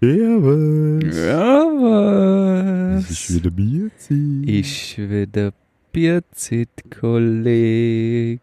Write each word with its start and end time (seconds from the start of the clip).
Servus. 0.00 1.16
Ja, 1.16 2.96
Es 2.98 3.10
ist 3.10 3.34
wieder 3.34 3.50
Bierzeit. 3.50 4.18
Ich 4.44 4.98
wieder 4.98 5.52
Bierzit-Kolleg. 5.92 8.40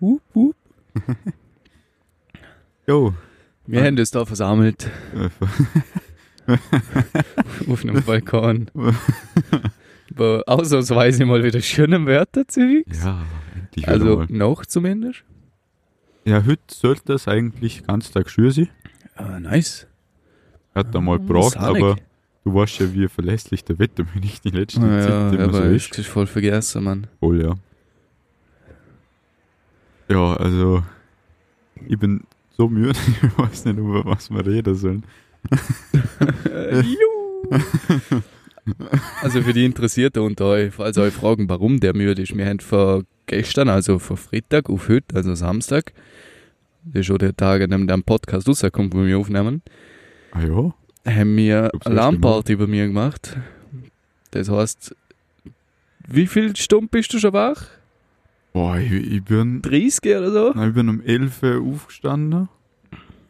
Wup, 0.00 0.20
wup. 0.34 0.54
Jo. 2.86 3.14
Wir 3.66 3.80
Ja. 3.80 3.86
haben 3.86 3.98
uns 3.98 4.10
da 4.10 4.24
versammelt 4.26 4.90
auf 7.68 7.84
einem 7.84 8.02
Balkon. 8.02 8.66
Wo 10.14 10.42
ausnahmsweise 10.46 11.24
mal 11.24 11.42
wieder 11.44 11.60
schöne 11.62 12.04
Wörter 12.04 12.46
zu 12.46 12.82
Ja, 13.02 13.24
endlich 13.54 13.88
Also 13.88 14.16
mal. 14.18 14.26
noch 14.28 14.66
zumindest. 14.66 15.24
Ja, 16.26 16.44
heute 16.44 16.60
sollte 16.68 17.14
es 17.14 17.26
eigentlich 17.26 17.86
ganz 17.86 18.10
Tag 18.10 18.28
schön 18.28 18.50
sein. 18.50 18.68
Ah, 19.14 19.40
nice. 19.40 19.86
Hat 20.74 20.94
er 20.94 21.00
mal 21.00 21.14
Ah, 21.14 21.18
gebraucht, 21.18 21.56
aber 21.56 21.96
du 22.44 22.54
weißt 22.54 22.80
ja, 22.80 22.94
wie 22.94 23.08
verlässlich 23.08 23.64
der 23.64 23.78
Wetterbericht 23.78 24.44
die 24.44 24.50
letzten 24.50 24.84
Ah, 24.84 25.00
Zeit 25.00 25.10
ja, 25.10 25.30
immer 25.32 25.42
aber 25.44 25.52
so 25.52 25.70
ich 25.70 25.90
ist. 25.90 25.98
ist 25.98 26.06
voll 26.08 26.26
vergessen, 26.26 26.84
Mann. 26.84 27.06
Voll, 27.20 27.42
ja. 27.42 27.54
Ja, 30.08 30.34
also 30.36 30.82
ich 31.88 31.98
bin 31.98 32.22
so 32.56 32.68
müde, 32.68 32.98
ich 33.22 33.38
weiß 33.38 33.64
nicht, 33.66 33.78
über 33.78 34.04
was 34.04 34.30
wir 34.30 34.44
reden 34.46 34.74
sollen. 34.74 35.04
Also 39.22 39.42
für 39.42 39.52
die 39.52 39.64
Interessierten 39.64 40.22
unter 40.22 40.46
euch, 40.46 40.72
falls 40.72 40.96
euch 40.98 41.12
fragen, 41.12 41.48
warum 41.48 41.80
der 41.80 41.94
müde 41.96 42.22
ist, 42.22 42.36
wir 42.36 42.46
haben 42.46 42.60
von 42.60 43.04
gestern, 43.26 43.68
also 43.68 43.98
von 43.98 44.16
Freitag 44.16 44.70
auf 44.70 44.88
heute, 44.88 45.16
also 45.16 45.34
Samstag, 45.34 45.92
das 46.84 47.00
ist 47.00 47.06
schon 47.06 47.18
der 47.18 47.36
Tag, 47.36 47.60
an 47.62 47.70
dem 47.70 47.86
der 47.88 47.98
Podcast 47.98 48.48
rauskommt, 48.48 48.94
wo 48.94 49.04
wir 49.04 49.18
aufnehmen, 49.18 49.62
Ah 50.32 50.42
ja? 50.42 50.74
haben 51.04 51.36
wir 51.36 51.70
eine 51.72 51.86
Alarmparty 51.86 52.56
bei 52.56 52.66
mir 52.66 52.86
gemacht. 52.86 53.36
Das 54.30 54.48
heißt, 54.48 54.94
wie 56.08 56.26
viel 56.26 56.54
Stunden 56.56 56.88
bist 56.88 57.12
du 57.12 57.18
schon 57.18 57.32
wach? 57.32 57.64
Boah, 58.52 58.76
ich, 58.78 58.92
ich 58.92 59.22
bin 59.24 59.62
30 59.62 60.00
oder 60.16 60.30
so? 60.30 60.52
na, 60.54 60.68
ich 60.68 60.74
bin 60.74 60.88
um 60.88 61.00
11 61.00 61.42
Uhr 61.42 61.62
aufgestanden. 61.74 62.48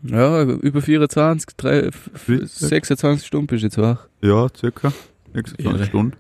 Ja, 0.02 0.42
über 0.42 0.82
24, 0.82 1.56
3, 1.56 1.78
f- 1.84 2.10
Freitag. 2.14 2.48
26 2.48 3.27
Stunden 3.27 3.46
bist 3.46 3.62
du 3.62 3.66
jetzt 3.66 3.78
wach. 3.78 4.08
Ja, 4.20 4.48
circa. 4.55 4.92
26 5.32 5.64
Irre. 5.64 5.86
Stunden. 5.86 6.16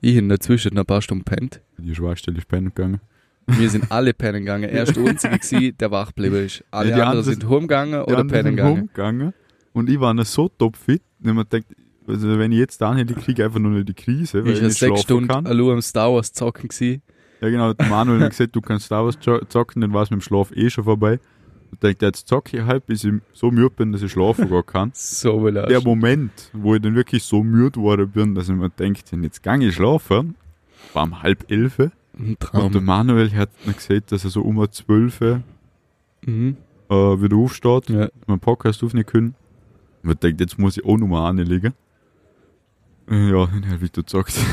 Ich 0.00 0.16
habe 0.16 0.26
dazwischen 0.28 0.74
noch 0.74 0.82
ein 0.82 0.86
paar 0.86 1.02
Stunden 1.02 1.24
pennt. 1.24 1.60
Die 1.78 1.94
Schwachstelle 1.94 2.38
ist 2.38 2.48
pennen 2.48 2.72
gegangen. 2.74 3.00
Wir 3.46 3.70
sind 3.70 3.90
alle 3.90 4.12
pennen 4.12 4.40
gegangen. 4.40 4.64
Er 4.70 4.84
der 4.84 5.04
Einzige, 5.06 5.38
gewesen, 5.38 5.76
der 5.78 5.90
wach 5.92 6.08
geblieben 6.08 6.44
ist. 6.44 6.64
Alle 6.72 6.90
Ja, 6.90 7.06
anderen 7.08 7.24
sind 7.24 7.48
heimgegangen 7.48 8.02
oder 8.02 8.24
pennen 8.24 8.56
gegangen. 8.56 9.32
Und 9.72 9.88
ich 9.90 9.98
war 10.00 10.14
noch 10.14 10.24
so 10.26 10.48
topfit, 10.48 11.02
dass 11.20 11.34
man 11.34 11.46
denkt, 11.50 11.68
also 12.06 12.38
wenn 12.38 12.52
ich 12.52 12.58
jetzt 12.58 12.80
da 12.80 12.92
nicht 12.94 13.14
kriege, 13.16 13.44
einfach 13.44 13.58
nur 13.60 13.70
noch 13.72 13.84
die 13.84 13.94
Krise, 13.94 14.44
weil 14.44 14.52
Ich 14.52 14.56
ich 14.56 14.62
war 14.62 14.68
nicht 14.68 14.78
sechs 14.78 15.00
Stunden 15.02 15.28
kann. 15.28 15.46
am 15.46 15.82
Star 15.82 16.12
Wars 16.12 16.32
zocken 16.32 16.68
gewesen. 16.68 17.02
Ja 17.40 17.48
genau, 17.48 17.72
der 17.72 17.86
Manuel 17.88 18.20
hat 18.22 18.30
gesagt, 18.30 18.54
du 18.54 18.60
kannst 18.60 18.86
Star 18.86 19.04
Wars 19.04 19.18
zocken, 19.48 19.80
dann 19.82 19.92
war 19.92 20.02
es 20.02 20.10
mit 20.10 20.20
dem 20.20 20.22
Schlaf 20.22 20.52
eh 20.54 20.68
schon 20.70 20.84
vorbei. 20.84 21.18
Und 21.70 21.82
denkt, 21.82 22.02
jetzt 22.02 22.28
zocke 22.28 22.58
ich 22.58 22.62
halt, 22.64 22.84
bis 22.86 23.02
ich 23.04 23.14
so 23.32 23.50
müde 23.50 23.70
bin, 23.70 23.92
dass 23.92 24.02
ich 24.02 24.12
schlafen 24.12 24.50
gar 24.50 24.62
kann. 24.62 24.90
So 24.94 25.36
Der 25.36 25.42
belastend. 25.62 25.84
Moment, 25.84 26.50
wo 26.52 26.74
ich 26.74 26.82
dann 26.82 26.94
wirklich 26.94 27.22
so 27.24 27.42
müde 27.42 27.70
geworden 27.72 28.10
bin, 28.10 28.34
dass 28.34 28.48
ich 28.48 28.54
mir 28.54 28.68
denkt, 28.68 29.10
jetzt 29.22 29.42
gang 29.42 29.62
ich 29.62 29.74
schlafen, 29.74 30.34
war 30.92 31.04
um 31.04 31.22
halb 31.22 31.50
elf. 31.50 31.78
Und 32.18 32.74
der. 32.74 32.80
Manuel 32.82 33.30
hat 33.32 33.48
dann 33.64 33.74
gesagt, 33.74 34.12
dass 34.12 34.24
er 34.24 34.30
so 34.30 34.42
um 34.42 34.64
zwölf 34.70 35.20
äh, 35.22 35.38
Mhm. 36.26 36.56
wieder 36.88 37.36
aufsteht, 37.36 37.88
Ja. 37.88 38.08
meinen 38.26 38.40
Podcast 38.40 38.84
aufnehmen 38.84 39.06
können. 39.06 39.34
Ich 40.04 40.14
denkt, 40.14 40.40
jetzt 40.40 40.58
muss 40.58 40.76
ich 40.76 40.84
auch 40.84 40.96
nochmal 40.98 41.30
anlegen. 41.30 41.74
Ja, 43.08 43.46
dann 43.46 43.68
habe 43.70 43.84
ich 43.84 43.92
gezockt. 43.92 44.34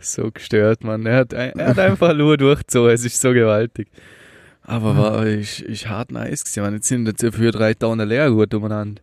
So 0.00 0.30
gestört, 0.30 0.84
Mann. 0.84 1.04
Er 1.06 1.16
hat, 1.16 1.34
ein- 1.34 1.58
er 1.58 1.70
hat 1.70 1.78
einfach 1.80 2.14
nur 2.14 2.36
durchgezogen. 2.36 2.92
Es 2.92 3.04
ist 3.04 3.20
so 3.20 3.32
gewaltig. 3.32 3.88
Aber 4.62 4.96
war 4.96 5.26
ich, 5.26 5.64
ich 5.66 5.88
hart 5.88 6.12
nice 6.12 6.44
gewesen. 6.44 6.62
Man, 6.62 6.74
jetzt 6.74 6.86
sind 6.86 7.06
jetzt 7.08 7.34
für 7.34 7.50
drei 7.50 7.74
Tonnen 7.74 8.08
Leergut 8.08 8.54
umeinander. 8.54 9.02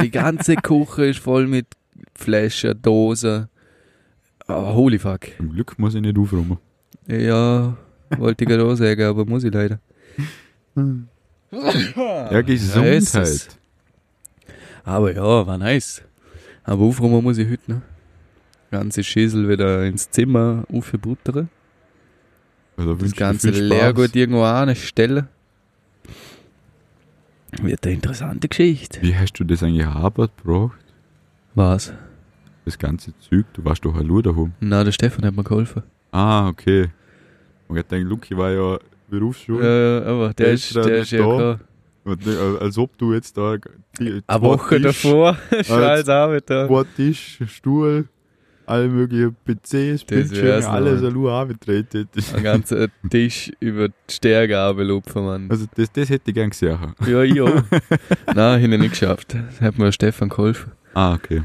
Die 0.00 0.10
ganze 0.10 0.54
Küche 0.62 1.04
ist 1.04 1.18
voll 1.18 1.46
mit 1.46 1.66
Flaschen, 2.14 2.80
Dosen. 2.80 3.48
Aber 4.46 4.74
holy 4.74 4.98
fuck. 4.98 5.20
Zum 5.36 5.50
Glück 5.52 5.78
muss 5.78 5.94
ich 5.94 6.00
nicht 6.00 6.16
aufräumen. 6.16 6.56
Ja, 7.06 7.76
wollte 8.16 8.44
ich 8.44 8.48
gerade 8.48 8.64
auch 8.64 8.74
sagen, 8.74 9.02
aber 9.02 9.26
muss 9.26 9.44
ich 9.44 9.52
leider. 9.52 9.80
Ja, 11.52 12.40
Gesundheit. 12.40 13.02
es. 13.14 13.48
Aber 14.84 15.14
ja, 15.14 15.46
war 15.46 15.58
nice. 15.58 16.02
Aber 16.64 16.82
aufräumen 16.84 17.22
muss 17.22 17.38
ich 17.38 17.48
heute 17.50 17.72
noch. 17.72 17.82
Ganze 18.70 19.04
Schüssel 19.04 19.48
wieder 19.48 19.84
ins 19.84 20.10
Zimmer 20.10 20.64
aufbuttere. 20.72 21.48
Also 22.76 22.94
Das 22.94 23.00
wünsche 23.02 23.04
ich 23.06 23.12
dir 23.18 23.18
ganze. 23.24 23.50
Leergut 23.50 24.16
irgendwo 24.16 24.42
anstellen. 24.44 25.28
Wird 27.60 27.84
eine 27.84 27.94
interessante 27.94 28.48
Geschichte. 28.48 29.02
Wie 29.02 29.14
hast 29.14 29.34
du 29.34 29.44
das 29.44 29.62
eigentlich 29.62 29.86
Arbeit 29.86 30.30
gebraucht? 30.38 30.78
Was? 31.54 31.92
Das 32.64 32.78
ganze 32.78 33.12
Zeug? 33.18 33.44
Du 33.52 33.64
warst 33.64 33.84
doch 33.84 33.94
allein 33.94 34.22
daheim. 34.22 34.52
Na, 34.60 34.82
der 34.84 34.92
Stefan 34.92 35.24
hat 35.26 35.34
mir 35.36 35.44
geholfen. 35.44 35.82
Ah, 36.12 36.48
okay. 36.48 36.88
Und 37.68 37.76
ich 37.76 37.82
denke, 37.84 38.08
Luki 38.08 38.36
war 38.36 38.50
ja 38.52 38.78
Berufsschule. 39.08 40.00
Ja, 40.04 40.10
aber 40.10 40.32
der, 40.32 40.46
Der 40.46 40.54
ist, 40.54 40.74
da 40.74 40.82
der 40.82 40.98
ist 41.02 41.10
ja 41.10 41.18
da. 41.18 41.36
klar. 41.36 41.60
Äh, 42.04 42.58
als 42.60 42.78
ob 42.78 42.98
du 42.98 43.12
jetzt 43.14 43.36
da 43.36 43.56
die, 43.98 44.22
Eine 44.26 44.42
Woche 44.42 44.76
Tisch, 44.76 45.02
davor, 45.02 45.36
als 45.50 46.08
Arbeiter. 46.08 46.84
Tisch, 46.96 47.38
Stuhl, 47.46 48.08
alle 48.66 48.88
möglichen 48.88 49.36
PCs, 49.44 50.00
Das 50.00 50.06
Bildschirme, 50.06 50.68
alles 50.68 51.00
Mann. 51.02 51.16
allein 51.16 51.42
angetreten. 51.42 52.08
Ein 52.34 52.42
ganzer 52.42 52.88
Tisch 53.08 53.52
über 53.60 53.88
die 53.88 53.94
Stärke 54.10 54.82
lupfen, 54.82 55.24
Mann. 55.24 55.50
Also 55.50 55.66
das, 55.76 55.92
das 55.92 56.08
hätte 56.08 56.30
ich 56.30 56.34
gern 56.34 56.50
gesehen. 56.50 56.78
Ja, 57.06 57.22
ja. 57.22 57.44
Nein, 58.34 58.62
habe 58.62 58.74
ich 58.74 58.80
nicht 58.80 58.90
geschafft. 58.90 59.34
Das 59.34 59.60
hat 59.60 59.78
mir 59.78 59.92
Stefan 59.92 60.28
geholfen. 60.28 60.72
Ah, 60.94 61.14
okay. 61.14 61.42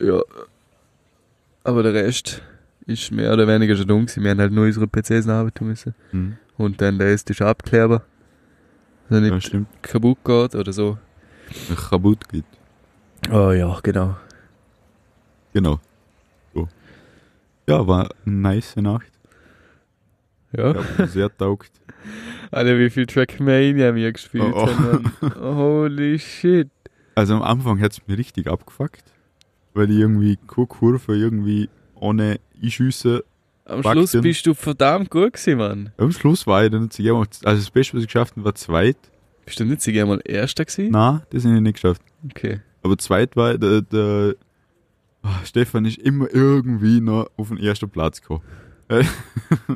Ja. 0.00 0.20
Aber 1.64 1.82
der 1.82 1.94
Rest 1.94 2.42
ist 2.86 3.12
mehr 3.12 3.32
oder 3.32 3.46
weniger 3.46 3.76
schon 3.76 3.86
dumm. 3.86 4.06
Wir 4.16 4.30
haben 4.30 4.40
halt 4.40 4.52
nur 4.52 4.64
unsere 4.64 4.86
PCs 4.86 5.28
arbeiten 5.28 5.66
müssen. 5.66 5.94
Hm. 6.10 6.36
Und 6.56 6.80
dann 6.80 6.98
der 6.98 7.12
ist 7.12 7.30
abklären. 7.40 8.00
Dass 9.08 9.20
er 9.20 9.26
Ja, 9.26 9.34
nicht 9.34 9.54
kaputt 9.82 10.18
geht 10.24 10.54
oder 10.54 10.72
so. 10.72 10.98
Kaputt 11.88 12.28
geht. 12.28 12.44
Oh 13.32 13.50
ja, 13.52 13.78
genau. 13.82 14.16
Genau. 15.52 15.80
So. 16.54 16.68
Ja, 17.68 17.86
war 17.86 18.10
eine 18.26 18.34
nice 18.36 18.76
Nacht. 18.76 19.10
Ja. 20.52 20.70
Ich 20.72 20.98
hab 20.98 21.08
sehr 21.08 21.36
taugt. 21.36 21.70
Alter, 22.50 22.78
wie 22.78 22.90
viel 22.90 23.06
Trackmania 23.06 23.94
wir 23.94 24.12
gespielt 24.12 24.52
Oh, 24.54 24.66
oh. 24.66 24.68
haben. 24.68 25.12
Holy 25.56 26.18
shit. 26.18 26.70
Also 27.14 27.34
am 27.34 27.42
Anfang 27.42 27.80
hat 27.80 27.92
es 27.92 28.06
mich 28.06 28.16
richtig 28.18 28.46
abgefuckt, 28.46 29.02
weil 29.74 29.90
ich 29.90 29.98
irgendwie 29.98 30.38
keine 30.46 30.66
Kurve 30.66 31.16
irgendwie 31.16 31.68
ohne 31.96 32.38
Einschüsse. 32.62 33.24
Am 33.68 33.82
Fuck 33.82 33.92
Schluss 33.92 34.12
bist 34.12 34.46
du 34.46 34.54
verdammt 34.54 35.10
gut 35.10 35.34
gewesen, 35.34 35.58
Mann. 35.58 35.92
Am 35.98 36.10
Schluss 36.10 36.46
war 36.46 36.64
ich 36.64 36.70
dann 36.70 36.84
nicht 36.84 36.98
einmal, 36.98 37.26
also 37.44 37.60
das 37.60 37.70
Beste, 37.70 37.94
was 37.94 38.02
ich 38.02 38.08
geschafft 38.08 38.34
habe, 38.34 38.44
war 38.44 38.54
zweit. 38.54 38.96
Bist 39.44 39.60
du 39.60 39.64
nicht 39.64 39.82
sogar 39.82 40.06
mal 40.06 40.20
Erster 40.24 40.64
gewesen? 40.64 40.90
Nein, 40.90 41.22
das 41.30 41.44
habe 41.44 41.54
ich 41.54 41.60
nicht 41.60 41.74
geschafft. 41.74 42.02
Okay. 42.30 42.60
Aber 42.82 42.96
zweit 42.96 43.36
war 43.36 43.58
der, 43.58 43.82
der 43.82 44.36
ah, 45.22 45.44
Stefan 45.44 45.84
ist 45.84 45.98
immer 45.98 46.32
irgendwie 46.32 47.00
noch 47.00 47.30
auf 47.36 47.48
den 47.48 47.58
ersten 47.58 47.90
Platz 47.90 48.20
gekommen. 48.20 48.42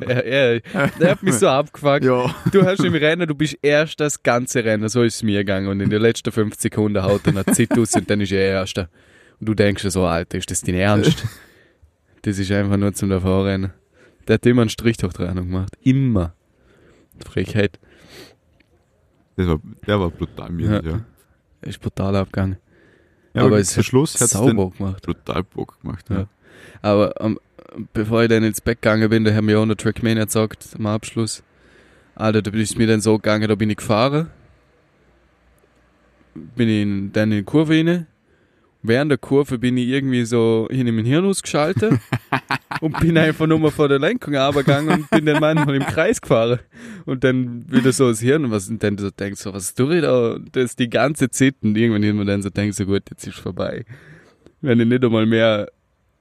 Er, 0.01 0.25
er, 0.25 0.59
der 0.99 1.11
hat 1.11 1.21
mich 1.21 1.35
so 1.35 1.47
abgefuckt. 1.47 2.03
Ja. 2.03 2.33
Du 2.51 2.65
hast 2.65 2.83
im 2.83 2.95
Rennen, 2.95 3.27
du 3.27 3.35
bist 3.35 3.57
erst 3.61 3.99
das 3.99 4.23
ganze 4.23 4.63
Rennen, 4.65 4.89
so 4.89 5.03
ist 5.03 5.15
es 5.15 5.23
mir 5.23 5.39
gegangen. 5.39 5.67
Und 5.67 5.81
in 5.81 5.91
den 5.91 6.01
letzten 6.01 6.31
50 6.31 6.59
Sekunden 6.59 7.03
haut 7.03 7.21
er 7.25 7.33
noch 7.33 7.45
Zeit 7.45 7.77
aus 7.77 7.93
und 7.93 8.09
dann 8.09 8.21
ist 8.21 8.31
er 8.31 8.39
Erster. 8.39 8.89
Und 9.39 9.49
du 9.49 9.53
denkst 9.53 9.83
dir 9.83 9.91
so, 9.91 10.05
Alter, 10.05 10.39
ist 10.39 10.49
das 10.49 10.61
dein 10.61 10.75
Ernst? 10.75 11.23
Das 12.23 12.39
ist 12.39 12.49
einfach 12.53 12.77
nur 12.77 12.93
zum 12.93 13.09
Davorrennen. 13.09 13.73
Der 14.27 14.35
hat 14.35 14.45
immer 14.45 14.61
einen 14.61 14.69
Strich 14.69 14.97
durch 14.97 15.13
die 15.13 15.23
Rechnung 15.23 15.47
gemacht. 15.47 15.73
Immer. 15.81 16.33
Frechheit. 17.25 17.79
Das 19.35 19.47
war, 19.47 19.59
der 19.87 19.99
war 19.99 20.09
brutal 20.11 20.49
mies, 20.51 20.67
Ja. 20.67 20.81
ja. 20.83 21.01
Er 21.61 21.67
ist 21.69 21.79
brutal 21.81 22.15
abgegangen. 22.15 22.57
ja 23.33 23.43
Aber 23.43 23.61
zum 23.63 23.77
hat 23.77 23.85
Schluss 23.85 24.15
hat 24.15 24.21
es 24.21 24.31
Sauber 24.31 24.69
gemacht. 24.71 25.03
brutal 25.05 25.43
Bock 25.43 25.81
gemacht. 25.81 26.05
Ja. 26.09 26.17
Ja. 26.19 26.27
Aber 26.81 27.19
ähm, 27.21 27.39
bevor 27.93 28.23
ich 28.23 28.29
dann 28.29 28.43
ins 28.43 28.61
Bett 28.61 28.81
gegangen 28.81 29.09
bin, 29.09 29.23
da 29.23 29.33
haben 29.33 29.47
wir 29.47 29.59
auch 29.59 29.65
noch 29.65 29.75
Trackmania 29.75 30.25
gesagt 30.25 30.69
am 30.77 30.85
Abschluss. 30.87 31.43
Alter, 32.15 32.41
da 32.41 32.51
ist 32.51 32.77
mir 32.77 32.87
dann 32.87 33.01
so 33.01 33.15
gegangen, 33.17 33.47
da 33.47 33.55
bin 33.55 33.69
ich 33.69 33.77
gefahren. 33.77 34.29
Bin 36.35 36.67
ich 36.69 36.81
in, 36.81 37.11
dann 37.13 37.31
in 37.31 37.39
die 37.39 37.43
Kurve 37.43 37.73
rein 37.73 38.07
während 38.83 39.09
der 39.09 39.17
Kurve 39.17 39.57
bin 39.57 39.77
ich 39.77 39.87
irgendwie 39.87 40.25
so 40.25 40.67
hin 40.69 40.85
in 40.85 40.95
mein 40.95 41.05
Hirn 41.05 41.25
ausgeschaltet 41.25 41.99
und 42.81 42.99
bin 42.99 43.17
einfach 43.17 43.47
nur 43.47 43.57
mal 43.57 43.71
vor 43.71 43.87
der 43.87 43.97
Lenkung 43.97 44.35
runtergegangen 44.35 44.93
und 44.93 45.09
bin 45.09 45.25
dann 45.25 45.39
manchmal 45.39 45.75
im 45.75 45.85
Kreis 45.85 46.21
gefahren. 46.21 46.59
Und 47.05 47.23
dann 47.23 47.65
wieder 47.71 47.91
so 47.93 48.09
das 48.09 48.19
Hirn, 48.19 48.51
was 48.51 48.69
und 48.69 48.83
dann 48.83 48.97
so 48.97 49.09
denkst 49.09 49.41
so, 49.41 49.53
was 49.53 49.73
tue 49.73 49.95
ich 49.95 50.01
da? 50.03 50.37
Das 50.51 50.75
die 50.75 50.89
ganze 50.89 51.29
Zeit 51.29 51.55
und 51.61 51.77
irgendwann 51.77 52.03
hin 52.03 52.19
und 52.19 52.27
dann 52.27 52.41
so 52.41 52.49
denkst 52.49 52.77
so, 52.77 52.85
gut, 52.85 53.03
jetzt 53.09 53.25
ist 53.25 53.39
vorbei. 53.39 53.85
Wenn 54.61 54.79
ich 54.79 54.87
nicht 54.87 55.03
einmal 55.03 55.25
mehr 55.25 55.69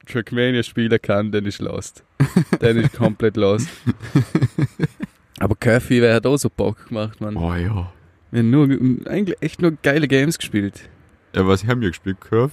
Trackmania 0.06 0.62
spielen 0.62 0.98
kann, 1.02 1.32
dann 1.32 1.44
ist 1.44 1.60
lost. 1.60 2.04
dann 2.60 2.76
ist 2.76 2.92
komplett 2.94 3.36
lost. 3.36 3.68
Aber 5.40 5.56
Curfew 5.56 5.94
wäre 5.94 6.14
hat 6.14 6.26
auch 6.26 6.36
so 6.36 6.48
Bock 6.48 6.88
gemacht, 6.88 7.20
man. 7.20 7.36
Oh 7.36 7.54
ja. 7.54 7.92
Wir 8.30 8.38
haben 8.38 8.50
nur, 8.50 8.64
eigentlich 9.08 9.36
echt 9.40 9.60
nur 9.60 9.72
geile 9.82 10.08
Games 10.08 10.38
gespielt. 10.38 10.88
Ja, 11.34 11.46
was 11.46 11.64
haben 11.66 11.80
wir 11.80 11.88
gespielt? 11.88 12.20
Curve? 12.20 12.52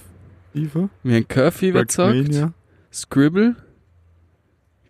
Eva? 0.54 0.88
Wir 1.02 1.16
haben 1.16 1.28
Curfew 1.28 1.72
gezockt, 1.72 1.96
Trackmania? 2.16 2.52
Scribble. 2.92 3.56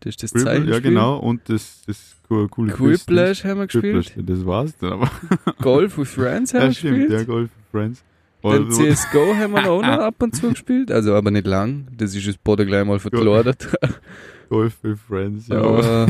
Das 0.01 0.11
ist 0.15 0.23
das 0.23 0.31
Scribble, 0.31 0.45
Zeichenspiel. 0.47 0.73
Ja, 0.75 0.81
genau. 0.81 1.19
Und 1.19 1.49
das, 1.49 1.83
das 1.87 2.17
co- 2.29 2.49
coole. 2.49 2.73
Quiplash 2.73 3.45
haben 3.45 3.61
wir 3.61 3.67
gespielt. 3.67 4.15
Das 4.17 4.47
war's 4.47 4.77
dann 4.79 4.93
aber. 4.95 5.11
Golf 5.61 5.99
with 5.99 6.09
Friends 6.11 6.55
haben 6.55 6.61
Ja, 6.63 6.67
wir 6.69 6.75
stimmt, 6.75 6.97
gespielt. 6.99 7.13
ja, 7.21 7.25
Golf 7.25 7.51
with 7.51 7.65
Friends. 7.71 8.05
Dann 8.43 8.65
Also, 8.67 8.83
CSGO 8.85 9.35
haben 9.37 9.53
wir 9.53 9.71
auch 9.71 9.83
noch 9.83 9.89
ab 9.89 10.15
und 10.23 10.35
zu 10.35 10.49
gespielt. 10.51 10.91
Also 10.91 11.15
aber 11.15 11.31
nicht 11.31 11.47
lang. 11.47 11.89
Das 11.97 12.15
ist 12.15 12.27
das 12.27 12.39
Boden 12.39 12.67
gleich 12.67 12.87
mal 12.87 12.99
verklordert. 12.99 13.69
Golf 14.49 14.79
with 14.83 14.99
Friends, 15.07 15.49
ja. 15.49 15.61
Aber 15.61 16.07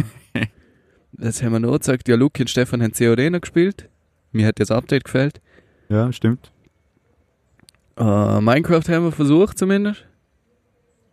das 1.13 1.43
haben 1.43 1.53
wir 1.53 1.59
noch 1.61 1.73
gezeigt. 1.73 2.07
Ja, 2.09 2.15
Luke 2.15 2.41
und 2.41 2.49
Stefan 2.49 2.83
haben 2.83 2.93
COD 2.93 3.31
noch 3.31 3.41
gespielt. 3.41 3.89
Mir 4.31 4.47
hat 4.47 4.61
das 4.61 4.71
Update 4.71 5.05
gefällt. 5.05 5.41
Ja, 5.89 6.13
stimmt. 6.13 6.53
Äh, 8.01 8.41
Minecraft 8.41 8.83
haben 8.89 9.05
wir 9.05 9.13
versucht 9.13 9.59
zumindest. 9.59 10.05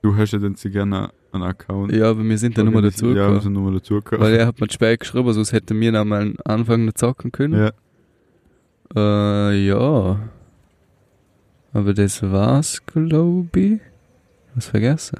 Du 0.01 0.15
hast 0.15 0.31
ja 0.31 0.39
dann 0.39 0.55
sehr 0.55 0.71
gerne 0.71 1.09
einen 1.33 1.43
Account. 1.43 1.91
Ja, 1.91 2.09
aber 2.11 2.23
wir 2.23 2.37
sind 2.37 2.57
dann 2.57 2.65
nochmal 2.65 2.83
Ja, 2.83 2.89
dazugekommen. 2.91 3.33
wir 3.33 3.41
sind 3.41 3.53
nochmal 3.53 3.73
dazugekommen. 3.73 4.25
Weil 4.25 4.35
er 4.35 4.47
hat 4.47 4.59
mir 4.61 4.71
spät 4.71 5.01
geschrieben, 5.01 5.33
sonst 5.33 5.51
hätten 5.51 5.79
wir 5.79 5.91
noch 5.91 6.05
mal 6.05 6.33
anfangen 6.45 6.87
zu 6.89 6.93
zocken 6.95 7.31
können. 7.31 7.53
Ja, 8.95 9.51
Äh, 9.51 9.67
ja. 9.67 10.19
Aber 11.73 11.93
das 11.93 12.23
war's, 12.23 12.81
glaub 12.85 13.55
ich. 13.57 13.79
Was 14.55 14.67
vergessen? 14.67 15.19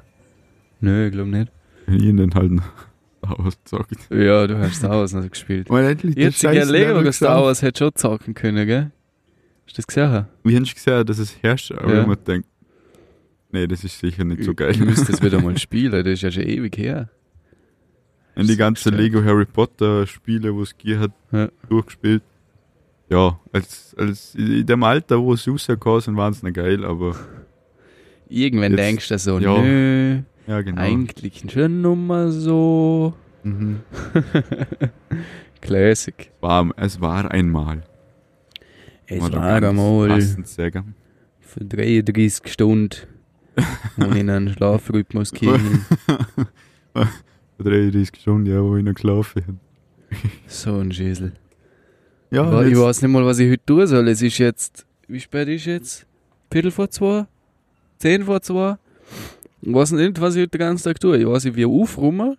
Nö, 0.80 1.08
ich 1.08 1.12
glaub 1.12 1.28
nicht. 1.28 1.52
ich 1.88 2.16
dann 2.16 2.34
halt 2.34 2.52
ausgezockt. 3.22 4.10
Ja, 4.10 4.48
du 4.48 4.58
hast 4.58 4.76
Star 4.78 4.92
Wars 4.92 5.14
noch 5.14 5.30
gespielt. 5.30 5.70
Weil 5.70 5.86
endlich 5.86 6.16
Jetzt 6.16 6.40
gerne 6.42 6.64
Lego 6.64 6.94
Level 7.00 7.12
Star. 7.12 7.44
Wars 7.44 7.62
hätte 7.62 7.80
schon 7.86 7.92
zocken 7.96 8.34
können, 8.34 8.66
gell? 8.66 8.92
Hast 9.68 9.78
du 9.78 9.82
das 9.82 9.88
gesehen? 9.88 10.26
Wie 10.44 10.56
hast 10.60 10.72
du 10.72 10.74
gesehen, 10.74 11.06
dass 11.06 11.20
es 11.20 11.44
herrscht? 11.44 11.72
Aber 11.74 11.94
Ja. 11.94 12.02
ich 12.02 12.08
mir 12.08 12.16
denkt, 12.18 12.48
nee, 13.52 13.68
das 13.68 13.84
ist 13.84 14.00
sicher 14.00 14.24
nicht 14.24 14.44
so 14.44 14.54
geil. 14.56 14.72
Ich 14.72 14.80
müsste 14.80 15.12
es 15.12 15.22
wieder 15.22 15.40
mal 15.42 15.58
spielen, 15.60 15.92
das 15.92 16.06
ist 16.14 16.22
ja 16.22 16.32
schon 16.32 16.44
ewig 16.44 16.78
her. 16.78 17.10
Und 18.36 18.48
die 18.50 18.56
ganzen. 18.56 18.94
Lego 18.96 19.24
Harry 19.24 19.46
Potter 19.46 20.06
Spiele, 20.08 20.54
wo 20.56 20.62
es 20.62 20.78
gegeben 20.78 21.00
hat, 21.02 21.12
Ja. 21.32 21.50
durchgespielt. 21.70 22.24
Ja, 23.10 23.40
als, 23.54 23.96
als 23.98 24.36
in 24.36 24.66
dem 24.66 24.84
Alter, 24.84 25.20
wo 25.22 25.34
es 25.34 25.48
rausgekommen 25.48 26.02
sind, 26.02 26.18
waren 26.18 26.34
es 26.34 26.44
nicht 26.44 26.56
geil, 26.56 26.84
aber 26.86 27.16
Irgendwann 28.30 28.72
Jetzt- 28.74 28.80
denkst 28.80 29.08
du 29.10 29.18
so, 29.20 29.40
ja. 29.40 29.58
nö, 29.62 30.20
ja, 30.48 30.62
genau. 30.62 30.82
eigentlich 30.82 31.44
schon 31.50 31.82
nummer 31.82 32.30
so. 32.32 33.14
Mhm. 33.44 33.80
Classic. 35.62 36.32
War, 36.42 36.70
es 36.78 37.00
war 37.02 37.32
einmal. 37.32 37.84
Es 39.08 39.22
war 39.22 39.44
einmal 39.44 40.22
für 41.40 41.64
33 41.64 42.52
Stunden, 42.52 42.90
ohne 43.98 44.20
in 44.20 44.30
einen 44.30 44.54
Schlafrhythmus 44.54 45.34
kommen. 45.34 45.86
33 47.60 48.12
Stunden, 48.22 48.46
ja, 48.52 48.62
wo 48.62 48.76
ich 48.76 48.84
noch 48.84 48.94
gelaufen 48.94 49.44
habe. 49.48 49.58
So 50.48 50.78
ein 50.78 50.92
Schäsel. 50.92 51.32
Ja, 52.32 52.62
ich 52.62 52.70
jetzt, 52.70 52.80
weiß 52.80 53.02
nicht 53.02 53.12
mal, 53.12 53.26
was 53.26 53.40
ich 53.40 53.50
heute 53.50 53.66
tun 53.66 53.88
soll. 53.88 54.08
Es 54.10 54.22
ist 54.22 54.38
jetzt, 54.38 54.86
wie 55.08 55.20
spät 55.20 55.48
ist 55.48 55.66
jetzt? 55.66 56.06
Viertel 56.52 56.72
vor 56.72 56.90
zwei? 56.90 57.26
Zehn 58.00 58.24
vor 58.26 58.42
zwei? 58.42 58.78
Ich 59.62 59.74
weiß 59.74 59.94
nicht, 59.94 60.20
was 60.20 60.36
ich 60.36 60.42
heute 60.42 60.58
den 60.58 60.60
ganzen 60.60 60.84
Tag 60.84 61.00
tue. 61.00 61.18
Ich 61.18 61.26
weiß, 61.26 61.46
ich 61.46 61.56
will 61.56 61.68
aufräumen 61.68 62.38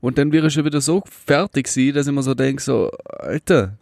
und 0.00 0.18
dann 0.18 0.30
wäre 0.30 0.48
ich 0.48 0.52
schon 0.52 0.64
wieder 0.66 0.80
so 0.82 1.02
fertig 1.06 1.68
sein, 1.68 1.94
dass 1.94 2.06
ich 2.06 2.12
mir 2.12 2.22
so 2.22 2.34
denke, 2.34 2.62
so, 2.62 2.90
Alter, 3.18 3.78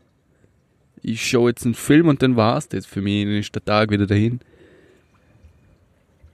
ich 1.05 1.29
schaue 1.29 1.51
jetzt 1.51 1.65
einen 1.65 1.75
Film 1.75 2.09
und 2.09 2.23
dann 2.23 2.37
war's 2.37 2.69
das 2.69 2.87
für 2.87 3.03
mich. 3.03 3.25
Dann 3.25 3.35
ist 3.35 3.55
der 3.55 3.65
Tag 3.65 3.91
wieder 3.91 4.06
dahin. 4.06 4.41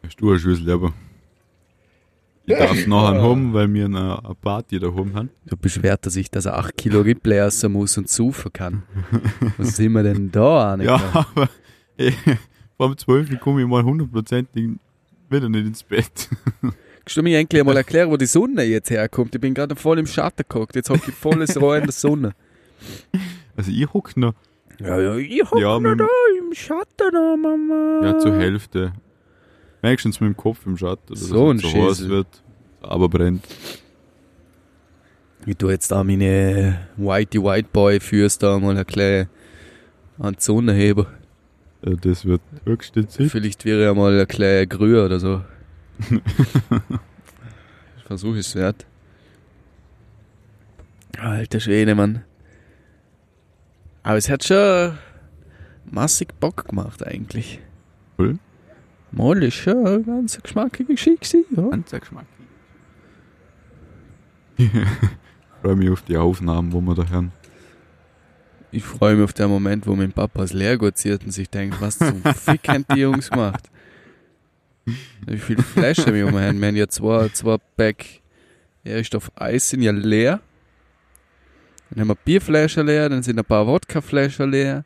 hast 0.05 0.21
du 0.21 0.31
eine 0.31 0.39
Schüssel, 0.39 0.71
aber 0.71 0.93
ich 2.47 2.57
darf 2.57 2.87
noch 2.87 3.09
einen 3.09 3.21
haben, 3.21 3.53
weil 3.53 3.73
wir 3.73 3.85
eine, 3.85 4.25
eine 4.25 4.35
Party 4.35 4.79
daheim 4.79 5.15
haben. 5.15 5.31
Da 5.45 5.57
beschwert 5.61 6.07
er 6.07 6.11
sich, 6.11 6.31
dass 6.31 6.47
er 6.47 6.59
8 6.59 6.77
Kilo 6.77 7.01
Rippel 7.01 7.33
essen 7.33 7.73
muss 7.73 7.99
und 7.99 8.09
saufen 8.09 8.53
kann. 8.53 8.83
Was 9.59 9.77
sind 9.77 9.93
wir 9.93 10.03
denn 10.03 10.31
da, 10.31 10.73
Annika? 10.73 10.97
Ja, 10.97 11.27
aber 11.35 11.49
ey, 11.97 12.15
vor 12.77 12.97
12 12.97 13.31
Uhr 13.31 13.37
komme 13.39 13.63
ich 13.63 13.69
mal 13.69 13.85
hundertprozentig 13.85 14.71
wieder 15.29 15.49
nicht 15.49 15.67
ins 15.67 15.83
Bett. 15.83 16.29
Kannst 16.61 17.17
du 17.17 17.23
mir 17.23 17.39
endlich 17.39 17.63
mal 17.65 17.77
erklären, 17.77 18.11
wo 18.11 18.17
die 18.17 18.27
Sonne 18.27 18.65
jetzt 18.65 18.91
herkommt? 18.91 19.35
Ich 19.35 19.41
bin 19.41 19.55
gerade 19.55 19.77
voll 19.77 19.99
im 19.99 20.07
Schatten 20.07 20.45
geguckt. 20.49 20.77
Jetzt 20.77 20.91
hab 20.91 20.97
ich 20.97 21.15
volles 21.15 21.61
Rohr 21.61 21.77
in 21.77 21.85
der 21.85 21.93
Sonne. 21.93 22.35
Also 23.57 23.71
ich 23.71 23.93
hock 23.93 24.17
noch 24.17 24.35
Ja, 24.81 24.99
ja, 25.01 25.17
ich 25.17 25.43
hab 25.43 25.59
Ja, 25.59 25.79
mit- 25.79 26.01
da 26.01 26.07
im 26.39 26.55
Schatten 26.55 27.11
da, 27.13 27.37
Mama. 27.37 28.01
ja, 28.03 28.19
zur 28.19 28.35
Hälfte. 28.37 28.93
Meistens 29.83 30.21
mit 30.21 30.29
dem 30.29 30.37
Kopf 30.37 30.65
im 30.67 30.77
Schatten, 30.77 31.15
So 31.17 31.51
ein 31.51 31.59
so 31.59 31.69
heiß 31.69 32.09
wird, 32.09 32.27
aber 32.83 33.09
brennt. 33.09 33.45
Ich 35.47 35.57
tu 35.57 35.71
jetzt 35.71 35.91
da 35.91 36.05
meine 36.05 36.87
Whitey 36.97 37.43
White 37.43 37.69
Boy 37.73 37.99
Fürs 38.01 38.37
da 38.39 38.59
mal 38.59 38.77
ein 38.77 38.85
bisschen 38.85 39.29
an 40.19 40.35
die 40.35 40.43
Sonne 40.43 40.73
heben. 40.75 41.07
Ja, 41.83 41.95
das 41.95 42.27
wird 42.27 42.43
höchste 42.67 43.07
Zeit. 43.09 43.31
Vielleicht 43.31 43.65
wäre 43.65 43.83
ja 43.85 43.95
mal 43.95 44.19
ein 44.21 44.27
bisschen 44.27 44.69
grün 44.69 44.97
oder 44.97 45.19
so. 45.19 45.41
Versuch 48.07 48.37
es 48.37 48.55
wert. 48.55 48.85
Alter 51.19 51.61
Schwede, 51.61 51.95
Mann. 51.95 52.23
Aber 54.03 54.17
es 54.17 54.29
hat 54.29 54.45
schon 54.45 54.99
massig 55.85 56.39
Bock 56.41 56.69
gemacht 56.69 57.07
eigentlich. 57.07 57.61
Cool. 58.19 58.39
Mal 59.13 59.43
ist 59.43 59.55
schon 59.55 59.87
eine 59.87 60.03
ganz 60.03 60.41
geschmackige 60.41 60.95
Geschichte 60.95 61.45
ja. 61.57 61.69
Ganz 61.69 61.91
Geschmack. 61.91 62.27
freue 65.63 65.77
mich 65.77 65.91
auf 65.91 66.03
die 66.03 66.17
Aufnahmen, 66.17 66.73
wo 66.73 66.81
wir 66.81 66.95
da 66.95 67.07
hören. 67.09 67.33
Ich 68.73 68.85
freue 68.85 69.17
mich 69.17 69.25
auf 69.25 69.33
den 69.33 69.49
Moment, 69.49 69.87
wo 69.87 69.97
mein 69.97 70.13
Papa 70.13 70.43
das 70.43 70.53
Leergut 70.53 70.97
zieht 70.97 71.25
und 71.25 71.33
sich 71.33 71.51
denkt, 71.51 71.81
was 71.81 71.99
zum 71.99 72.23
Fick 72.23 72.69
haben 72.69 72.85
die 72.95 73.01
Jungs 73.01 73.31
gemacht? 73.31 73.69
Wie 75.27 75.39
viele 75.39 75.63
Flaschen 75.63 76.15
wir 76.15 76.27
haben. 76.27 76.61
Wir 76.61 76.69
haben 76.69 76.77
ja 76.77 76.89
zwei, 76.89 77.29
zwei 77.31 77.57
Pack 77.77 78.07
Ehrstoff 78.85 79.31
Eis 79.35 79.69
sind 79.69 79.83
ja 79.83 79.93
leer. 79.93 80.41
Dann 81.91 82.01
haben 82.01 82.09
wir 82.09 82.15
Bierflaschen 82.15 82.87
leer, 82.87 83.09
dann 83.09 83.23
sind 83.23 83.39
ein 83.39 83.45
paar 83.45 83.67
Wodkaflaschen 83.67 84.51
leer. 84.51 84.85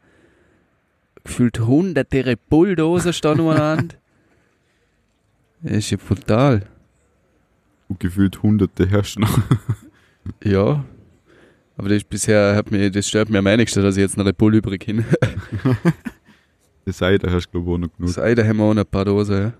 Gefühlt 1.22 1.60
hunderte 1.60 2.24
Red 2.24 2.48
Bulldosen 2.48 3.12
stehen 3.12 3.40
umeinander. 3.40 3.96
Das 5.66 5.78
ist 5.78 5.90
ja 5.92 5.96
brutal. 5.96 6.66
Und 7.88 7.98
gefühlt 7.98 8.42
hunderte 8.42 8.86
herrschen 8.86 9.22
noch. 9.22 9.38
Ja. 10.42 10.84
Aber 11.76 11.88
das 11.88 11.98
ist 11.98 12.08
bisher, 12.08 12.54
hat 12.54 12.70
mir, 12.70 12.90
das 12.90 13.08
stört 13.08 13.28
mir 13.30 13.38
am 13.38 13.44
wenigsten, 13.46 13.82
dass 13.82 13.96
ich 13.96 14.02
jetzt 14.02 14.16
noch 14.16 14.26
Red 14.26 14.38
Bull 14.38 14.54
übrig 14.54 14.84
hin. 14.84 15.04
Das 16.86 16.98
da 16.98 17.06
hast 17.08 17.46
du 17.46 17.50
glaube 17.50 17.70
ich 17.70 17.74
auch 17.74 17.78
noch 17.78 17.96
genug. 17.96 18.10
Cider 18.10 18.46
haben 18.46 18.58
wir 18.58 18.64
auch 18.64 18.74
noch 18.74 18.84
ein 18.84 18.90
paar 18.90 19.06
Dosen, 19.06 19.36
ja. 19.40 19.52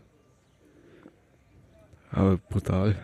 Aber 2.10 2.36
brutal. 2.36 2.94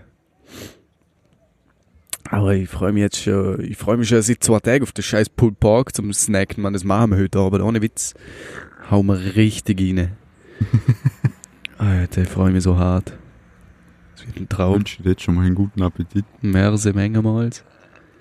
Aber 2.33 2.55
ich 2.55 2.69
freue 2.69 2.93
mich 2.93 3.01
jetzt 3.01 3.23
schon, 3.23 3.61
ich 3.61 3.77
freue 3.77 3.97
mich 3.97 4.09
schon 4.09 4.23
seit 4.23 4.43
zwei 4.45 4.61
Tagen 4.61 4.85
auf 4.85 4.93
den 4.93 5.03
scheiß 5.03 5.31
Pulled 5.31 5.59
Pork 5.59 5.95
zum 5.95 6.13
Snacken, 6.13 6.63
man, 6.63 6.73
das 6.73 6.85
machen 6.85 7.11
wir 7.11 7.19
heute 7.19 7.39
Abend, 7.41 7.61
ohne 7.63 7.83
Witz. 7.83 8.15
Hauen 8.91 9.07
wir 9.07 9.35
richtig 9.37 9.81
rein. 9.81 10.13
Alter, 11.79 12.23
ich 12.23 12.29
freue 12.29 12.53
mich 12.53 12.63
so 12.63 12.77
hart. 12.79 13.13
Das 14.15 14.27
wird 14.27 14.37
ein 14.37 14.43
Ich 14.45 14.49
Traum. 14.49 14.75
wünsche 14.77 15.03
dir 15.03 15.11
jetzt 15.11 15.23
schon 15.23 15.35
mal 15.35 15.47
einen 15.47 15.55
guten 15.55 15.83
Appetit. 15.83 16.25
Mehrere 16.43 16.93
Mengemals. 16.93 17.65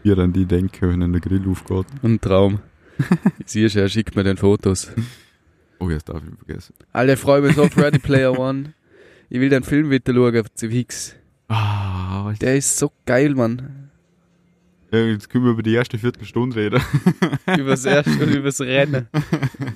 Wir 0.04 0.18
an 0.18 0.32
die 0.34 0.46
denken, 0.46 0.90
wenn 1.02 1.12
der 1.12 1.22
Grill 1.22 1.48
aufgeht. 1.50 1.86
Ein 2.04 2.20
Traum. 2.22 2.60
Ich 3.40 3.48
sehe 3.52 3.70
schon, 3.70 3.82
er 3.82 3.90
schickt 3.90 4.16
mir 4.16 4.24
den 4.24 4.38
Fotos. 4.38 4.92
Oh, 5.80 5.90
jetzt 5.90 6.10
darf 6.10 6.18
ich 6.24 6.30
nicht 6.32 6.40
vergessen. 6.46 6.74
Alter, 6.94 7.14
ich 7.14 7.20
freue 7.20 7.42
mich 7.42 7.56
so 7.56 7.64
auf 7.64 7.78
Ready 7.78 8.00
Player 8.00 8.38
One. 8.38 8.74
Ich 9.30 9.40
will 9.40 9.50
den 9.50 9.64
Film 9.64 9.90
wieder 9.90 10.14
schauen 10.14 10.38
auf 10.40 10.54
CVX. 10.54 11.16
Ah, 11.48 12.34
Der 12.42 12.58
ist 12.58 12.78
so 12.78 12.92
geil, 13.06 13.36
Mann. 13.36 13.79
Ja, 14.92 15.00
jetzt 15.06 15.30
können 15.30 15.46
wir 15.46 15.52
über 15.52 15.64
die 15.64 15.74
erste 15.74 15.98
Viertelstunde 15.98 16.56
reden. 16.56 16.82
Übers 17.58 17.86
erste 17.86 18.12
und 18.12 18.34
übers 18.34 18.60
Rennen. 18.62 19.08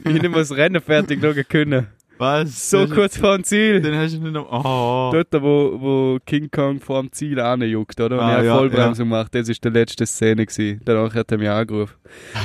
Ich 0.06 0.22
mal 0.24 0.32
das 0.40 0.52
Rennen 0.52 0.82
fertig 0.82 1.20
schauen 1.22 1.44
können. 1.48 1.88
Was? 2.18 2.70
So 2.70 2.86
Den- 2.86 2.96
kurz 2.96 3.18
vor 3.18 3.36
dem 3.38 3.44
Ziel. 3.44 3.82
Den 3.82 3.96
hast 3.96 4.14
du 4.16 4.20
nicht 4.20 4.34
noch. 4.34 4.48
Oh. 4.52 5.12
Dort, 5.12 5.34
wo, 5.44 5.78
wo 5.82 6.20
King 6.26 6.50
Kong 6.52 6.80
vor 6.80 7.02
dem 7.02 7.12
Ziel 7.12 7.40
anjuckt, 7.40 8.00
oder? 8.00 8.18
Und 8.18 8.24
Ah, 8.24 8.32
er 8.34 8.38
hat 8.38 8.46
ja, 8.46 8.58
Vollbremsung 8.58 9.10
gemacht. 9.10 9.34
Das 9.34 9.50
ist 9.50 9.64
die 9.64 9.70
letzte 9.70 10.06
Szene 10.06 10.46
gewesen. 10.46 10.80
Danach 10.86 11.14
hat 11.16 11.32
er 11.32 11.38
mich 11.40 11.50
angerufen. 11.50 11.96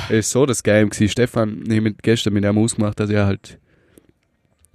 Es 0.09 0.19
ist 0.25 0.31
so 0.31 0.45
das 0.45 0.63
Game 0.63 0.89
gewesen. 0.89 1.09
Stefan, 1.09 1.63
ich 1.67 1.77
hab 1.77 1.83
mit, 1.83 2.01
gestern 2.03 2.33
mit 2.33 2.43
ihm 2.45 2.57
ausgemacht, 2.57 2.99
dass 2.99 3.09
er 3.11 3.25
halt, 3.27 3.59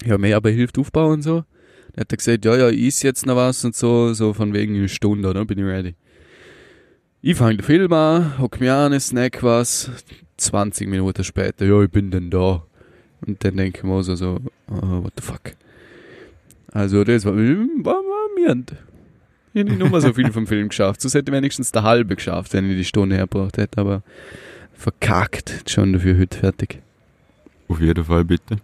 ja, 0.05 0.17
mehr 0.17 0.37
aber 0.37 0.51
hilft 0.51 0.79
aufbauen 0.79 1.15
und 1.15 1.23
so. 1.23 1.45
Dann 1.93 2.01
hat 2.03 2.13
er 2.13 2.17
gesagt, 2.17 2.45
ja, 2.45 2.57
ja, 2.57 2.69
ich 2.71 3.03
jetzt 3.03 3.27
noch 3.27 3.37
was 3.37 3.65
und 3.65 3.75
so, 3.75 4.13
so 4.15 4.33
von 4.33 4.53
wegen 4.55 4.75
eine 4.77 4.89
Stunde, 4.89 5.29
oder? 5.29 5.45
Bin 5.45 5.59
ich 5.59 5.65
ready. 5.65 5.97
Ich 7.27 7.39
fange 7.39 7.57
den 7.57 7.65
Film 7.65 7.91
an, 7.95 8.39
hock 8.39 8.61
mir 8.61 8.75
an, 8.75 9.01
snack 9.01 9.43
was. 9.43 9.91
20 10.37 10.87
Minuten 10.87 11.25
später, 11.25 11.65
ja, 11.65 11.83
ich 11.83 11.91
bin 11.91 12.11
denn 12.11 12.29
da. 12.29 12.63
Und 13.27 13.43
dann 13.43 13.57
denke 13.57 13.79
ich 13.79 13.83
mir 13.83 14.03
so, 14.03 14.15
so, 14.15 14.41
oh, 14.69 15.05
what 15.05 15.15
the 15.17 15.23
fuck. 15.23 15.41
Also, 16.71 17.03
das 17.03 17.25
war, 17.25 17.33
war, 17.35 17.95
war 17.95 18.29
mir. 18.35 18.63
Ich 19.55 19.61
habe 19.61 19.71
nicht 19.71 19.79
nur 19.79 19.89
mal 19.89 20.03
so 20.03 20.13
viel 20.13 20.31
vom 20.33 20.47
Film 20.47 20.69
geschafft. 20.69 21.01
Sonst 21.01 21.15
hätte 21.15 21.31
ich 21.31 21.35
wenigstens 21.35 21.73
der 21.73 21.83
halbe 21.83 22.15
geschafft, 22.15 22.53
wenn 22.53 22.71
ich 22.71 22.77
die 22.77 22.85
Stunde 22.85 23.17
hergebracht 23.17 23.57
hätte. 23.57 23.81
Aber 23.81 24.03
verkackt 24.75 25.63
schon 25.67 25.95
dafür 25.95 26.19
heute 26.19 26.37
fertig. 26.37 26.83
Auf 27.69 27.81
jeden 27.81 28.05
Fall 28.05 28.27
bitte. 28.27 28.59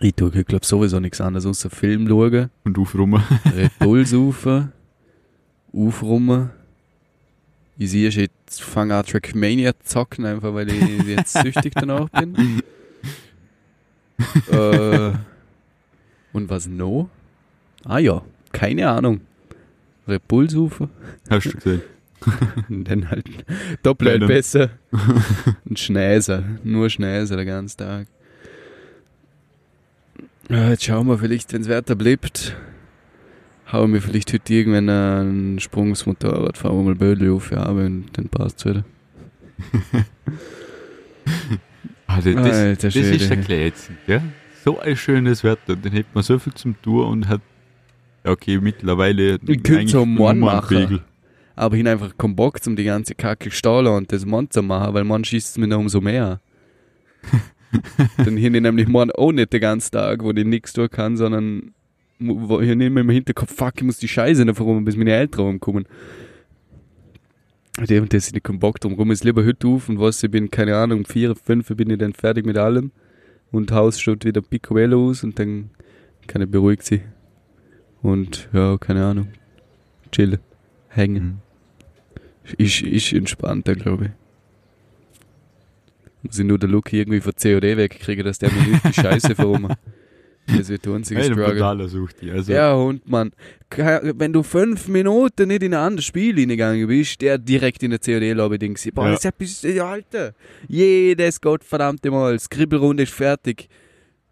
Ich 0.00 0.16
tue, 0.16 0.32
ich 0.34 0.46
glaube, 0.46 0.66
sowieso 0.66 0.98
nichts 0.98 1.20
anderes 1.20 1.46
außer 1.46 1.70
Film 1.70 2.08
schauen, 2.08 2.50
Und 2.64 2.76
aufräumen. 2.76 3.22
Red 3.56 3.78
Bull 3.78 4.04
saufen, 4.04 4.72
aufräumen. 5.72 6.50
Ich 7.76 7.90
sehe 7.90 8.10
schon, 8.12 8.22
jetzt 8.22 8.62
fange 8.62 8.94
an 8.94 9.04
Trackmania 9.04 9.72
zu 9.80 9.84
zocken, 9.84 10.26
einfach 10.26 10.54
weil 10.54 10.70
ich 10.70 11.06
jetzt 11.06 11.32
süchtig 11.32 11.74
danach 11.74 12.08
bin. 12.10 12.62
äh, 14.50 15.12
und 16.32 16.48
was 16.50 16.66
noch? 16.66 17.08
Ah 17.84 17.98
ja, 17.98 18.22
keine 18.52 18.88
Ahnung. 18.88 19.20
Saufen. 20.50 20.90
Hast 21.30 21.46
du 21.46 21.52
gesehen? 21.52 21.82
Und 22.68 22.84
dann 22.84 23.10
halt 23.10 23.26
doppelt 23.82 24.26
besser. 24.26 24.70
Und 25.64 25.78
Schnäser. 25.78 26.42
Nur 26.62 26.88
Schnäser 26.90 27.36
den 27.36 27.46
ganzen 27.46 27.78
Tag. 27.78 28.06
Ja, 30.48 30.70
jetzt 30.70 30.84
schauen 30.84 31.06
wir 31.06 31.18
vielleicht, 31.18 31.52
wenn 31.52 31.62
es 31.62 31.68
Wetter 31.68 31.94
bleibt, 31.94 32.54
hauen 33.72 33.92
wir 33.92 34.02
vielleicht 34.02 34.32
heute 34.32 34.52
irgendwann 34.52 34.88
einen 34.88 35.60
Sprungsmotorrad, 35.60 36.58
fahren 36.58 36.76
wir 36.78 36.82
mal 36.82 36.94
Bödel 36.94 37.32
auf, 37.32 37.50
ja, 37.50 37.66
und 37.68 38.06
dann 38.12 38.28
passt 38.28 38.60
es 38.60 38.66
wieder. 38.66 38.84
Ah, 42.06 42.20
das, 42.20 42.34
das, 42.34 42.56
Alter 42.56 42.86
das 42.88 42.92
Schwede. 42.92 43.16
ist 43.16 43.30
der 43.30 43.36
Glätzen, 43.38 43.98
ja? 44.06 44.22
So 44.64 44.78
ein 44.78 44.96
schönes 44.96 45.42
Wetter, 45.42 45.74
dann 45.74 45.92
hätte 45.92 46.08
man 46.14 46.22
so 46.22 46.38
viel 46.38 46.54
zum 46.54 46.80
Tun 46.82 47.06
und 47.06 47.28
hat, 47.28 47.40
ja, 48.24 48.30
okay, 48.30 48.58
mittlerweile 48.58 49.38
Ich 49.46 49.62
könnte 49.62 49.88
so 49.88 50.02
einen 50.02 50.38
machen. 50.38 51.00
Aber 51.56 51.76
ich 51.76 51.80
habe 51.80 51.90
einfach 51.90 52.16
keinen 52.16 52.36
Bock, 52.36 52.58
um 52.66 52.76
die 52.76 52.84
ganze 52.84 53.14
Kacke 53.14 53.50
stahlen 53.50 53.86
und 53.88 54.12
das 54.12 54.26
Mann 54.26 54.50
zu 54.50 54.62
machen, 54.62 54.94
weil 54.94 55.04
man 55.04 55.24
schießt 55.24 55.50
es 55.50 55.58
mir 55.58 55.66
noch 55.66 55.78
umso 55.78 56.00
mehr. 56.00 56.40
dann 58.18 58.36
hier 58.36 58.50
nämlich 58.50 58.86
morgen 58.86 59.10
auch 59.12 59.32
nicht 59.32 59.52
den 59.52 59.60
ganzen 59.60 59.92
Tag, 59.92 60.22
wo 60.22 60.30
ich 60.30 60.44
nichts 60.44 60.72
tun 60.72 60.90
kann, 60.90 61.16
sondern 61.16 61.72
hier 62.24 62.76
nicht 62.76 62.90
mehr 62.90 63.02
im 63.02 63.10
Hinterkopf, 63.10 63.54
fuck, 63.54 63.74
ich 63.76 63.82
muss 63.82 63.98
die 63.98 64.08
Scheiße 64.08 64.44
noch 64.44 64.58
rum, 64.60 64.84
bis 64.84 64.96
meine 64.96 65.12
Eltern 65.12 65.46
rumkommen. 65.46 65.86
Dem, 67.88 68.08
das 68.08 68.30
ich 68.30 68.42
keinen 68.42 68.60
Bock 68.60 68.78
drum 68.80 68.94
rum, 68.94 69.10
ist 69.10 69.24
lieber 69.24 69.44
heute 69.44 69.66
auf 69.66 69.88
und 69.88 69.98
was, 69.98 70.22
ich 70.22 70.30
bin, 70.30 70.50
keine 70.50 70.76
Ahnung, 70.76 71.00
um 71.00 71.04
vier, 71.04 71.34
fünf 71.34 71.68
bin 71.76 71.90
ich 71.90 71.98
dann 71.98 72.12
fertig 72.12 72.46
mit 72.46 72.56
allem 72.56 72.92
und 73.50 73.72
Haus 73.72 74.00
schaut 74.00 74.24
wieder 74.24 74.42
picobello 74.42 75.08
aus 75.08 75.24
und 75.24 75.38
dann 75.38 75.70
kann 76.26 76.42
ich 76.42 76.50
beruhigt 76.50 76.84
sein. 76.84 77.02
Und, 78.02 78.48
ja, 78.52 78.76
keine 78.78 79.04
Ahnung, 79.04 79.28
chillen, 80.12 80.38
hängen. 80.88 81.24
Mhm. 81.24 82.54
Ist, 82.58 82.82
ist 82.82 83.12
entspannter, 83.12 83.74
glaube 83.74 84.04
ich. 84.04 84.10
Muss 86.22 86.38
ich 86.38 86.44
nur 86.44 86.58
den 86.58 86.70
Look 86.70 86.92
irgendwie 86.92 87.20
von 87.20 87.32
COD 87.32 87.76
wegkriegen, 87.76 88.24
dass 88.24 88.38
der 88.38 88.52
mir 88.52 88.62
nicht 88.62 88.84
die 88.84 88.92
Scheiße 88.92 89.36
warum. 89.38 89.68
Das 90.46 90.68
wird 90.68 90.86
einzige 90.86 91.20
Hey, 91.20 91.32
Struggle. 91.32 91.88
sucht 91.88 92.20
die. 92.20 92.30
Also, 92.30 92.52
Ja, 92.52 92.74
und 92.74 93.08
man, 93.08 93.32
wenn 93.76 94.32
du 94.32 94.42
fünf 94.42 94.88
Minuten 94.88 95.48
nicht 95.48 95.62
in 95.62 95.72
ein 95.74 95.80
anderes 95.80 96.04
Spiel 96.04 96.34
hineingegangen 96.34 96.86
bist, 96.86 97.20
der 97.22 97.38
direkt 97.38 97.82
in 97.82 97.90
der 97.90 97.98
COD-Lobby 97.98 98.58
Ding 98.58 98.76
Boah, 98.94 99.06
Ja. 99.08 99.16
das 99.16 99.24
ist 99.38 99.64
ja, 99.64 99.90
Alter. 99.90 100.34
Jedes 100.68 101.40
Gottverdammte 101.40 102.10
Mal, 102.10 102.38
Skribbelrunde 102.38 103.04
ist 103.04 103.12
fertig. 103.14 103.68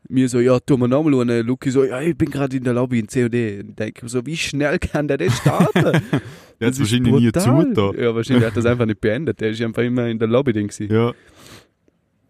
Mir 0.08 0.28
so, 0.28 0.40
ja, 0.40 0.58
tu 0.60 0.76
mal 0.76 0.88
nochmal 0.88 1.20
eine 1.22 1.42
Luki 1.42 1.70
so, 1.70 1.84
ja, 1.84 2.00
ich 2.02 2.16
bin 2.16 2.28
gerade 2.30 2.56
in 2.56 2.64
der 2.64 2.74
Lobby 2.74 2.98
in 2.98 3.06
COD. 3.06 3.60
Und 3.60 3.78
denk 3.78 4.02
mir 4.02 4.08
so, 4.08 4.26
wie 4.26 4.36
schnell 4.36 4.78
kann 4.78 5.08
der 5.08 5.16
das 5.16 5.34
starten? 5.38 5.72
der 6.60 6.68
hat 6.68 6.78
wahrscheinlich 6.78 7.12
nie 7.14 7.32
zu 7.32 7.72
da. 7.72 7.92
Ja, 7.98 8.14
wahrscheinlich 8.14 8.44
hat 8.44 8.52
er 8.52 8.62
das 8.62 8.66
einfach 8.66 8.84
nicht 8.86 9.00
beendet. 9.00 9.40
Der 9.40 9.50
ist 9.50 9.62
einfach 9.62 9.82
immer 9.82 10.08
in 10.08 10.18
der 10.18 10.28
Lobby 10.28 10.52
Ding 10.52 10.68
gewesen. 10.68 10.92
Ja, 10.92 11.12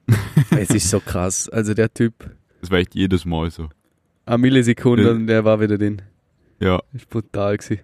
Es 0.56 0.70
ist 0.70 0.90
so 0.90 1.00
krass. 1.00 1.48
Also 1.48 1.74
der 1.74 1.92
Typ, 1.92 2.14
das 2.62 2.70
war 2.70 2.78
echt 2.78 2.94
jedes 2.94 3.24
Mal 3.26 3.50
so. 3.50 3.68
eine 4.24 4.38
Millisekunde 4.38 5.10
und 5.10 5.26
der 5.26 5.44
war 5.44 5.60
wieder 5.60 5.76
drin. 5.76 6.00
Ja, 6.60 6.78
Das 6.92 7.02
ist 7.02 7.10
brutal 7.10 7.58
gewesen. 7.58 7.80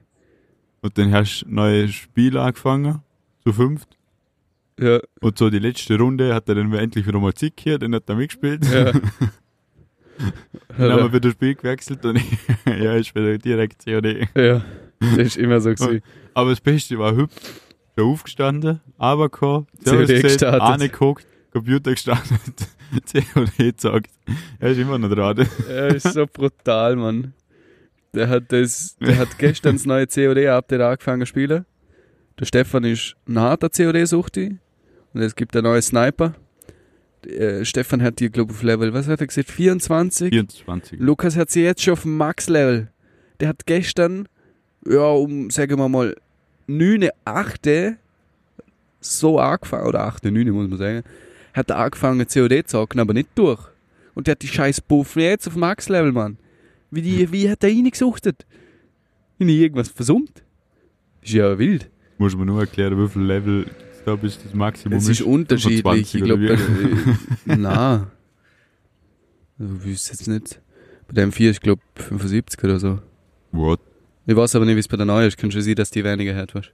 und 0.80 0.96
dann 0.96 1.12
hast 1.12 1.40
du 1.42 1.50
neue 1.54 1.88
Spiel 1.88 2.38
angefangen, 2.38 3.02
zu 3.44 3.52
fünft. 3.52 3.96
Ja, 4.80 5.00
Und 5.20 5.36
so 5.36 5.50
die 5.50 5.58
letzte 5.58 5.98
Runde 5.98 6.32
hat 6.34 6.48
er 6.48 6.54
dann 6.54 6.72
endlich 6.72 7.06
wieder 7.06 7.18
mal 7.18 7.34
Zick 7.34 7.54
hier, 7.58 7.78
dann 7.78 7.94
hat 7.94 8.08
er 8.08 8.14
mitgespielt. 8.14 8.64
ja. 8.72 8.92
Dann 10.76 10.92
haben 10.92 10.98
wir 11.02 11.08
wieder 11.12 11.20
das 11.20 11.32
Spiel 11.32 11.54
gewechselt 11.54 12.04
und 12.04 12.20
ja, 12.66 12.94
ist 12.94 13.14
wieder 13.14 13.38
direkt 13.38 13.84
COD. 13.84 14.28
ja, 14.36 14.64
das 15.00 15.18
ist 15.18 15.36
immer 15.36 15.60
so 15.60 15.70
gewesen. 15.70 16.02
Aber 16.34 16.50
das 16.50 16.60
Beste 16.60 16.98
war 16.98 17.14
hübsch, 17.14 17.36
schon 17.96 18.04
aufgestanden, 18.12 18.80
aber 18.98 19.28
kein 19.28 19.66
COD 19.84 20.08
gestartet. 20.22 20.60
angeguckt, 20.60 21.26
Computer 21.52 21.92
gestartet, 21.92 22.68
COD 23.12 23.76
gesagt. 23.76 24.10
Er 24.58 24.70
ist 24.70 24.78
immer 24.78 24.98
noch 24.98 25.10
dran. 25.10 25.46
Er 25.68 25.94
ist 25.94 26.12
so 26.12 26.26
brutal, 26.26 26.96
Mann. 26.96 27.34
Der 28.14 28.28
hat 28.28 28.44
das, 28.48 28.96
der 28.96 29.18
hat 29.18 29.38
gestern 29.38 29.76
das 29.76 29.84
neue 29.84 30.06
COD-Update 30.06 30.80
angefangen 30.80 31.20
zu 31.20 31.26
spielen. 31.26 31.66
Der 32.38 32.46
Stefan 32.46 32.84
ist 32.84 33.16
ein 33.28 33.38
harter 33.38 33.68
COD-Suchti. 33.68 34.58
Und 35.12 35.22
es 35.22 35.34
gibt 35.34 35.56
einen 35.56 35.64
neuen 35.64 35.82
Sniper. 35.82 36.34
Äh, 37.26 37.64
Stefan 37.64 38.02
hat 38.02 38.20
die, 38.20 38.30
glaube 38.30 38.52
ich, 38.52 38.58
auf 38.58 38.62
Level, 38.62 38.94
was 38.94 39.08
hat 39.08 39.20
er 39.20 39.26
gesagt, 39.26 39.50
24? 39.50 40.30
24. 40.30 41.00
Lukas 41.00 41.36
hat 41.36 41.50
sie 41.50 41.62
jetzt 41.62 41.82
schon 41.82 41.94
auf 41.94 42.04
Max-Level. 42.04 42.88
Der 43.40 43.48
hat 43.48 43.66
gestern, 43.66 44.28
ja, 44.86 45.10
um, 45.10 45.50
sagen 45.50 45.78
wir 45.78 45.88
mal, 45.88 46.16
9, 46.66 47.08
8 47.24 47.96
so 49.00 49.38
angefangen, 49.38 49.86
oder 49.86 50.04
8, 50.04 50.24
9 50.24 50.50
muss 50.50 50.68
man 50.68 50.78
sagen, 50.78 51.02
hat 51.54 51.70
er 51.70 51.78
angefangen 51.78 52.26
COD 52.26 52.66
zu 52.66 52.78
zocken, 52.78 53.00
aber 53.00 53.14
nicht 53.14 53.30
durch. 53.34 53.60
Und 54.14 54.26
der 54.26 54.32
hat 54.32 54.42
die 54.42 54.48
scheiß 54.48 54.80
Buffen 54.80 55.22
jetzt 55.22 55.46
auf 55.46 55.56
Max-Level, 55.56 56.12
Mann. 56.12 56.38
Wie, 56.90 57.02
die, 57.02 57.30
wie 57.30 57.50
hat 57.50 57.62
der 57.62 57.70
reingesuchtet? 57.70 58.46
Ich 59.38 59.46
irgendwas 59.46 59.88
versummt? 59.88 60.42
Ist 61.22 61.32
ja 61.32 61.58
wild. 61.58 61.88
Muss 62.18 62.36
man 62.36 62.46
nur 62.46 62.60
erklären, 62.60 63.00
wie 63.02 63.08
viel 63.08 63.22
Level 63.22 63.66
da 64.04 64.16
bis 64.16 64.42
das 64.42 64.54
Maximum 64.54 64.98
Es 64.98 65.08
ist 65.08 65.22
unterschiedlich. 65.22 65.82
25 65.82 66.14
Ich 66.14 66.24
glaube, 66.24 66.58
na. 67.44 68.10
Also, 69.58 69.74
ich 69.74 69.84
wüsste 69.84 70.12
jetzt 70.12 70.26
nicht. 70.26 70.60
Bei 71.06 71.14
dem 71.14 71.32
4 71.32 71.50
ist, 71.50 71.60
glaube 71.60 71.80
ich, 71.96 72.02
75 72.02 72.64
oder 72.64 72.78
so. 72.80 72.98
What? 73.52 73.80
Ich 74.26 74.36
weiß 74.36 74.56
aber 74.56 74.64
nicht, 74.64 74.76
wie 74.76 74.80
es 74.80 74.88
bei 74.88 74.96
der 74.96 75.06
neuen 75.06 75.28
ist. 75.28 75.38
Kann 75.38 75.50
schon 75.50 75.62
sein, 75.62 75.74
dass 75.74 75.90
die 75.90 76.04
weniger 76.04 76.34
hat, 76.34 76.54
weißt 76.54 76.72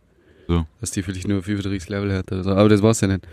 du? 0.49 0.53
So. 0.55 0.67
Dass 0.81 0.91
die 0.91 1.03
vielleicht 1.03 1.29
nur 1.29 1.43
35 1.43 1.89
Level 1.89 2.13
hat 2.13 2.31
oder 2.33 2.43
so. 2.43 2.51
Aber 2.51 2.69
das 2.69 2.83
weiß 2.83 3.03
ich 3.03 3.09
nicht. 3.09 3.27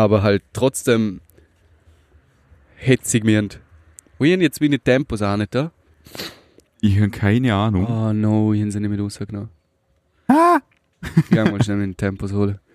Aber 0.00 0.22
halt 0.22 0.42
trotzdem 0.54 1.20
hetzig 2.76 3.22
mir 3.24 3.38
und. 3.40 3.60
Wie 4.18 4.32
haben 4.32 4.40
jetzt 4.40 4.60
meine 4.60 4.78
Tempos 4.78 5.20
auch 5.22 5.36
nicht 5.36 5.54
da? 5.54 5.72
Ich 6.80 6.96
habe 6.98 7.10
keine 7.10 7.54
Ahnung. 7.54 7.86
Oh 7.86 8.12
no, 8.14 8.52
ich 8.54 8.60
habe 8.62 8.70
sie 8.70 8.80
nicht 8.80 8.90
mit 8.90 9.00
rausgenommen. 9.00 9.50
Ah! 10.28 10.60
Ich 11.16 11.28
geh 11.28 11.44
mal 11.44 11.62
schnell 11.62 11.76
mit 11.76 11.86
den 11.88 11.96
Tempos 11.96 12.32
holen. 12.32 12.58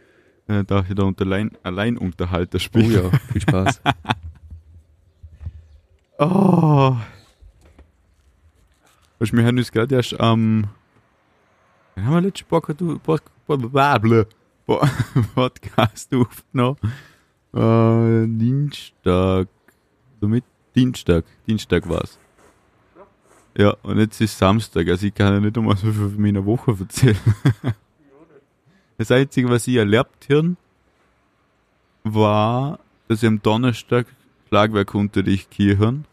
Äh, 0.47 0.63
darf 0.63 0.87
ich 0.87 0.93
da 0.95 1.01
unter 1.01 1.25
allein, 1.25 1.49
Alleinunterhalter 1.63 2.57
Oh 2.57 2.59
spielen? 2.59 2.91
ja, 2.91 3.09
viel 3.31 3.41
Spaß. 3.41 3.81
Oh. 6.19 6.95
Weißt 9.17 9.31
du, 9.31 9.37
wir 9.37 9.43
haben 9.45 9.57
uns 9.57 9.71
gerade 9.71 9.95
erst 9.95 10.19
am. 10.19 10.67
Wann 11.95 12.05
haben 12.05 12.13
wir 12.13 12.21
letzte 12.21 12.45
Podcast, 12.45 12.77
Pod- 12.79 13.01
Pod- 13.03 13.23
Pod- 13.47 13.71
Pod- 14.67 14.89
Podcast 15.35 16.13
aufgenommen? 16.13 16.77
Äh, 17.55 18.27
Dienstag. 18.27 19.47
Somit 20.19 20.43
Dienstag. 20.75 21.25
Dienstag 21.47 21.87
war's. 21.87 22.19
Ja, 23.57 23.75
und 23.83 23.97
jetzt 23.99 24.19
ist 24.19 24.37
Samstag, 24.37 24.89
also 24.89 25.07
ich 25.07 25.13
kann 25.13 25.33
ja 25.33 25.39
nicht 25.39 25.57
einmal 25.57 25.77
so 25.77 25.87
viel 25.87 26.09
von 26.09 26.21
meiner 26.21 26.45
Woche 26.45 26.75
erzählen. 26.79 27.17
Das 28.97 29.11
Einzige, 29.11 29.49
was 29.49 29.67
ich 29.67 29.75
erlebt 29.75 30.27
habe, 30.31 30.55
war, 32.05 32.79
dass 33.09 33.21
ich 33.21 33.27
am 33.27 33.41
Donnerstag 33.41 34.07
Schlagwerkunterricht 34.47 35.53
hier 35.53 35.79
haben. 35.79 36.05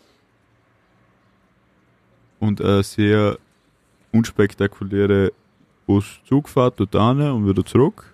und 2.40 2.60
eine 2.60 2.82
sehr 2.82 3.38
unspektakuläre 4.10 5.32
Bus-Zugfahrt 5.86 6.80
dort 6.80 6.92
hin 6.92 7.20
und 7.30 7.48
wieder 7.48 7.64
zurück. 7.64 8.11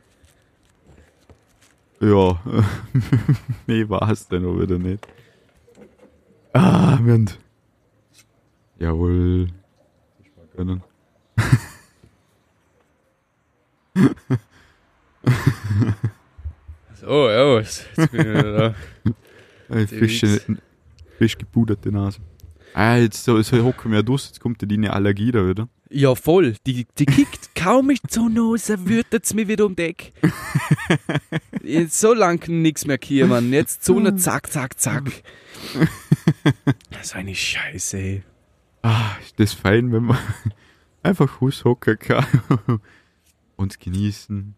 Ja, 2.01 2.41
mehr 3.67 3.89
war 3.89 4.09
es 4.11 4.29
dann 4.29 4.45
auch 4.45 4.61
wieder 4.61 4.79
nicht. 4.79 5.07
Ah, 6.53 6.99
haben. 6.99 7.29
Jawohl. 8.79 9.49
Ich 10.23 10.31
mag 10.37 10.51
können. 10.55 10.83
So, 17.01 17.31
ja, 17.31 17.59
jetzt 17.59 17.87
bin 17.95 18.05
ich 18.05 18.13
wieder 18.13 18.53
da. 18.53 18.75
Die 19.85 19.87
frisch, 19.87 20.23
frisch 21.17 21.39
gepuderte 21.39 21.93
Nase. 21.93 22.19
Ah, 22.75 22.97
jetzt 22.97 23.25
so, 23.25 23.41
so 23.41 23.63
hocken 23.63 23.93
wir 23.93 24.03
durch, 24.03 24.27
jetzt 24.27 24.41
kommt 24.41 24.61
ja 24.63 24.69
deine 24.69 24.93
Allergie 24.93 25.31
da 25.31 25.47
wieder. 25.47 25.69
Ja, 25.91 26.15
voll. 26.15 26.55
Die, 26.67 26.87
die 26.99 27.07
kickt 27.07 27.55
kaum 27.55 27.91
ich 27.91 28.03
zur 28.09 28.29
Nase, 28.29 28.87
wütet 28.87 29.33
mir 29.35 29.49
wieder 29.49 29.67
um 29.67 29.77
die 29.77 29.83
Ecke. 29.83 30.13
Jetzt 31.69 32.01
so 32.01 32.15
lang 32.15 32.43
nix 32.49 32.87
mehr 32.87 32.99
hier, 33.03 33.27
Mann. 33.27 33.53
Jetzt 33.53 33.85
so 33.85 33.99
eine 33.99 34.17
Zack, 34.17 34.51
Zack, 34.51 34.79
Zack. 34.81 35.05
Das 36.91 37.07
ist 37.07 37.15
eine 37.17 37.35
Scheiße, 37.35 37.99
ey. 37.99 38.23
Ah, 38.83 39.11
ist 39.23 39.39
das 39.39 39.53
fein, 39.53 39.93
wenn 39.93 40.05
man 40.05 40.19
einfach 41.03 41.41
Haushocken 41.41 41.99
kann 41.99 42.25
und 43.57 43.79
genießen 43.79 44.55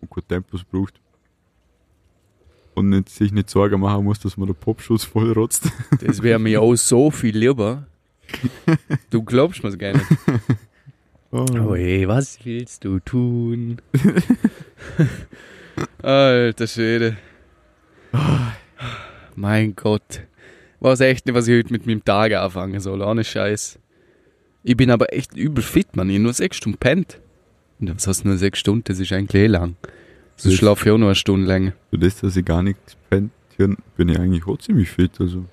und 0.00 0.10
gut 0.10 0.28
Tempos 0.28 0.62
braucht. 0.62 1.00
Und 2.74 2.88
nicht, 2.88 3.08
sich 3.08 3.32
nicht 3.32 3.50
Sorgen 3.50 3.80
machen 3.80 4.04
muss, 4.04 4.20
dass 4.20 4.36
man 4.36 4.46
der 4.46 4.54
Popschuss 4.54 5.04
voll 5.04 5.32
rotzt. 5.32 5.68
Das 6.00 6.22
wäre 6.22 6.38
mir 6.38 6.62
auch 6.62 6.74
so 6.76 7.10
viel 7.10 7.36
lieber. 7.36 7.86
Du 9.10 9.22
glaubst 9.22 9.62
mir's 9.62 9.76
gar 9.76 9.92
nicht. 9.92 10.06
Oh, 11.32 11.44
Oh 11.50 11.74
ey, 11.74 12.06
was 12.08 12.38
willst 12.44 12.84
du 12.84 12.98
tun? 13.00 13.82
Alter 16.02 16.66
Schwede. 16.66 17.16
Mein 19.34 19.74
Gott. 19.74 20.22
Weiß 20.80 21.00
echt 21.00 21.26
nicht, 21.26 21.34
was 21.34 21.48
ich 21.48 21.56
heute 21.56 21.72
mit 21.72 21.86
meinem 21.86 22.04
Tag 22.04 22.32
anfangen 22.32 22.80
soll. 22.80 23.02
Ohne 23.02 23.24
Scheiß. 23.24 23.78
Ich 24.64 24.76
bin 24.76 24.90
aber 24.90 25.12
echt 25.12 25.36
übel 25.36 25.62
fit, 25.62 25.96
man. 25.96 26.10
Ich 26.10 26.18
nur 26.18 26.32
sechs 26.32 26.56
Stunden 26.56 26.78
pennt. 26.78 27.20
Und 27.80 27.94
was 27.94 28.06
heißt 28.06 28.24
nur 28.24 28.36
sechs 28.36 28.58
Stunden? 28.58 28.84
Das 28.84 28.98
ist 28.98 29.12
eigentlich 29.12 29.42
eh 29.42 29.46
lang. 29.46 29.76
So 30.36 30.50
schlafe 30.50 30.86
ich 30.86 30.92
auch 30.92 30.98
nur 30.98 31.08
eine 31.08 31.14
Stunde 31.14 31.46
länger. 31.46 31.72
Für 31.90 31.98
das, 31.98 32.20
dass 32.20 32.36
ich 32.36 32.44
gar 32.44 32.62
nichts 32.62 32.96
pennt, 33.10 33.32
bin 33.56 34.08
ich 34.08 34.18
eigentlich 34.18 34.46
auch 34.46 34.58
ziemlich 34.58 34.90
fit. 34.90 35.12
Also 35.20 35.44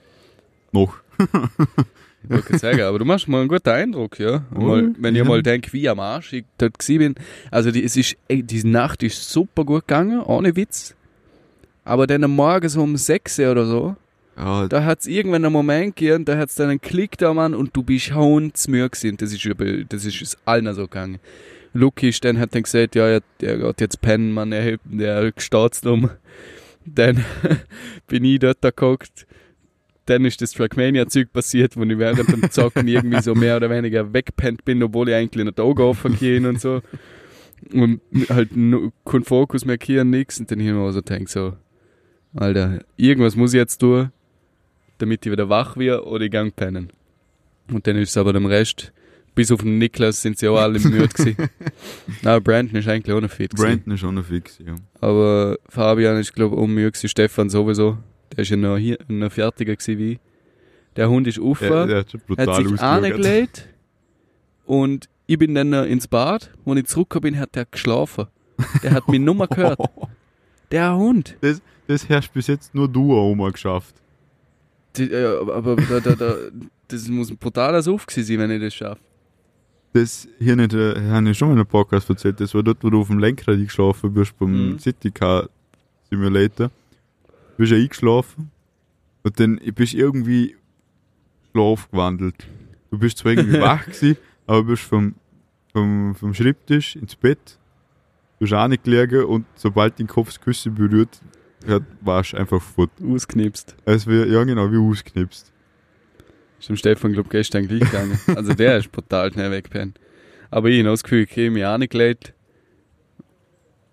noch. 0.72 0.96
Ich 2.24 2.46
gerade 2.46 2.60
sagen, 2.60 2.82
aber 2.82 3.00
du 3.00 3.06
machst 3.06 3.28
mal 3.28 3.40
einen 3.40 3.48
guten 3.48 3.70
Eindruck, 3.70 4.20
ja. 4.20 4.44
Mal, 4.52 4.94
wenn 4.98 5.16
ich 5.16 5.20
ja. 5.20 5.28
mal 5.28 5.42
denke, 5.42 5.72
wie 5.74 5.88
am 5.88 6.00
Arsch 6.00 6.34
ich 6.34 6.46
dort 6.58 6.78
bin. 6.86 7.16
Also 7.50 7.72
die, 7.72 7.84
es 7.84 7.96
ist, 7.96 8.18
die 8.30 8.64
Nacht 8.66 9.04
ist 9.04 9.30
super 9.30 9.64
gut 9.64 9.88
gegangen, 9.88 10.22
ohne 10.22 10.56
Witz. 10.56 10.96
Aber 11.86 12.08
dann 12.08 12.24
am 12.24 12.36
Morgen 12.36 12.68
so 12.68 12.82
um 12.82 12.98
6 12.98 13.40
oder 13.40 13.66
so, 13.66 13.96
Ja, 14.38 14.68
da 14.68 14.84
hat 14.84 15.00
es 15.00 15.08
irgendwann 15.08 15.46
einen 15.46 15.54
Moment 15.54 15.96
gegeben, 15.96 16.26
da 16.26 16.38
hat 16.38 16.50
es 16.50 16.56
dann 16.56 16.70
einen 16.70 16.82
Klick 16.82 17.18
da, 17.18 17.34
Mann, 17.34 17.56
und 17.56 17.76
du 17.76 17.84
bist 17.84 18.14
hundsmüde 18.14 18.90
gewesen. 18.90 19.18
Das 19.18 19.34
ist, 19.34 19.50
das 19.90 20.06
ist 20.06 20.38
allen 20.46 20.74
so 20.76 20.84
gegangen. 20.84 21.20
Lucky 21.74 22.10
ist 22.10 22.24
dann 22.26 22.40
hat 22.40 22.56
dann 22.56 22.64
gesagt, 22.64 22.96
ja, 22.96 23.08
er, 23.08 23.22
er 23.42 23.58
geht 23.58 23.82
jetzt 23.82 24.02
pennen, 24.02 24.32
Mann, 24.34 24.52
er 24.52 24.62
hebt, 24.62 24.84
der 24.86 25.32
gestarzt 25.32 25.86
um. 25.86 26.10
Dann 26.86 27.24
bin 28.08 28.24
ich 28.24 28.40
dort 28.40 28.58
da 28.62 28.70
geguckt. 28.70 29.28
Dann 30.10 30.26
ist 30.26 30.42
das 30.42 30.54
Trackmania-Zeug 30.54 31.32
passiert, 31.32 31.78
wo 31.78 31.84
ich 31.84 32.00
während 32.00 32.28
dem 32.28 32.50
Zocken 32.50 32.88
irgendwie 32.88 33.22
so 33.22 33.36
mehr 33.36 33.58
oder 33.58 33.70
weniger 33.70 34.12
wegpennt 34.12 34.66
bin, 34.66 34.82
obwohl 34.82 35.10
ich 35.10 35.16
eigentlich 35.16 35.46
nicht 35.46 35.60
Augen 35.60 35.84
offen 35.84 36.18
gehen 36.18 36.48
und 36.48 36.60
so. 36.60 36.82
Und 37.72 38.02
halt 38.30 38.58
no, 38.58 38.92
kein 39.06 39.24
Fokus 39.24 39.66
mehr 39.66 39.78
hier, 39.80 40.04
nix. 40.04 40.40
Und 40.40 40.50
dann 40.50 40.60
hier 40.60 40.74
mal 40.74 40.92
so 40.94 41.02
denkt 41.02 41.30
so, 41.30 41.54
Alter, 42.34 42.80
irgendwas 42.98 43.36
muss 43.36 43.54
ich 43.54 43.60
jetzt 43.60 43.78
tun, 43.78 44.12
damit 44.98 45.24
ich 45.28 45.32
wieder 45.32 45.48
wach 45.48 45.78
werde 45.78 46.04
oder 46.06 46.26
ich 46.26 46.32
gang 46.32 46.56
pennen. 46.56 46.92
Und 47.72 47.86
dann 47.86 47.96
ist 47.96 48.10
es 48.10 48.18
aber 48.18 48.34
dem 48.34 48.48
Rest, 48.48 48.92
bis 49.36 49.52
auf 49.52 49.62
den 49.62 49.78
Niklas 49.78 50.24
sind 50.24 50.40
sie 50.40 50.48
auch 50.48 50.58
alle 50.58 50.80
müde 50.80 51.08
gewesen. 51.08 51.38
Nein, 52.24 52.42
Brandon 52.42 52.80
ist 52.80 52.88
eigentlich 52.88 53.16
auch 53.16 53.22
noch 53.22 53.30
fit 53.30 53.52
gewesen. 53.52 53.68
Brandon 53.68 53.94
ist 53.94 54.00
schon 54.00 54.16
noch 54.16 54.26
fix, 54.26 54.58
ja. 54.66 54.74
Aber 55.02 55.60
Fabian 55.68 56.18
ist, 56.18 56.34
glaube 56.34 56.56
ich, 56.56 56.62
auch 56.62 56.66
müde 56.68 56.92
gewesen. 56.92 57.10
Stefan 57.10 57.52
sowieso. 57.52 58.00
Der 58.32 58.40
ist 58.40 58.50
ja 58.50 58.58
noch, 58.58 58.78
hier, 58.78 58.98
noch 59.08 59.32
fertiger 59.32 59.76
gewesen 59.76 59.98
wie 59.98 60.12
ich. 60.14 60.20
Der 60.96 61.10
Hund 61.10 61.28
ist 61.28 61.40
aufgewacht, 61.40 61.90
er 61.90 62.00
hat 62.00 62.10
sich 62.56 62.82
angelegt 62.82 63.70
und 64.66 65.08
ich 65.28 65.38
bin 65.38 65.54
dann 65.56 65.70
noch 65.70 65.86
ins 65.86 66.08
Bad. 66.08 66.52
Als 66.66 66.80
ich 66.80 66.86
zurückgekommen 66.88 67.34
bin, 67.34 67.40
hat 67.40 67.56
der 67.56 67.66
geschlafen. 67.66 68.26
Der 68.84 68.92
hat 68.92 69.08
mich 69.08 69.20
Nummer 69.22 69.48
gehört. 69.48 69.80
Der 70.72 70.96
Hund. 70.96 71.36
Das, 71.42 71.62
das 71.88 72.08
hast 72.10 72.32
bis 72.34 72.46
jetzt 72.48 72.76
nur 72.76 72.88
du, 72.88 73.14
Oma, 73.16 73.50
geschafft. 73.50 73.96
Die, 74.96 75.10
äh, 75.12 75.26
aber 75.52 75.76
da, 75.78 76.00
da, 76.00 76.14
da, 76.14 76.36
das 76.88 77.08
muss 77.08 77.32
ein 77.32 77.38
brutaler 77.38 77.82
Suff 77.82 78.06
gewesen 78.06 78.28
sein, 78.28 78.38
wenn 78.40 78.52
ich 78.52 78.62
das 78.62 78.76
schaffe. 78.76 79.02
Das 79.94 80.28
hier 80.38 80.56
nicht, 80.56 80.74
äh, 80.74 80.96
habe 81.10 81.30
ich 81.32 81.38
schon 81.38 81.48
mal 81.48 81.54
in 81.54 81.60
einem 81.60 81.68
Podcast 81.68 82.08
erzählt, 82.10 82.40
das 82.40 82.54
war 82.54 82.62
dort, 82.62 82.84
wo 82.84 82.90
du 82.92 83.02
auf 83.02 83.08
dem 83.08 83.18
Lenkrad 83.18 83.56
eingeschlafen 83.56 84.14
bist, 84.14 84.38
beim 84.38 84.74
Mhm. 84.74 84.80
City 84.80 85.10
Car 85.10 85.50
Simulator. 86.12 86.70
Du 87.60 87.64
bist 87.64 87.74
ja 87.74 87.78
eingeschlafen 87.78 88.52
und 89.22 89.38
dann 89.38 89.60
bist 89.76 89.94
irgendwie 89.94 90.56
schlafgewandelt. 91.52 92.48
Du 92.90 92.98
bist 92.98 93.18
zwar 93.18 93.34
irgendwie 93.34 93.60
wach 93.60 93.86
gewesen, 93.86 94.16
aber 94.48 94.64
bist 94.64 94.84
vom, 94.84 95.16
vom, 95.74 96.16
vom 96.16 96.34
Schreibtisch 96.34 96.96
ins 96.96 97.18
Bett, 97.18 97.60
du 98.38 98.46
bist 98.46 98.54
auch 98.54 98.70
nicht 98.70 98.86
gelegen 98.86 99.26
und 99.26 99.46
sobald 99.56 100.00
dein 100.00 100.08
Kopf 100.08 100.30
das 100.30 100.40
Küsse 100.40 100.70
berührt, 100.70 101.20
warst 102.00 102.32
du 102.32 102.38
einfach 102.38 102.62
fort. 102.62 102.92
Ausknipst. 103.06 103.76
Wäre, 103.84 104.30
ja 104.30 104.42
genau, 104.46 104.72
wie 104.72 104.78
ausgeknipst. 104.78 105.52
Ist 106.62 106.70
dem 106.70 106.78
Stefan, 106.78 107.12
glaube 107.12 107.28
ich, 107.28 107.32
gestern 107.32 107.68
gleich 107.68 107.82
gegangen. 107.92 108.18
Also 108.38 108.54
der 108.54 108.78
ist 108.78 108.90
brutal 108.90 109.34
schnell 109.34 109.52
weggepennt. 109.52 110.00
Aber 110.50 110.70
ich 110.70 110.80
habe 110.80 110.92
das 110.92 111.04
Gefühl, 111.04 111.28
ich 111.30 111.32
habe 111.32 111.52
mich 111.52 111.66
angelegt 111.66 112.34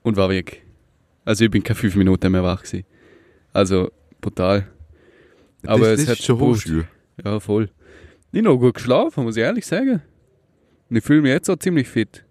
und 0.04 0.16
war 0.16 0.28
weg. 0.28 0.64
Also 1.24 1.46
ich 1.46 1.50
bin 1.50 1.64
keine 1.64 1.74
fünf 1.74 1.96
Minuten 1.96 2.30
mehr 2.30 2.44
wach 2.44 2.62
gewesen. 2.62 2.84
Also 3.56 3.90
brutal. 4.20 4.66
Aber 5.64 5.88
das, 5.90 6.00
es 6.00 6.00
das 6.00 6.08
hat 6.10 6.18
ist 6.18 6.26
schon 6.26 6.38
gepusht. 6.38 6.70
Ja, 7.24 7.40
voll. 7.40 7.70
Ich 8.32 8.42
noch 8.42 8.58
gut 8.58 8.74
geschlafen, 8.74 9.24
muss 9.24 9.38
ich 9.38 9.42
ehrlich 9.42 9.66
sagen. 9.66 10.02
Und 10.90 10.96
ich 10.96 11.02
fühle 11.02 11.22
mich 11.22 11.30
jetzt 11.30 11.48
auch 11.48 11.56
ziemlich 11.56 11.88
fit. 11.88 12.22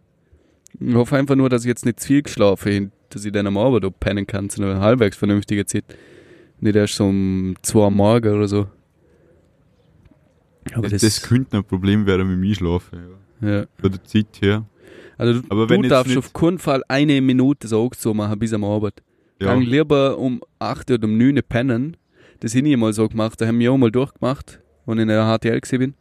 Ich 0.80 0.94
hoffe 0.94 1.18
einfach 1.18 1.36
nur, 1.36 1.50
dass 1.50 1.64
ich 1.64 1.68
jetzt 1.68 1.84
nicht 1.84 2.00
zu 2.00 2.08
viel 2.08 2.22
geschlafen 2.22 2.76
habe, 2.76 2.92
dass 3.10 3.26
ich 3.26 3.32
dann 3.32 3.48
am 3.48 3.58
Abend 3.58 3.84
auch 3.86 3.92
pennen 4.00 4.28
kann 4.28 4.52
zu 4.52 4.62
einer 4.62 4.80
halbwegs 4.80 5.18
vernünftigen 5.18 5.66
Zeit. 5.66 5.86
Nicht 6.60 6.76
erst 6.76 6.96
so 6.96 7.06
um 7.06 7.56
zwei 7.64 7.88
am 7.88 7.96
Morgen 7.96 8.32
oder 8.32 8.48
so. 8.48 8.68
Aber 10.74 10.88
Das, 10.90 11.02
das 11.02 11.24
könnte 11.24 11.58
ein 11.58 11.64
Problem 11.64 12.06
werden 12.06 12.28
mit 12.28 12.38
dem 12.38 12.50
Einschlafen. 12.50 13.00
Ja. 13.42 13.50
ja. 13.50 13.66
Von 13.80 13.92
der 13.92 14.04
Zeit 14.04 14.28
her. 14.42 14.66
Also 15.18 15.42
du, 15.42 15.48
Aber 15.50 15.66
du 15.66 15.74
wenn 15.74 15.90
darfst 15.90 16.16
auf 16.18 16.34
keinen 16.34 16.60
Fall 16.60 16.84
eine 16.88 17.20
Minute 17.20 17.68
so 17.68 17.90
so 17.98 18.14
machen 18.14 18.38
bis 18.38 18.54
am 18.54 18.64
Abend. 18.64 19.02
Ja. 19.40 19.48
Gang 19.48 19.64
lieber 19.64 20.18
um 20.18 20.42
8 20.60 20.92
oder 20.92 21.06
um 21.06 21.18
9 21.18 21.42
pennen. 21.48 21.98
Das 22.40 22.56
habe 22.56 22.68
ich 22.68 22.78
mal 22.78 22.94
so 22.94 23.08
gemacht. 23.08 23.40
Da 23.40 23.48
haben 23.48 23.60
wir 23.60 23.72
auch 23.72 23.78
mal 23.78 23.92
durchgemacht, 23.92 24.60
als 24.86 24.96
ich 24.96 25.02
in 25.02 25.08
der 25.08 25.38
HTL 25.38 25.62
bin. 25.78 25.94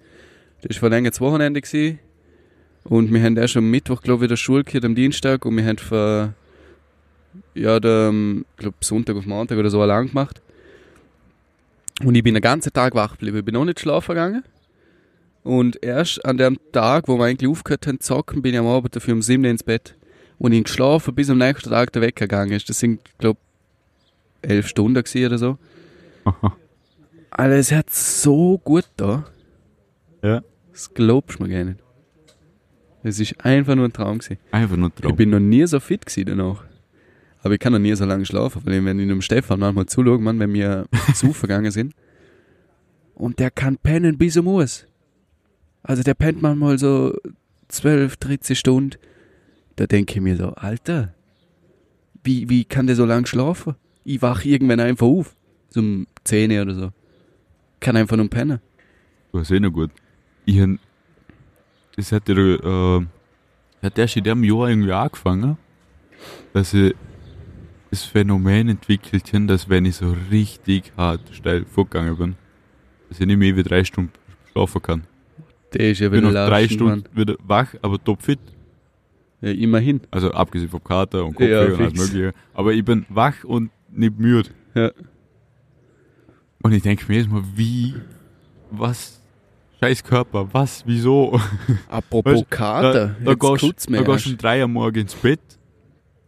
Das 0.63 0.81
war 0.81 0.91
länger 0.91 1.11
Wochenende 1.19 1.61
gewesen. 1.61 1.99
Und 2.85 3.13
wir 3.13 3.23
haben 3.23 3.37
erst 3.37 3.57
am 3.57 3.71
Mittwoch, 3.71 4.03
glaube 4.03 4.25
ich, 4.25 4.31
wieder 4.31 4.37
Schule 4.37 4.63
gehabt, 4.63 4.85
am 4.85 4.95
Dienstag. 4.95 5.45
Und 5.47 5.57
wir 5.57 5.65
haben 5.65 5.79
für, 5.79 6.35
ja, 7.55 7.81
der, 7.81 8.09
ähm, 8.09 8.45
glaube, 8.57 8.77
Sonntag 8.81 9.17
auf 9.17 9.27
Montag 9.27 9.59
oder 9.59 9.71
so 9.71 9.81
allein 9.81 10.09
gemacht. 10.09 10.43
Und 12.05 12.15
ich 12.15 12.23
bin 12.23 12.35
den 12.35 12.43
ganzen 12.43 12.73
Tag 12.73 12.95
wach 12.95 13.13
geblieben. 13.13 13.39
Ich 13.39 13.45
bin 13.45 13.55
noch 13.55 13.65
nicht 13.65 13.81
schlafen 13.81 14.15
gegangen. 14.15 14.45
Und 15.43 15.83
erst 15.83 16.25
an 16.25 16.39
dem 16.39 16.59
Tag, 16.73 17.09
wo 17.09 17.19
wir 17.19 17.27
eigentlich 17.27 17.51
aufgehört 17.51 17.87
haben 17.87 18.01
zu 18.01 18.15
zocken, 18.15 18.43
bin 18.43 18.55
ich 18.55 18.61
am 18.61 18.67
Abend 18.67 18.97
dafür 18.97 19.15
um 19.15 19.23
7 19.23 19.45
Uhr 19.45 19.51
ins 19.51 19.63
Bett. 19.63 19.95
Und 20.39 20.53
ich 20.53 20.65
geschlafen, 20.65 21.15
bis 21.15 21.31
am 21.31 21.39
nächsten 21.39 21.71
Tag 21.71 21.93
der 21.93 22.03
Wecker 22.03 22.27
gegangen 22.27 22.53
ist. 22.53 22.69
Das 22.69 22.79
sind, 22.81 23.01
glaube 23.19 23.39
elf 24.43 24.67
Stunden 24.69 25.03
oder 25.27 25.39
so. 25.39 25.59
Alter, 27.31 27.57
es 27.57 27.73
hat 27.73 27.91
so 27.91 28.59
gut 28.59 28.87
da. 28.97 29.25
Ja. 30.23 30.43
Das 30.73 30.93
glaubst 30.93 31.39
du 31.39 31.45
mir 31.45 31.49
gar 31.51 31.65
nicht. 31.65 31.81
Es 33.03 33.21
ist 33.21 33.45
einfach 33.45 33.75
nur 33.75 33.85
ein 33.87 33.93
Traum 33.93 34.19
gewesen. 34.19 34.39
Einfach 34.51 34.77
nur 34.77 34.89
Ich 34.89 35.03
Traum. 35.03 35.17
bin 35.17 35.31
noch 35.31 35.41
nie 35.41 35.67
so 35.67 35.79
fit 35.81 36.07
gewesen 36.07 36.27
danach. 36.27 36.65
Aber 37.43 37.55
ich 37.55 37.61
kann 37.61 37.73
noch 37.73 37.79
nie 37.79 37.95
so 37.95 38.05
lange 38.07 38.25
schlafen, 38.25 38.63
weil 38.65 38.85
wenn 38.85 38.99
ich 38.99 39.07
dem 39.07 39.21
Stefan 39.21 39.61
manchmal 39.61 39.87
zuschaue, 39.87 40.19
man, 40.19 40.39
wenn 40.41 40.53
wir 40.55 40.87
zu 41.15 41.33
vergangen 41.33 41.71
sind. 41.71 41.95
Und 43.15 43.39
der 43.39 43.51
kann 43.51 43.77
pennen 43.77 44.17
bis 44.17 44.37
er 44.37 44.43
muss. 44.43 44.87
Also 45.83 46.03
der 46.03 46.15
pennt 46.15 46.41
manchmal 46.41 46.79
so 46.79 47.15
12, 47.69 48.17
13 48.17 48.57
Stunden. 48.57 48.97
Da 49.77 49.87
denke 49.87 50.15
ich 50.15 50.21
mir 50.21 50.37
so, 50.37 50.51
Alter, 50.55 51.15
wie, 52.23 52.49
wie 52.49 52.65
kann 52.65 52.87
der 52.87 52.97
so 52.97 53.05
lange 53.05 53.27
schlafen? 53.27 53.75
Ich 54.05 54.23
wach 54.23 54.45
irgendwann 54.45 54.81
einfach 54.81 55.07
auf. 55.07 55.35
So 55.69 55.81
um 55.81 56.07
10 56.25 56.61
oder 56.61 56.75
so. 56.75 56.91
Kann 57.81 57.97
einfach 57.97 58.17
nur 58.17 58.31
pennen. 58.31 58.61
Du 59.33 59.41
hast 59.41 59.51
eh 59.51 59.61
noch 59.61 59.73
gut. 59.73 59.91
ich 60.47 60.61
hab, 60.61 60.71
das 61.97 62.13
hat 62.13 62.29
ja, 62.29 62.37
äh, 62.37 63.07
hat 63.83 63.99
erst 63.99 64.17
in 64.17 64.25
dem 64.25 64.45
Jahr 64.45 64.69
irgendwie 64.69 64.93
angefangen, 64.93 65.57
dass 66.53 66.73
ich 66.73 66.95
das 67.91 68.05
Phänomen 68.05 68.69
entwickelt 68.69 69.33
habe, 69.33 69.47
dass 69.47 69.69
wenn 69.69 69.85
ich 69.85 69.97
so 69.97 70.17
richtig 70.31 70.93
hart 70.97 71.21
steil 71.33 71.65
vorgegangen 71.65 72.17
bin, 72.17 72.37
dass 73.09 73.21
ich 73.21 73.27
nicht 73.27 73.37
mehr 73.37 73.57
wie 73.57 73.63
drei 73.63 73.85
Stunden 73.85 74.13
schlafen 74.53 74.83
kann. 74.83 75.03
Der 75.73 75.91
ist 75.91 76.01
ja 76.01 76.07
Ich 76.07 76.13
bin 76.13 76.23
wieder 76.23 76.33
nach 76.33 76.49
drei 76.49 76.69
Stunden 76.69 77.05
wieder 77.13 77.37
wach, 77.45 77.75
aber 77.83 78.03
topfit. 78.03 78.39
Ja, 79.45 79.51
immerhin. 79.53 80.01
Also 80.11 80.31
abgesehen 80.33 80.71
vom 80.71 80.83
Kater 80.83 81.25
und 81.25 81.35
Kopfweh 81.35 81.51
Ja, 81.53 81.65
und 81.65 81.81
alles 81.81 81.95
mögliche. 81.95 82.33
Aber 82.55 82.73
ich 82.73 82.85
bin 82.85 83.05
wach 83.09 83.45
und 83.45 83.71
nicht 83.91 84.19
müde. 84.19 84.51
Ja. 84.75 84.91
Und 86.63 86.73
ich 86.73 86.83
denke 86.83 87.05
mir 87.09 87.15
jedes 87.19 87.31
Mal, 87.31 87.43
wie, 87.55 87.95
was, 88.71 89.21
scheiß 89.81 90.03
Körper, 90.03 90.49
was, 90.53 90.83
wieso? 90.87 91.39
Apropos 91.89 92.33
Weißt, 92.41 92.51
Kater, 92.51 92.93
da, 92.93 93.17
da, 93.25 93.31
jetzt 93.33 93.41
gehst, 93.41 93.61
tut's 93.61 93.89
mir 93.89 93.99
da 94.03 94.13
gehst 94.13 94.25
du 94.27 94.31
um 94.31 94.33
erst. 94.35 94.43
3 94.43 94.63
Uhr 94.63 94.69
morgens 94.69 94.99
ins 95.13 95.15
Bett 95.15 95.41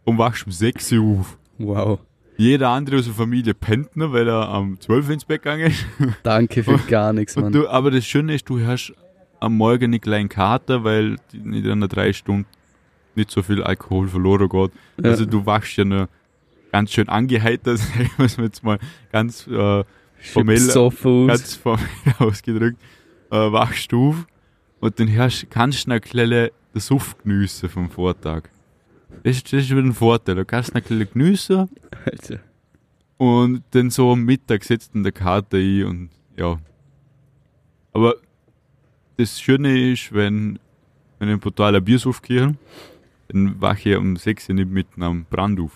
und 0.03 0.17
wachst 0.17 0.45
um 0.45 0.51
6 0.51 0.91
Uhr 0.93 1.19
auf. 1.19 1.37
Wow. 1.57 1.99
Jeder 2.37 2.69
andere 2.69 2.97
aus 2.99 3.05
der 3.05 3.15
Familie 3.15 3.55
pennt 3.55 3.97
noch, 3.97 4.13
weil 4.13 4.27
er 4.27 4.47
am 4.47 4.79
12 4.79 5.07
Uhr 5.07 5.13
ins 5.15 5.25
Bett 5.25 5.41
gegangen 5.41 5.71
ist. 5.71 5.85
Danke 6.21 6.63
für 6.63 6.77
gar 6.87 7.11
nichts, 7.13 7.35
Mann. 7.35 7.51
du, 7.51 7.67
aber 7.67 7.89
das 7.89 8.05
Schöne 8.05 8.35
ist, 8.35 8.47
du 8.47 8.63
hast 8.63 8.93
am 9.39 9.57
Morgen 9.57 9.85
einen 9.85 10.01
kleinen 10.01 10.29
Kater, 10.29 10.83
weil 10.83 11.15
die- 11.31 11.37
in 11.39 11.67
einer 11.71 11.87
drei 11.87 12.13
Stunden 12.13 12.45
nicht 13.17 13.31
so 13.31 13.43
viel 13.43 13.61
Alkohol 13.63 14.07
verloren 14.07 14.47
geht. 14.47 14.71
Ja. 15.03 15.09
Also 15.11 15.25
du 15.25 15.45
wachst 15.45 15.75
ja 15.77 15.83
noch 15.85 16.07
ganz 16.71 16.91
schön 16.91 17.09
angeheitert, 17.09 17.77
sagen 17.79 18.09
wir 18.17 18.25
es 18.25 18.37
jetzt 18.37 18.63
mal 18.63 18.79
ganz, 19.11 19.45
äh, 19.47 19.83
formell- 20.33 20.59
ganz 21.27 21.55
formell 21.55 21.87
ausgedrückt, 22.19 22.79
äh, 23.31 23.35
wachst 23.51 23.91
du 23.91 24.09
auf 24.09 24.27
und 24.79 24.99
dann 24.99 25.15
hast, 25.17 25.47
kannst 25.49 25.85
du 25.85 25.89
noch 25.89 25.95
ein 25.95 26.01
bisschen 26.01 26.29
den 26.29 26.51
Suff 26.75 27.17
geniessen 27.23 27.69
vom 27.69 27.89
Vortag. 27.89 28.43
Das 29.23 29.37
ist, 29.37 29.51
das 29.51 29.61
ist 29.63 29.69
wieder 29.71 29.81
ein 29.81 29.93
Vorteil. 29.93 30.35
Du 30.35 30.45
kannst 30.45 30.69
noch 30.73 30.81
ein 30.81 30.83
bisschen 30.87 31.09
geniessen 31.13 31.69
Alter. 32.05 32.39
und 33.17 33.63
dann 33.71 33.89
so 33.89 34.11
am 34.11 34.23
Mittag 34.23 34.63
setzt 34.63 34.93
dann 34.93 35.03
der 35.03 35.11
Kater 35.11 35.57
ein 35.57 35.83
und 35.85 36.09
ja. 36.37 36.59
Aber 37.93 38.15
das 39.17 39.41
Schöne 39.41 39.91
ist, 39.91 40.13
wenn, 40.13 40.59
wenn 41.17 41.29
ich 41.29 41.31
einen 41.33 41.39
brutaler 41.39 41.81
Biersuff 41.81 42.21
gehe, 42.21 42.53
dann 43.29 43.59
wache 43.61 43.89
ich 43.91 43.95
um 43.97 44.15
6 44.15 44.49
Uhr 44.49 44.55
nicht 44.55 44.69
mitten 44.69 45.03
am 45.03 45.25
Brand 45.29 45.59
auf. 45.59 45.75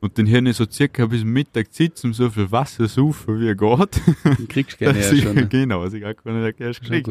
Und 0.00 0.16
dann 0.16 0.32
habe 0.32 0.48
ich 0.48 0.56
so 0.56 0.64
circa 0.70 1.06
bis 1.06 1.24
Mittag 1.24 1.66
um 2.04 2.12
so 2.12 2.30
viel 2.30 2.50
Wasser 2.52 2.86
zu 2.88 3.06
saufen, 3.06 3.40
wie 3.40 3.48
er 3.48 3.56
geht. 3.56 4.00
Den 4.38 4.46
kriegst 4.48 4.74
du 4.80 4.84
gerne 4.84 5.00
ja 5.00 5.16
schon. 5.16 5.34
Ne? 5.34 5.48
Genau, 5.48 5.80
was 5.80 5.92
ich 5.92 6.04
auch 6.04 6.14
gar 6.24 6.32
nicht 6.32 6.60
erst 6.60 6.80
gekriegt. 6.82 7.10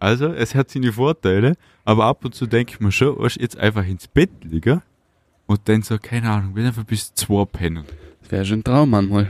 Also, 0.00 0.26
es 0.28 0.54
hat 0.54 0.70
seine 0.70 0.92
Vorteile, 0.92 1.54
aber 1.84 2.04
ab 2.06 2.24
und 2.24 2.34
zu 2.34 2.46
denke 2.46 2.72
ich 2.74 2.80
mir 2.80 2.92
schon, 2.92 3.18
weißt, 3.18 3.40
jetzt 3.40 3.56
einfach 3.56 3.86
ins 3.86 4.06
Bett 4.06 4.30
liegen 4.44 4.82
und 5.46 5.60
dann 5.68 5.82
so, 5.82 5.98
keine 5.98 6.30
Ahnung, 6.30 6.54
will 6.54 6.66
einfach 6.66 6.84
bis 6.84 7.12
zwei 7.14 7.44
pennen. 7.44 7.84
Das 8.22 8.30
wäre 8.30 8.44
schon 8.44 8.60
ein 8.60 8.64
Traum 8.64 8.90
manchmal. 8.90 9.28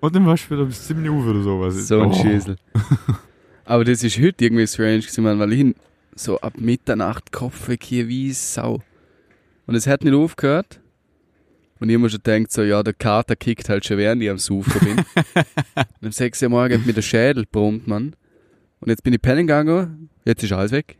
Und 0.00 0.14
dann 0.14 0.26
warst 0.26 0.46
du 0.46 0.54
wieder 0.54 0.64
bis 0.64 0.86
7 0.86 1.06
Uhr 1.08 1.26
oder 1.26 1.42
sowas. 1.42 1.88
So 1.88 2.00
ein 2.00 2.10
Oh. 2.10 2.14
Schäsel. 2.22 2.56
Aber 3.64 3.84
das 3.84 4.02
ist 4.02 4.18
heute 4.18 4.44
irgendwie 4.44 4.66
strange 4.66 5.00
gewesen, 5.00 5.24
weil 5.38 5.52
ich 5.52 5.74
so 6.14 6.40
ab 6.40 6.54
Mitternacht 6.58 7.32
Kopf 7.32 7.70
hier 7.82 8.08
wie 8.08 8.32
Sau. 8.32 8.82
Und 9.66 9.74
es 9.74 9.86
hat 9.86 10.04
nicht 10.04 10.14
aufgehört. 10.14 10.80
Und 11.78 11.88
ich 11.88 11.96
mir 11.96 12.10
schon 12.10 12.20
gedacht, 12.22 12.52
so, 12.52 12.62
ja, 12.62 12.82
der 12.82 12.92
Kater 12.92 13.36
kickt 13.36 13.68
halt 13.70 13.86
schon 13.86 13.96
während 13.96 14.22
ich 14.22 14.28
am 14.28 14.36
Saufen 14.38 14.80
bin. 14.80 14.98
und 16.00 16.06
um 16.06 16.12
6 16.12 16.42
Uhr 16.42 16.48
morgen 16.50 16.74
hat 16.74 16.86
mir 16.86 16.92
der 16.92 17.02
Schädel 17.02 17.46
brummt, 17.50 17.86
Mann. 17.86 18.14
Und 18.80 18.88
jetzt 18.88 19.02
bin 19.02 19.14
ich 19.14 19.22
pennen 19.22 19.46
gegangen, 19.46 20.10
jetzt 20.24 20.42
ist 20.42 20.52
alles 20.52 20.72
weg. 20.72 20.98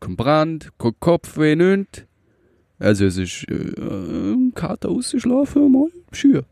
Kein 0.00 0.16
Brand, 0.16 0.70
kein 0.78 0.92
Kopfweh, 0.98 1.56
nichts. 1.56 2.04
Also 2.78 3.04
es 3.04 3.16
ist 3.16 3.48
äh, 3.48 3.54
ein 3.54 4.52
Kater 4.54 4.88
ausgeschlafen, 4.88 5.70
mal 5.70 5.88
schür. 6.10 6.44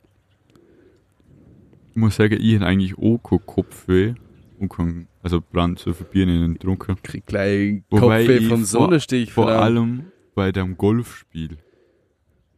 Ich 1.91 1.97
muss 1.97 2.17
sagen, 2.17 2.39
ich 2.41 2.55
habe 2.55 2.67
eigentlich 2.67 2.97
auch 2.97 3.19
keinen 3.19 3.47
Kopfweh 3.47 4.15
und 4.59 4.69
kein, 4.69 5.09
also 5.23 5.41
Brand 5.41 5.79
so 5.79 5.93
viel 5.93 6.07
Bier 6.07 6.27
nicht 6.27 6.61
getrunken. 6.61 6.97
Krieg 7.03 7.27
gleich 7.27 7.83
ich 7.91 8.49
vom 8.49 8.59
vor- 8.59 8.67
Sonnenstich. 8.67 9.33
Vor 9.33 9.45
verdammt. 9.47 9.65
allem 9.65 10.05
bei 10.35 10.53
dem 10.53 10.77
Golfspiel. 10.77 11.59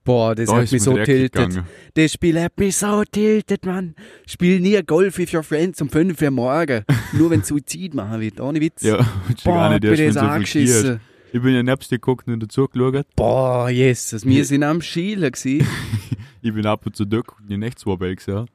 Boah, 0.05 0.35
das 0.35 0.49
da 0.49 0.57
hat 0.57 0.73
mich 0.73 0.83
so 0.83 0.95
tiltet. 0.95 1.33
gegangen. 1.33 1.65
Das 1.95 2.13
Spiel 2.13 2.41
hat 2.41 2.59
mich 2.59 2.77
so 2.77 3.05
tiltet, 3.05 3.65
Mann. 3.65 3.95
Spiel 4.27 4.59
nie 4.59 4.81
Golf 4.83 5.17
with 5.19 5.33
your 5.33 5.45
friends 5.45 5.81
um 5.81 5.89
5 5.89 6.21
Uhr 6.21 6.31
morgen. 6.33 6.85
Nur 7.13 7.31
wenn 7.31 7.43
Suizid 7.45 7.95
machen 7.95 8.21
wird, 8.21 8.41
ohne 8.41 8.61
Witz. 8.61 8.83
Ja, 8.83 8.99
ich 9.37 9.45
Boah, 9.45 9.55
gar 9.55 9.71
nicht 9.71 9.83
bin 9.83 9.91
erst, 9.91 10.01
wenn 10.01 10.07
das 10.15 10.15
so 10.15 10.21
angeschissen. 10.29 11.01
Ich 11.33 11.41
bin 11.41 11.55
ja 11.55 11.63
nebst 11.63 11.91
dir 11.91 11.97
geguckt 11.97 12.27
und 12.27 12.41
dazu 12.43 12.67
geschaut. 12.67 13.07
Boah, 13.15 13.71
Jesus. 13.71 14.27
Wir 14.27 14.45
sind 14.45 14.65
am 14.65 14.83
Schielen 14.83 15.31
gsi 15.31 15.65
Ich 16.43 16.53
bin 16.53 16.67
ab 16.67 16.85
und 16.85 16.97
zu 16.97 17.05
da 17.05 17.19
und 17.19 17.49
die 17.49 17.57
nicht 17.57 17.79
zwei 17.79 17.95
Bälle 17.97 18.17
gesehen. 18.17 18.47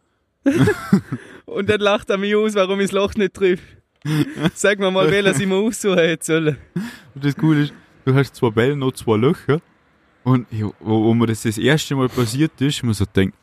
Und 1.45 1.69
dann 1.69 1.79
lacht 1.79 2.09
er 2.09 2.17
mich 2.17 2.35
aus, 2.35 2.55
warum 2.55 2.79
ich 2.81 2.87
das 2.87 2.91
Loch 2.91 3.15
nicht 3.15 3.33
trifft. 3.33 3.63
Sag 4.53 4.79
mir 4.79 4.91
mal, 4.91 5.09
welches 5.09 5.39
ich 5.39 5.47
mir 5.47 5.55
aussuchen 5.55 5.97
hätte 5.97 6.25
sollen. 6.25 6.57
Und 7.15 7.25
das 7.25 7.35
Coole 7.35 7.63
ist, 7.63 7.73
du 8.05 8.13
hast 8.13 8.35
zwei 8.35 8.49
Bälle, 8.49 8.75
noch 8.75 8.91
zwei 8.93 9.17
Löcher. 9.17 9.61
Und 10.23 10.47
ja, 10.51 10.69
wo, 10.79 11.03
wo 11.05 11.13
mir 11.13 11.27
das 11.27 11.43
das 11.43 11.57
erste 11.57 11.95
Mal 11.95 12.09
passiert 12.09 12.59
ist, 12.59 12.83
man 12.83 12.93
so 12.93 13.05
denkt, 13.05 13.35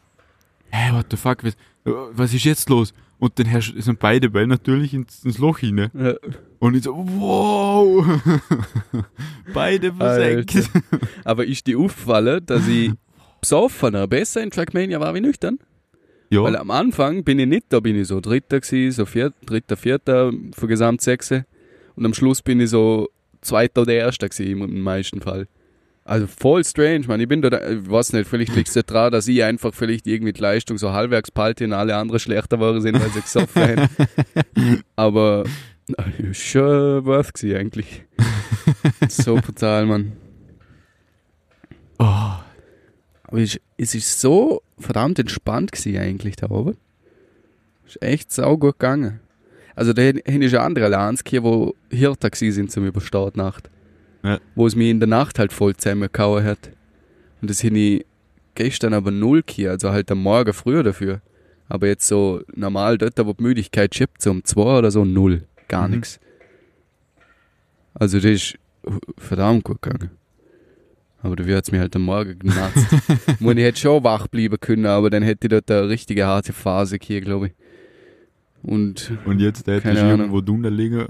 hä, 0.70 0.92
what 0.92 1.06
the 1.10 1.16
fuck, 1.16 1.42
was, 1.42 1.56
was 1.84 2.34
ist 2.34 2.44
jetzt 2.44 2.68
los? 2.68 2.92
Und 3.18 3.38
dann 3.38 3.50
hast, 3.50 3.72
sind 3.76 3.98
beide 3.98 4.28
Bälle 4.28 4.48
natürlich 4.48 4.92
ins, 4.92 5.24
ins 5.24 5.38
Loch 5.38 5.58
hinein. 5.58 5.90
Ja. 5.94 6.14
Und 6.58 6.74
ich 6.74 6.84
so, 6.84 6.94
wow! 6.94 8.04
beide 9.54 9.92
versenkt. 9.92 10.56
Alter. 10.56 11.06
Aber 11.24 11.46
ist 11.46 11.66
dir 11.66 11.78
aufgefallen, 11.78 12.44
dass 12.44 12.66
ich 12.66 12.92
besoffener 13.40 14.06
besser 14.06 14.42
in 14.42 14.50
Trackmania 14.50 15.00
war 15.00 15.14
wie 15.14 15.20
nüchtern? 15.20 15.58
Weil 16.30 16.54
Ja, 16.54 16.60
am 16.60 16.70
Anfang 16.70 17.24
bin 17.24 17.38
ich 17.38 17.46
nicht, 17.46 17.66
da 17.68 17.80
bin 17.80 17.96
ich 17.96 18.08
so 18.08 18.20
Dritter 18.20 18.60
gewesen, 18.60 18.92
so 18.92 19.06
vier, 19.06 19.32
Dritter, 19.46 19.76
Vierter 19.76 20.32
für 20.52 20.66
Gesamt 20.66 21.00
Sechse. 21.00 21.46
Und 21.96 22.04
am 22.04 22.14
Schluss 22.14 22.42
bin 22.42 22.60
ich 22.60 22.70
so 22.70 23.08
Zweiter 23.40 23.82
oder 23.82 23.92
Erster 23.92 24.28
gewesen 24.28 24.62
im, 24.62 24.80
meisten 24.80 25.20
Fall. 25.20 25.46
Also 26.04 26.26
voll 26.26 26.64
strange, 26.64 27.06
man. 27.06 27.20
Ich 27.20 27.28
bin 27.28 27.40
da, 27.40 27.48
ich 27.66 27.88
weiß 27.88 28.12
nicht, 28.12 28.28
vielleicht 28.28 28.54
liegt 28.54 28.74
es 28.74 28.84
daran, 28.84 29.12
dass 29.12 29.28
ich 29.28 29.42
einfach 29.42 29.72
vielleicht 29.72 30.06
irgendwie 30.06 30.32
die 30.32 30.40
Leistung 30.40 30.76
so 30.76 30.92
halbwegs 30.92 31.30
behalte 31.30 31.64
und 31.64 31.72
alle 31.72 31.96
anderen 31.96 32.20
schlechter 32.20 32.60
waren 32.60 32.80
sind, 32.80 33.00
weil 33.00 33.10
sie 33.10 33.22
gesoffen 33.22 33.62
haben. 33.62 34.82
Aber 34.96 35.44
äh, 35.96 36.34
schon 36.34 37.04
worth 37.06 37.32
gewesen 37.34 37.56
eigentlich. 37.56 38.04
so 39.08 39.36
brutal, 39.36 39.86
Mann. 39.86 40.12
oh, 41.98 42.32
es, 43.42 43.58
es 43.76 43.94
ist 43.94 44.20
so 44.20 44.62
verdammt 44.78 45.18
entspannt 45.18 45.72
gewesen 45.72 45.98
eigentlich 45.98 46.36
da 46.36 46.50
oben. 46.50 46.76
Ist 47.86 48.02
echt 48.02 48.32
sau 48.32 48.56
gut 48.56 48.78
gegangen. 48.78 49.20
Also 49.76 49.92
da 49.92 50.02
hin 50.02 50.20
hin 50.24 50.42
ist 50.42 50.54
eine 50.54 50.62
andere 50.62 50.88
Lanz 50.88 51.22
hier, 51.26 51.42
wo 51.42 51.74
gewesen 51.90 52.52
sind 52.52 52.70
zum 52.70 52.86
Überstehen 52.86 53.30
die 53.34 53.38
Nacht. 53.38 53.70
Ja. 54.22 54.38
Wo 54.54 54.66
es 54.66 54.76
mir 54.76 54.90
in 54.90 55.00
der 55.00 55.08
Nacht 55.08 55.38
halt 55.38 55.52
voll 55.52 55.76
zusammengehauen 55.76 56.44
hat. 56.44 56.70
Und 57.42 57.50
das 57.50 57.60
hin 57.60 57.76
ich 57.76 58.06
gestern 58.54 58.94
aber 58.94 59.10
null 59.10 59.42
hier, 59.48 59.70
also 59.72 59.90
halt 59.90 60.10
am 60.10 60.22
Morgen 60.22 60.52
früher 60.52 60.82
dafür. 60.82 61.20
Aber 61.68 61.88
jetzt 61.88 62.06
so 62.06 62.42
normal 62.54 62.98
dort, 62.98 63.18
wo 63.26 63.32
die 63.32 63.42
Müdigkeit 63.42 63.94
schippt, 63.94 64.22
so 64.22 64.30
um 64.30 64.44
zwei 64.44 64.78
oder 64.78 64.90
so 64.90 65.04
null. 65.04 65.42
Gar 65.68 65.88
Mhm. 65.88 65.94
nix. 65.94 66.20
Also 67.94 68.18
das 68.18 68.26
ist 68.26 68.58
verdammt 69.18 69.64
gut 69.64 69.82
gegangen. 69.82 70.10
Aber 71.24 71.36
dafür 71.36 71.56
hat 71.56 71.64
es 71.64 71.72
mir 71.72 71.80
halt 71.80 71.96
am 71.96 72.02
Morgen 72.02 72.38
genatzt. 72.38 72.86
Man, 73.40 73.56
ich 73.56 73.64
hätte 73.64 73.80
schon 73.80 74.04
wach 74.04 74.28
bleiben 74.28 74.58
können, 74.60 74.84
aber 74.84 75.08
dann 75.08 75.22
hätte 75.22 75.46
ich 75.46 75.50
dort 75.50 75.70
eine 75.70 75.88
richtige 75.88 76.26
harte 76.26 76.52
Phase 76.52 76.98
hier, 77.00 77.22
glaube 77.22 77.46
ich. 77.46 77.52
Und 78.62 79.10
und 79.24 79.40
jetzt 79.40 79.66
hätte 79.66 79.90
ich 79.90 79.98
Ahnung. 79.98 80.20
irgendwo 80.20 80.40
drunter 80.42 80.70
liegen. 80.70 81.06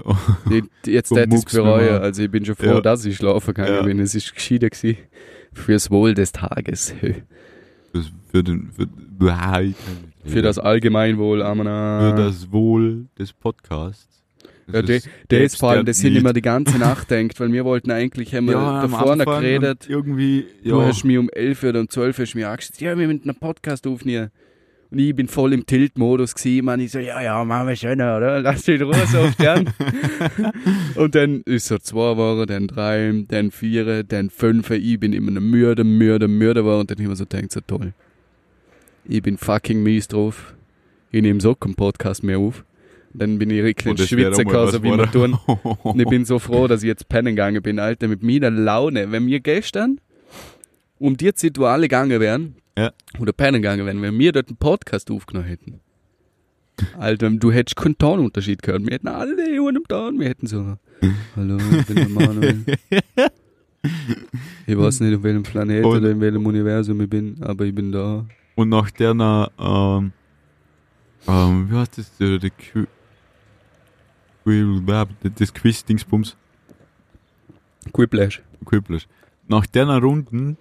jetzt 0.85 1.11
hätte 1.11 1.35
ich 1.35 1.43
es 1.45 1.51
du 1.51 1.63
bereuen. 1.63 2.01
Also 2.01 2.23
ich 2.23 2.31
bin 2.31 2.45
schon 2.45 2.55
froh, 2.55 2.65
Ja. 2.75 2.81
dass 2.81 3.03
ich 3.05 3.17
schlafen 3.17 3.53
gegangen 3.53 3.75
Ja. 3.75 3.81
bin. 3.83 3.99
Es 3.99 4.15
ist 4.15 4.33
gescheiter 4.33 4.69
gewesen. 4.69 4.97
Fürs 5.53 5.89
Wohl 5.91 6.13
des 6.13 6.31
Tages. 6.31 6.93
Das 7.93 8.11
für, 8.31 8.43
den, 8.43 8.71
für, 8.71 8.87
Für 10.25 10.41
das 10.41 10.59
Allgemeinwohl, 10.59 11.39
für 11.39 11.45
Amana. 11.45 12.11
das 12.13 12.51
Wohl 12.51 13.05
des 13.19 13.31
Podcasts. 13.33 14.14
Ja, 14.67 14.81
Das 14.81 14.85
der, 14.87 14.95
ist- 14.97 15.09
der 15.29 15.43
ist 15.43 15.57
vor 15.59 15.69
allem, 15.69 15.85
der 15.85 15.93
das 15.93 15.99
sind 15.99 16.15
immer 16.15 16.33
die 16.33 16.41
ganze 16.41 16.77
Nacht 16.79 17.11
denkt, 17.11 17.39
weil 17.39 17.51
wir 17.51 17.65
wollten 17.65 17.91
eigentlich, 17.91 18.33
haben 18.33 18.47
wir 18.47 18.53
ja, 18.53 18.81
da 18.81 18.87
vorne 18.87 19.23
geredet. 19.25 19.87
Irgendwie, 19.87 20.45
ja. 20.63 20.71
Du 20.71 20.81
hast 20.81 21.03
mich 21.03 21.17
um 21.17 21.29
11 21.29 21.63
oder 21.63 21.79
um 21.81 21.89
12 21.89 22.19
hast 22.19 22.35
mich 22.35 22.45
angeschaut, 22.45 22.79
ja, 22.81 22.97
wir 22.97 23.07
müssen 23.07 23.29
einen 23.29 23.39
Podcast 23.39 23.85
aufnehmen. 23.87 24.31
Und 24.91 24.99
ich 24.99 25.15
bin 25.15 25.27
voll 25.27 25.51
im 25.53 25.65
Tilt-Modus 25.65 26.35
gewesen, 26.35 26.65
man. 26.65 26.79
Ich 26.79 26.91
so, 26.91 26.99
ja, 26.99 27.19
ja, 27.21 27.43
machen 27.43 27.67
wir 27.67 27.75
schon, 27.75 27.93
oder? 27.93 28.39
Lass 28.41 28.63
dich 28.63 28.79
in 28.79 28.87
Ruhe 28.87 29.05
so 29.07 29.19
oft 29.19 29.37
gern. 29.37 29.69
und 30.95 31.15
dann 31.15 31.41
ist 31.41 31.67
so 31.67 31.77
zwei 31.79 32.15
Wochen, 32.17 32.45
dann 32.47 32.67
drei, 32.67 33.25
dann 33.27 33.51
vier, 33.51 34.03
dann 34.03 34.29
fünf. 34.29 34.69
Ich 34.69 34.99
bin 34.99 35.11
immer 35.13 35.39
müde, 35.39 35.83
müde, 35.83 36.27
müde 36.27 36.65
war 36.65 36.79
und 36.79 36.91
dann 36.91 36.99
immer 36.99 37.15
so 37.15 37.25
denkt, 37.25 37.51
so 37.51 37.61
toll. 37.65 37.93
Ich 39.07 39.21
bin 39.21 39.37
fucking 39.37 39.81
mies 39.83 40.07
drauf. 40.07 40.53
Ich 41.11 41.21
nehme 41.21 41.41
so 41.41 41.55
keinen 41.55 41.75
Podcast 41.75 42.23
mehr 42.23 42.37
auf. 42.39 42.63
Dann 43.17 43.39
bin 43.39 43.49
ich 43.49 43.63
richtig 43.63 43.87
in 43.87 43.97
Schwitze 43.97 44.45
was 44.45 44.71
so 44.73 44.83
wie 44.83 44.91
wir 44.91 45.09
tun. 45.11 45.33
Und 45.83 45.99
ich 45.99 46.07
bin 46.07 46.25
so 46.25 46.39
froh, 46.39 46.67
dass 46.67 46.83
ich 46.83 46.87
jetzt 46.87 47.07
pennen 47.09 47.35
gegangen 47.35 47.61
bin, 47.61 47.79
Alter, 47.79 48.07
mit 48.07 48.23
meiner 48.23 48.51
Laune. 48.51 49.11
Wenn 49.11 49.25
wir 49.27 49.39
gestern 49.39 49.99
um 50.99 51.15
die 51.17 51.33
Zeit, 51.33 51.57
wo 51.57 51.65
alle 51.65 51.83
gegangen 51.83 52.19
wären, 52.19 52.55
Ja. 52.77 52.91
oder 53.19 53.31
pennen 53.33 53.61
gegangen 53.61 53.85
wären, 53.85 54.01
wenn 54.01 54.17
wir 54.19 54.31
dort 54.31 54.47
einen 54.49 54.57
Podcast 54.57 55.09
aufgenommen 55.11 55.47
hätten. 55.47 55.79
Alter, 56.97 57.29
du 57.29 57.51
hättest 57.51 57.77
keinen 57.77 57.97
Tonunterschied 57.97 58.61
gehört. 58.61 58.83
Wir 58.85 58.93
hätten 58.95 59.07
alle 59.07 59.61
Uhren 59.61 59.77
im 59.77 59.83
Ton, 59.87 60.19
wir 60.19 60.27
hätten 60.27 60.45
so, 60.47 60.75
hallo, 61.37 61.57
ich 61.79 61.85
bin 61.85 61.95
der 61.95 62.09
Manuel. 62.09 62.63
Ich 64.65 64.75
weiß 64.75 65.01
nicht, 65.01 65.15
auf 65.15 65.21
welchem 65.23 65.43
Planet 65.43 65.85
Und- 65.85 65.97
oder 65.97 66.09
in 66.09 66.19
welchem 66.19 66.43
Universum 66.45 66.99
ich 67.01 67.09
bin, 67.09 67.37
aber 67.41 67.65
ich 67.65 67.75
bin 67.75 67.91
da. 67.91 68.25
Und 68.55 68.69
nach 68.69 68.89
der, 68.89 69.11
ähm, 69.11 70.11
ähm, 71.27 71.67
wie 71.69 71.75
heißt 71.75 71.97
das, 71.99 72.17
der, 72.17 72.39
der 72.39 72.49
Qu 72.49 72.85
Das 74.45 75.53
Quiz-Dingsbums, 75.53 76.37
Quiplash. 77.91 78.41
Quiplash. 78.63 79.07
Nach 79.47 79.65
der 79.65 79.87
Runden, 79.87 80.57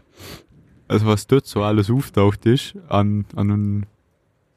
also 0.89 1.07
was 1.07 1.27
dort 1.27 1.47
so 1.47 1.63
alles 1.63 1.91
auftaucht 1.91 2.47
ist, 2.47 2.75
an, 2.89 3.25
an 3.35 3.87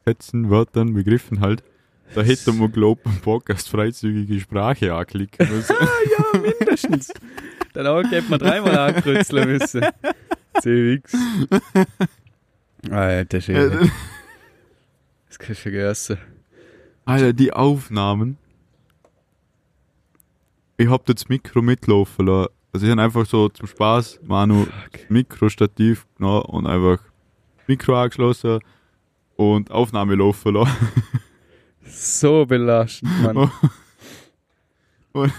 Sätzen, 0.04 0.50
Wörtern, 0.50 0.94
Begriffen 0.94 1.40
halt, 1.40 1.62
da 2.14 2.22
hätte 2.22 2.52
man, 2.52 2.72
glaub 2.72 3.00
ich, 3.00 3.06
einen 3.06 3.20
Podcast 3.20 3.68
freizügige 3.68 4.40
Sprache 4.40 4.94
anklicken 4.94 5.46
müssen. 5.50 5.76
ja, 6.34 6.40
mindestens. 6.40 7.12
Danach 7.74 8.10
hätte 8.10 8.30
man 8.30 8.38
dreimal 8.38 8.78
ankreuzeln 8.78 9.50
müssen. 9.50 9.84
CX. 10.60 11.14
Alter, 12.90 13.40
schön. 13.40 13.90
Das 15.28 15.38
kannst 15.38 15.60
du 15.60 15.62
vergessen. 15.62 16.18
Alter, 17.04 17.34
die 17.34 17.52
Aufnahmen. 17.52 18.38
Ich 20.78 20.88
hab 20.88 21.04
das 21.06 21.28
Mikro 21.28 21.60
mitlaufen 21.60 22.26
lassen. 22.26 22.52
Also 22.72 22.86
ich 22.86 22.92
hab 22.92 22.98
einfach 22.98 23.26
so 23.26 23.48
zum 23.48 23.66
Spaß 23.66 24.20
Manu 24.24 24.64
Fuck. 24.64 25.10
Mikrostativ 25.10 26.06
genommen 26.16 26.42
und 26.46 26.66
einfach 26.66 27.00
Mikro 27.66 28.00
angeschlossen 28.00 28.60
und 29.36 29.70
Aufnahme 29.70 30.14
laufen 30.14 30.54
lassen. 30.54 30.72
So 31.90 32.44
belastend, 32.44 33.10
Mann. 33.22 33.50
Und- 35.12 35.32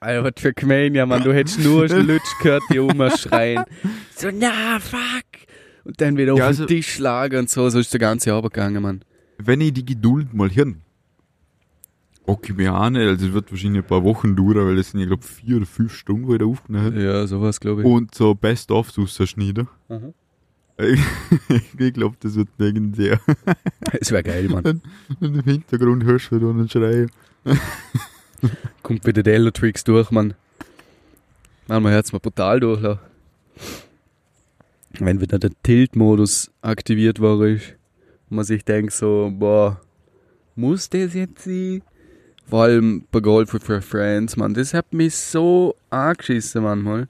Alter, 0.00 0.24
was 0.24 0.32
für 0.42 0.52
Gemein, 0.52 0.92
Mann. 1.08 1.22
Du 1.22 1.32
hättest 1.32 1.60
nur 1.60 1.86
Lutsch 1.88 2.36
gehört, 2.42 2.64
die 2.72 2.78
rumschreien. 2.78 3.64
So, 4.16 4.28
na, 4.32 4.80
fuck. 4.80 5.24
Und 5.84 6.00
dann 6.00 6.16
wieder 6.16 6.34
Ja, 6.34 6.44
auf 6.44 6.48
also- 6.48 6.66
den 6.66 6.76
Tisch 6.76 6.94
schlagen 6.94 7.38
und 7.40 7.48
so. 7.50 7.68
So 7.70 7.78
ist 7.78 7.92
der 7.92 8.00
ganze 8.00 8.32
Abend 8.32 8.52
gegangen, 8.52 8.82
Mann. 8.82 9.04
Wenn 9.38 9.60
ich 9.60 9.72
die 9.72 9.84
Geduld 9.84 10.34
mal 10.34 10.50
hin, 10.50 10.80
okay, 12.26 12.52
mir 12.52 12.74
auch 12.74 12.90
nicht, 12.90 13.02
also 13.02 13.26
es 13.26 13.32
wird 13.32 13.50
wahrscheinlich 13.50 13.82
ein 13.82 13.86
paar 13.86 14.04
Wochen 14.04 14.36
dauern, 14.36 14.66
weil 14.66 14.76
das 14.76 14.90
sind 14.90 15.00
ja 15.00 15.06
glaube 15.06 15.22
vier 15.22 15.56
oder 15.58 15.66
fünf 15.66 15.94
Stunden, 15.94 16.26
wo 16.26 16.32
ich 16.32 16.38
da 16.38 16.46
aufgenommen 16.46 16.86
habe. 16.86 17.02
Ja, 17.02 17.26
sowas, 17.26 17.60
glaube 17.60 17.82
ich. 17.82 17.86
Und 17.86 18.14
so 18.14 18.34
Best-of 18.34 18.96
rausschneiden. 18.96 19.68
Mhm. 19.88 20.14
ich 21.78 21.92
glaube, 21.94 22.16
das 22.20 22.34
wird 22.34 22.48
legendär. 22.58 23.20
Es 23.92 24.10
wäre 24.10 24.22
geil, 24.22 24.48
Mann. 24.48 24.82
Und 25.20 25.36
im 25.36 25.44
Hintergrund 25.44 26.04
hörst 26.04 26.30
du 26.32 26.38
da 26.38 26.50
einen 26.50 26.68
Schreien. 26.68 27.10
Kommt 28.82 29.06
wieder 29.06 29.22
der 29.22 29.34
Elo-Tricks 29.34 29.84
durch, 29.84 30.10
Mann. 30.10 30.34
Manchmal 31.68 31.92
hört 31.92 32.06
es 32.06 32.12
mir 32.12 32.20
brutal 32.20 32.60
durch. 32.60 32.80
la. 32.80 33.00
Wenn 34.98 35.20
wieder 35.20 35.38
der 35.38 35.50
Tilt-Modus 35.62 36.50
aktiviert 36.62 37.20
war, 37.20 37.40
ist, 37.42 37.74
und 38.30 38.36
man 38.36 38.44
sich 38.44 38.64
denkt 38.64 38.92
so, 38.92 39.32
boah, 39.32 39.80
muss 40.56 40.88
das 40.88 41.14
jetzt 41.14 41.44
sein? 41.44 41.82
Vor 42.46 42.64
allem 42.64 43.06
bei 43.10 43.20
Golf 43.20 43.54
with 43.54 43.68
Your 43.68 43.80
Friends, 43.80 44.36
Mann. 44.36 44.54
Das 44.54 44.74
hat 44.74 44.92
mich 44.92 45.14
so 45.14 45.76
angeschissen 45.90 46.62
manchmal. 46.62 47.08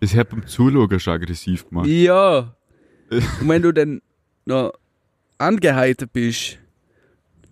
Das 0.00 0.14
hat 0.14 0.30
beim 0.30 0.46
Zuschauen 0.46 1.00
schon 1.00 1.14
aggressiv 1.14 1.68
gemacht. 1.68 1.86
Ja. 1.86 2.54
Und 3.10 3.48
wenn 3.48 3.62
du 3.62 3.72
dann 3.72 4.02
noch 4.44 4.72
angeheitert 5.38 6.12
bist, 6.12 6.58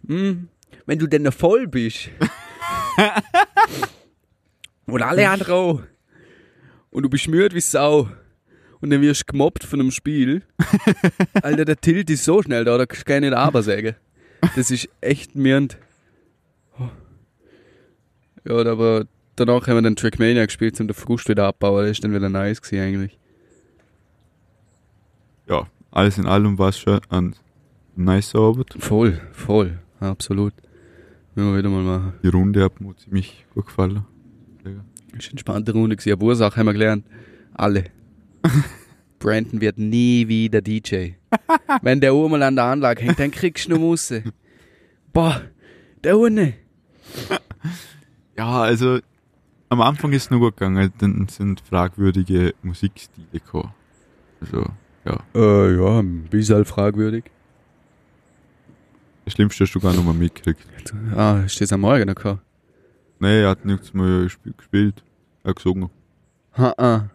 hm, 0.06 0.48
wenn 0.86 0.98
du 0.98 1.06
dann 1.06 1.22
noch 1.22 1.32
voll 1.32 1.66
bist 1.66 2.10
und 4.86 5.02
alle 5.02 5.28
anderen 5.28 5.54
auch, 5.54 5.82
und 6.90 7.04
du 7.04 7.08
bist 7.08 7.28
müde 7.28 7.54
wie 7.54 7.60
Sau 7.60 8.10
und 8.80 8.90
dann 8.90 9.00
wirst 9.00 9.22
du 9.22 9.32
gemobbt 9.32 9.64
von 9.64 9.80
einem 9.80 9.90
Spiel, 9.90 10.42
Alter, 11.42 11.64
der 11.64 11.80
Tilt 11.80 12.10
ist 12.10 12.24
so 12.24 12.42
schnell 12.42 12.64
da, 12.64 12.76
da 12.76 12.86
kannst 12.86 13.08
du 13.08 13.12
gar 13.12 13.20
nicht 13.20 13.32
aber 13.32 13.62
sagen. 13.62 13.94
Das 14.56 14.70
ist 14.70 14.88
echt 15.00 15.36
mirnd. 15.36 15.78
Ja, 18.44 18.56
aber 18.56 19.06
danach 19.36 19.66
haben 19.66 19.76
wir 19.76 19.82
dann 19.82 19.96
Trackmania 19.96 20.44
gespielt, 20.44 20.80
um 20.80 20.88
den 20.88 20.94
Frust 20.94 21.28
wieder 21.28 21.46
abbauen. 21.46 21.82
Das 21.82 21.92
ist 21.92 22.04
dann 22.04 22.14
wieder 22.14 22.28
nice 22.28 22.60
gewesen 22.60 22.82
eigentlich. 22.82 23.18
Ja, 25.48 25.66
alles 25.90 26.18
in 26.18 26.26
allem 26.26 26.58
war 26.58 26.70
es 26.70 26.78
schon 26.78 27.00
ein 27.08 27.34
nice 27.96 28.34
Arbeit. 28.34 28.74
Voll, 28.78 29.20
voll, 29.32 29.78
absolut. 30.00 30.54
Müssen 31.34 31.50
wir 31.50 31.58
wieder 31.58 31.70
mal 31.70 31.82
machen. 31.82 32.12
Die 32.22 32.28
Runde 32.28 32.62
hat 32.64 32.80
mir 32.80 32.96
ziemlich 32.96 33.44
gut 33.54 33.66
gefallen. 33.66 34.04
Das 34.62 34.72
ist 34.72 34.78
eine 35.12 35.30
entspannte 35.30 35.72
Runde 35.72 35.96
gewesen. 35.96 36.12
Aber 36.12 36.26
Ursache 36.26 36.56
haben 36.56 36.66
wir 36.66 36.72
gelernt. 36.72 37.06
Alle. 37.54 37.84
Brandon 39.18 39.60
wird 39.60 39.78
nie 39.78 40.28
wieder 40.28 40.60
DJ. 40.60 41.12
Wenn 41.82 42.00
der 42.00 42.14
Uhr 42.14 42.28
mal 42.28 42.42
an 42.42 42.56
der 42.56 42.64
Anlage 42.64 43.02
hängt, 43.02 43.18
dann 43.18 43.30
kriegst 43.30 43.66
du 43.66 43.70
noch 43.70 43.78
Musse. 43.78 44.24
Boah, 45.12 45.42
der 46.02 46.16
Hunde. 46.16 46.54
Ja, 48.36 48.62
also 48.62 48.98
am 49.68 49.80
Anfang 49.80 50.12
ist 50.12 50.24
es 50.24 50.30
noch 50.30 50.38
gut 50.38 50.56
gegangen, 50.56 50.92
dann 50.98 51.28
sind 51.28 51.60
fragwürdige 51.60 52.54
Musikstile 52.62 53.26
gekommen. 53.32 53.72
Also, 54.40 54.66
ja. 55.04 55.18
Äh, 55.34 55.76
ja, 55.76 55.98
ein 56.00 56.24
bisschen 56.24 56.64
fragwürdig. 56.64 57.24
Das 59.24 59.34
Schlimmste 59.34 59.64
hast 59.64 59.72
du 59.74 59.80
gar 59.80 59.92
noch 59.94 60.04
mal 60.04 60.14
mitgekriegt. 60.14 60.66
Ah, 61.14 61.40
ist 61.46 61.60
das 61.60 61.72
am 61.72 61.80
Morgen 61.82 62.06
noch 62.06 62.14
gehabt? 62.14 62.42
Nee, 63.20 63.42
er 63.42 63.50
hat 63.50 63.64
nichts 63.64 63.94
mehr 63.94 64.26
gesp- 64.26 64.56
gespielt. 64.56 65.02
Er 65.44 65.50
hat 65.50 65.56
gesungen. 65.56 65.90
Ha, 66.58 66.74
ah. 66.76 67.08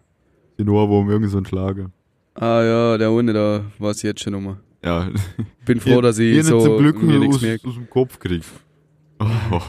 Die 0.58 0.66
Ohrwurm, 0.66 1.10
irgend 1.10 1.30
so 1.30 1.38
ein 1.38 1.44
Schlager. 1.46 1.90
ah 2.34 2.62
ja, 2.62 2.98
der 2.98 3.10
Hunde 3.10 3.32
da 3.34 3.62
weiß 3.78 3.98
ich 3.98 4.02
jetzt 4.04 4.20
schon 4.22 4.32
nochmal. 4.32 4.56
Ja, 4.82 5.08
Bin 5.66 5.80
froh, 5.80 6.00
dass 6.00 6.18
ich 6.18 6.36
ich 6.38 6.44
so 6.46 6.60
zum 6.60 6.78
Glück 6.78 7.02
mir 7.02 7.18
nichts 7.18 7.36
aus, 7.36 7.64
aus 7.64 7.74
dem 7.74 7.90
Kopf 7.90 8.18
krieg. 8.18 8.42
Oh, 9.20 9.60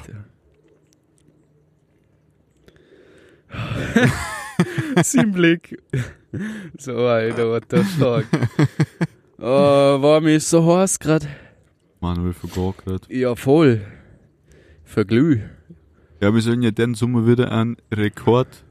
Sein 5.04 5.32
Blick. 5.32 5.82
So, 6.78 7.08
Alter, 7.08 7.50
what 7.52 7.64
the 7.70 7.84
fuck. 7.84 8.26
Oh, 9.42 9.46
war 10.02 10.20
mir 10.20 10.38
so 10.42 10.66
heiß 10.66 11.00
grad. 11.00 11.26
Manuel 12.02 12.34
vergaß 12.34 12.76
grad. 12.76 13.08
Ja, 13.10 13.38
voll. 13.38 13.80
Verglüh. 14.84 15.40
Ja, 16.20 16.34
wir 16.34 16.42
sollen 16.42 16.62
ja 16.62 16.72
den 16.72 16.94
Sommer 16.94 17.26
wieder 17.26 17.50
einen 17.50 17.78
Rekord, 17.90 18.66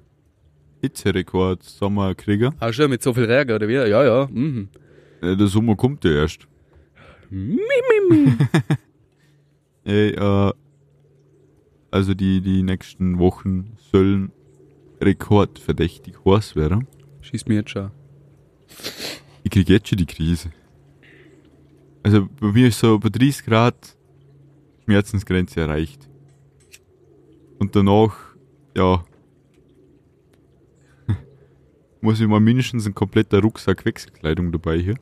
Hitzerekord 0.82 1.62
Sommer 1.62 2.14
kriegen. 2.14 2.54
Ach 2.60 2.70
schon, 2.74 2.90
mit 2.90 3.02
so 3.02 3.14
viel 3.14 3.24
Regen, 3.24 3.52
oder 3.52 3.66
wie? 3.66 3.72
Ja, 3.76 4.04
ja. 4.04 4.28
Mhm. 4.30 4.68
Äh, 5.22 5.36
Der 5.36 5.46
Sommer 5.46 5.74
kommt 5.74 6.04
ja 6.04 6.10
erst. 6.10 6.46
Mi, 7.30 7.58
mi, 8.10 8.16
mi. 8.26 8.32
Ey, 9.90 10.10
äh, 10.10 10.52
also 11.90 12.12
die, 12.12 12.42
die 12.42 12.62
nächsten 12.62 13.18
Wochen 13.18 13.72
sollen 13.90 14.32
rekordverdächtig 15.00 16.16
heiß 16.24 16.56
werden. 16.56 16.86
Schieß 17.20 17.46
mir 17.46 17.56
jetzt 17.56 17.70
schon. 17.70 17.90
Ich 19.42 19.50
krieg 19.50 19.68
jetzt 19.68 19.88
schon 19.88 19.98
die 19.98 20.06
Krise. 20.06 20.50
Also 22.02 22.28
bei 22.40 22.52
mir 22.52 22.68
ist 22.68 22.78
so 22.78 22.98
bei 22.98 23.08
30 23.08 23.44
Grad 23.44 23.96
Schmerzensgrenze 24.84 25.60
erreicht. 25.60 26.08
Und 27.58 27.74
danach, 27.76 28.14
ja, 28.76 29.04
muss 32.00 32.20
ich 32.20 32.26
mal 32.26 32.40
mindestens 32.40 32.86
ein 32.86 32.94
kompletter 32.94 33.40
Rucksack 33.40 33.84
Wechselkleidung 33.84 34.52
dabei 34.52 34.78
hier. 34.78 34.94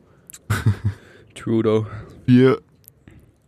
Trudeau. 1.35 1.87
Vier 2.25 2.61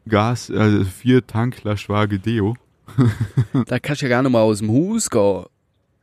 Gas, 0.08 0.50
also 0.52 0.86
vier 0.86 1.26
Tanklastwagen 1.26 2.22
Deo. 2.22 2.56
Da 3.66 3.80
kannst 3.80 4.02
du 4.02 4.06
ja 4.06 4.10
gar 4.10 4.24
nicht 4.24 4.32
mal 4.32 4.42
aus 4.42 4.60
dem 4.60 4.72
Haus 4.72 5.10
gehen. 5.10 5.46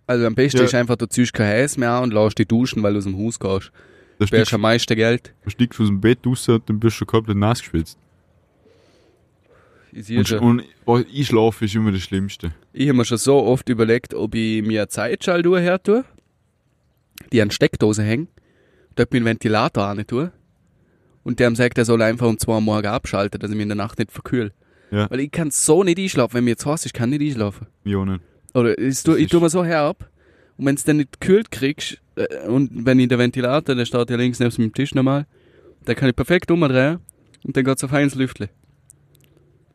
Also 0.06 0.26
am 0.26 0.34
besten 0.34 0.58
Ja. 0.58 0.64
ist 0.64 0.74
einfach, 0.74 0.96
du 0.96 1.06
ziehst 1.08 1.32
kein 1.32 1.48
Heiß 1.48 1.76
mehr 1.78 1.90
an 1.92 2.04
und 2.04 2.12
lässt 2.14 2.38
dich 2.38 2.46
duschen, 2.46 2.82
weil 2.82 2.92
du 2.92 2.98
aus 2.98 3.04
dem 3.04 3.18
Haus 3.18 3.38
gehst. 3.40 3.72
Da 4.18 4.26
Sparst 4.26 4.28
stiegst 4.28 4.54
am 4.54 4.60
meisten 4.62 4.96
Geld. 4.96 5.34
du 5.44 5.50
stiegst 5.50 5.80
aus 5.80 5.88
dem 5.88 6.00
Bett 6.00 6.20
raus 6.26 6.48
und 6.48 6.68
dann 6.68 6.80
bist 6.80 6.94
du 6.94 6.98
schon 6.98 7.06
komplett 7.08 7.36
nass 7.36 7.60
geschwitzt. 7.60 7.98
Ich 9.92 10.34
Und, 10.40 10.62
und 10.84 11.06
ich 11.10 11.26
schlafe 11.28 11.64
ist 11.64 11.74
immer 11.74 11.90
das 11.90 12.02
Schlimmste. 12.02 12.52
Ich 12.72 12.88
habe 12.88 12.98
mir 12.98 13.04
schon 13.06 13.16
so 13.18 13.42
oft 13.42 13.68
überlegt, 13.68 14.12
ob 14.12 14.34
ich 14.34 14.62
mir 14.62 14.82
eine 14.82 14.88
Zeitschaltuhr 14.88 15.58
her 15.58 15.82
tue, 15.82 16.04
die 17.32 17.40
an 17.40 17.50
Steckdose 17.50 18.02
hängt, 18.02 18.28
dort 18.94 19.12
dem 19.12 19.24
Ventilator 19.24 19.84
an 19.84 20.06
tue 20.06 20.32
und 21.24 21.40
der 21.40 21.54
sagt, 21.56 21.78
er 21.78 21.86
soll 21.86 22.02
einfach 22.02 22.26
um 22.28 22.38
zwei 22.38 22.52
Uhr 22.52 22.60
morgen 22.60 22.86
abschalten, 22.86 23.40
dass 23.40 23.50
ich 23.50 23.56
mich 23.56 23.62
in 23.62 23.70
der 23.70 23.76
Nacht 23.76 23.98
nicht 23.98 24.12
verkühl. 24.12 24.52
Ja. 24.90 25.10
Weil 25.10 25.20
ich 25.20 25.30
kann 25.30 25.50
so 25.50 25.82
nicht 25.82 25.98
einschlafen. 25.98 26.34
Wenn 26.34 26.44
mir 26.44 26.50
jetzt 26.50 26.66
heißt, 26.66 26.86
ich 26.86 26.92
kann 26.92 27.10
nicht 27.10 27.22
einschlafen. 27.22 27.66
Ionen. 27.84 28.20
Oder 28.56 28.78
ich, 28.78 29.02
tu, 29.02 29.10
Das 29.12 29.18
ich 29.18 29.24
ist- 29.24 29.30
tue 29.30 29.40
mir 29.40 29.50
so 29.50 29.64
herab. 29.64 30.08
Und 30.56 30.64
wenn 30.66 30.74
es 30.74 30.84
dann 30.84 30.96
nicht 30.96 31.20
gekühlt 31.20 31.50
kriegst, 31.50 31.98
äh, 32.16 32.46
und 32.48 32.70
wenn 32.86 32.98
ich 32.98 33.08
den 33.08 33.18
Ventilator, 33.18 33.74
der 33.74 33.84
steht 33.84 34.08
ja 34.10 34.16
links 34.16 34.40
neben 34.40 34.54
dem 34.56 34.72
Tisch 34.72 34.94
normal, 34.94 35.26
da 35.84 35.94
kann 35.94 36.08
ich 36.08 36.16
perfekt 36.16 36.50
umdrehen 36.50 36.98
und 37.44 37.56
dann 37.56 37.64
geht's 37.64 37.84
auf 37.84 37.92
eins 37.92 38.14
Lüftle. 38.14 38.48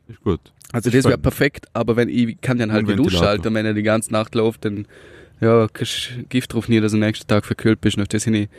Ist 0.08 0.22
gut. 0.24 0.40
Also 0.74 0.90
Das 0.90 1.04
das 1.04 1.10
wäre 1.12 1.18
perfekt, 1.20 1.68
aber 1.74 1.96
wenn 1.96 2.10
ich 2.10 2.42
kann 2.42 2.58
den 2.58 2.72
halt 2.72 2.88
Und 2.88 2.94
wieder 2.94 3.04
ausschalten, 3.04 3.54
wenn 3.54 3.66
er 3.66 3.74
die 3.76 3.84
ganze 3.84 4.12
Nacht 4.12 4.34
läuft, 4.36 4.66
dann 4.66 4.88
ja, 5.40 5.68
kriegst 5.68 6.12
du 6.18 6.24
Gift 6.30 6.54
drauf 6.54 6.68
nie, 6.70 6.80
dass 6.80 6.92
du 6.92 6.96
am 6.98 7.02
nächsten 7.02 7.28
Tag 7.28 7.46
verkühlt 7.46 7.80
bist. 7.82 7.98
Und 7.98 8.04
auf 8.04 8.08
das 8.08 8.26
habe 8.26 8.38
ich 8.38 8.50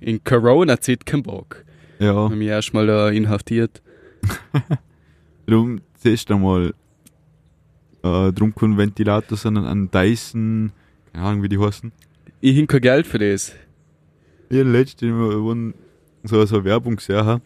in 0.00 0.22
Corona-Zeit 0.24 1.06
keinen 1.06 1.22
Bock. 1.22 1.64
Ja. 2.00 2.14
Haben 2.14 2.38
mich 2.38 2.48
erstmal 2.48 2.86
da 2.86 3.08
inhaftiert. 3.10 3.80
Darum 5.46 5.80
zuerst 6.00 6.30
einmal 6.30 6.74
äh, 8.02 8.32
drum 8.32 8.54
kein 8.54 8.76
Ventilator, 8.76 9.36
sondern 9.36 9.66
ein 9.66 9.90
Dyson, 9.90 10.72
keine 11.12 11.24
Ahnung 11.24 11.42
wie 11.42 11.48
die 11.48 11.58
heißen. 11.58 11.92
Ich 12.40 12.56
hin 12.56 12.66
kein 12.66 12.80
Geld 12.80 13.06
für 13.06 13.18
das. 13.18 13.52
Habe 14.50 14.62
letztens 14.64 15.12
mal 15.12 15.74
so, 16.24 16.44
so 16.44 16.56
eine 16.56 16.64
Werbung 16.64 16.96
gesehen, 16.96 17.24
habe, 17.24 17.42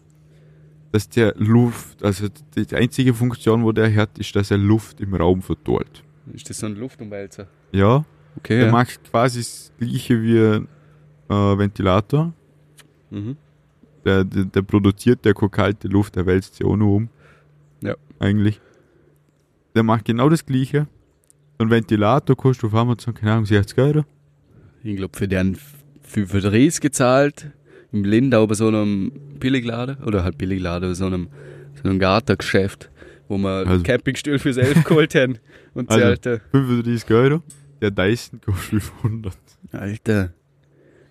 dass 0.92 1.08
der 1.08 1.34
Luft, 1.36 2.02
also 2.02 2.28
die 2.56 2.74
einzige 2.74 3.14
Funktion, 3.14 3.64
wo 3.64 3.72
der 3.72 3.94
hat, 3.94 4.18
ist, 4.18 4.34
dass 4.34 4.50
er 4.50 4.58
Luft 4.58 5.00
im 5.00 5.14
Raum 5.14 5.42
verteilt. 5.42 6.02
Ist 6.32 6.50
das 6.50 6.58
so 6.58 6.66
ein 6.66 6.74
Luftumwälzer? 6.74 7.46
Ja, 7.72 8.04
Okay, 8.38 8.56
der 8.58 8.66
ja. 8.66 8.72
macht 8.72 9.02
quasi 9.10 9.40
das 9.40 9.72
gleiche 9.78 10.22
wie 10.22 10.38
ein 10.38 10.68
äh, 11.28 11.58
Ventilator. 11.58 12.32
Mhm. 13.10 13.36
Der, 14.04 14.24
der, 14.24 14.44
der 14.44 14.62
produziert 14.62 15.24
der 15.24 15.34
keine 15.34 15.50
kalte 15.50 15.88
Luft, 15.88 16.16
der 16.16 16.26
wälzt 16.26 16.56
sie 16.56 16.64
auch 16.64 16.76
nur 16.76 16.94
um. 16.94 17.08
Ja. 17.82 17.94
Eigentlich. 18.18 18.60
Der 19.76 19.82
macht 19.84 20.06
genau 20.06 20.28
das 20.28 20.44
gleiche. 20.44 20.88
So 21.58 21.64
ein 21.64 21.70
Ventilator 21.70 22.34
kostet 22.36 22.64
auf 22.64 22.74
Amazon, 22.74 23.14
keine 23.14 23.32
Ahnung, 23.32 23.46
60 23.46 23.78
Euro. 23.78 24.04
Ich 24.82 24.96
glaube, 24.96 25.16
für 25.16 25.28
den 25.28 25.56
für 26.02 26.26
Verdrehs 26.26 26.80
gezahlt, 26.80 27.50
im 27.92 28.04
Lindau 28.04 28.46
bei 28.46 28.54
so 28.54 28.68
einem 28.68 29.12
Billigladen, 29.38 29.98
oder 30.04 30.24
halt 30.24 30.38
Billigladen, 30.38 30.90
bei 30.90 30.94
so 30.94 31.06
einem, 31.06 31.28
so 31.74 31.88
einem 31.88 31.98
Gartengeschäft, 31.98 32.90
wo 33.28 33.36
wir 33.38 33.66
Also- 33.66 33.82
Campingstuhl 33.82 34.38
fürs 34.38 34.56
Elf 34.56 34.82
geholt 34.84 35.14
haben. 35.14 35.38
Und 35.74 35.90
Also- 35.90 36.00
sie, 36.00 36.06
Alter, 36.06 36.40
35 36.52 37.10
Euro. 37.10 37.42
Der 37.82 37.90
Dyson 37.90 38.40
kostet 38.40 38.82
500. 38.82 39.36
Alter, 39.72 40.32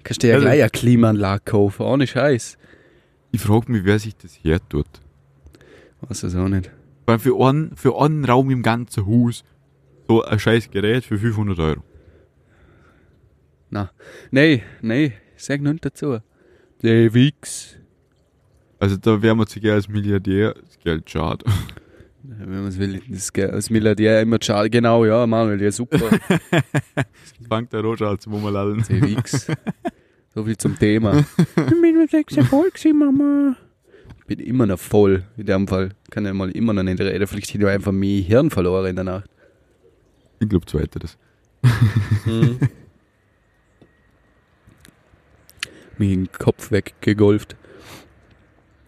kannst 0.04 0.24
du 0.24 0.28
ja 0.28 0.36
Also- 0.36 0.46
gleich 0.48 0.62
eine 0.62 0.70
Klimaanlage 0.72 1.42
kaufen, 1.46 1.84
ohne 1.84 2.08
Scheiß. 2.08 2.58
Ich 3.32 3.42
frage 3.42 3.72
mich, 3.72 3.84
wer 3.84 4.00
sich 4.00 4.16
das 4.16 4.34
her 4.44 4.60
tut. 4.70 4.88
Weiß 6.02 6.22
das 6.22 6.36
auch 6.36 6.48
nicht. 6.48 6.72
Weil 7.06 7.20
für 7.20 7.40
einen, 7.40 7.76
für 7.76 8.00
einen 8.02 8.26
Raum 8.26 8.50
im 8.50 8.64
ganzen 8.64 9.06
Haus 9.06 9.44
so 10.08 10.24
ein 10.24 10.40
scheiß 10.40 10.70
Gerät 10.72 11.04
für 11.06 11.18
500 11.18 11.60
Euro. 11.60 11.84
Nee, 14.32 14.64
nee, 14.82 15.14
sag 15.36 15.62
nichts 15.62 15.82
dazu. 15.82 16.20
Der 16.82 17.14
Wix. 17.14 17.78
Also 18.80 18.98
da 18.98 19.22
wäre 19.22 19.36
man 19.36 19.48
zu 19.48 19.60
gerne 19.60 19.76
als 19.76 19.88
Milliardär 19.90 20.54
das 20.54 20.80
Geld 20.80 21.10
schade. 21.10 21.46
Wenn 22.24 22.50
man 22.50 22.68
es 22.68 22.78
will, 22.80 23.02
das 23.10 23.32
Ge- 23.34 23.50
als 23.50 23.70
Milliardär 23.70 24.22
immer 24.22 24.38
schade. 24.42 24.70
Genau, 24.70 25.06
ja, 25.06 25.26
Manuel, 25.28 25.62
ja, 25.62 25.72
super. 25.72 25.98
Das 26.40 27.48
fängt 27.48 27.72
der 27.74 27.82
Roger 27.82 28.10
als 28.10 28.26
Mummerlallen. 28.28 28.84
Der 28.90 29.02
Wix. 29.02 29.48
So 30.34 30.44
viel 30.44 30.58
zum 30.58 30.78
Thema. 30.78 31.20
ich 31.38 31.46
bin 31.82 31.98
mit 31.98 32.10
sechs 32.12 32.36
voll 32.48 32.70
gewesen, 32.70 32.98
Mama. 33.00 33.56
Ich 34.28 34.38
bin 34.38 34.40
immer 34.46 34.66
noch 34.66 34.80
voll, 34.80 35.24
in 35.38 35.46
dem 35.46 35.68
Fall. 35.68 35.92
Kann 36.10 36.26
ja 36.26 36.34
mal 36.34 36.50
immer 36.50 36.74
noch 36.74 36.82
nicht 36.82 37.00
reden. 37.00 37.28
Vielleicht 37.28 37.54
habe 37.54 37.64
ich 37.64 37.70
einfach 37.70 37.92
mein 37.92 38.24
Hirn 38.24 38.50
verloren 38.50 38.88
in 38.88 38.96
der 38.96 39.06
Nacht. 39.06 39.30
Ich 40.40 40.50
glaube 40.50 40.66
zweiteres. 40.66 41.16
Mir 45.98 46.10
den 46.10 46.32
Kopf 46.32 46.72
weggegolft. 46.72 47.56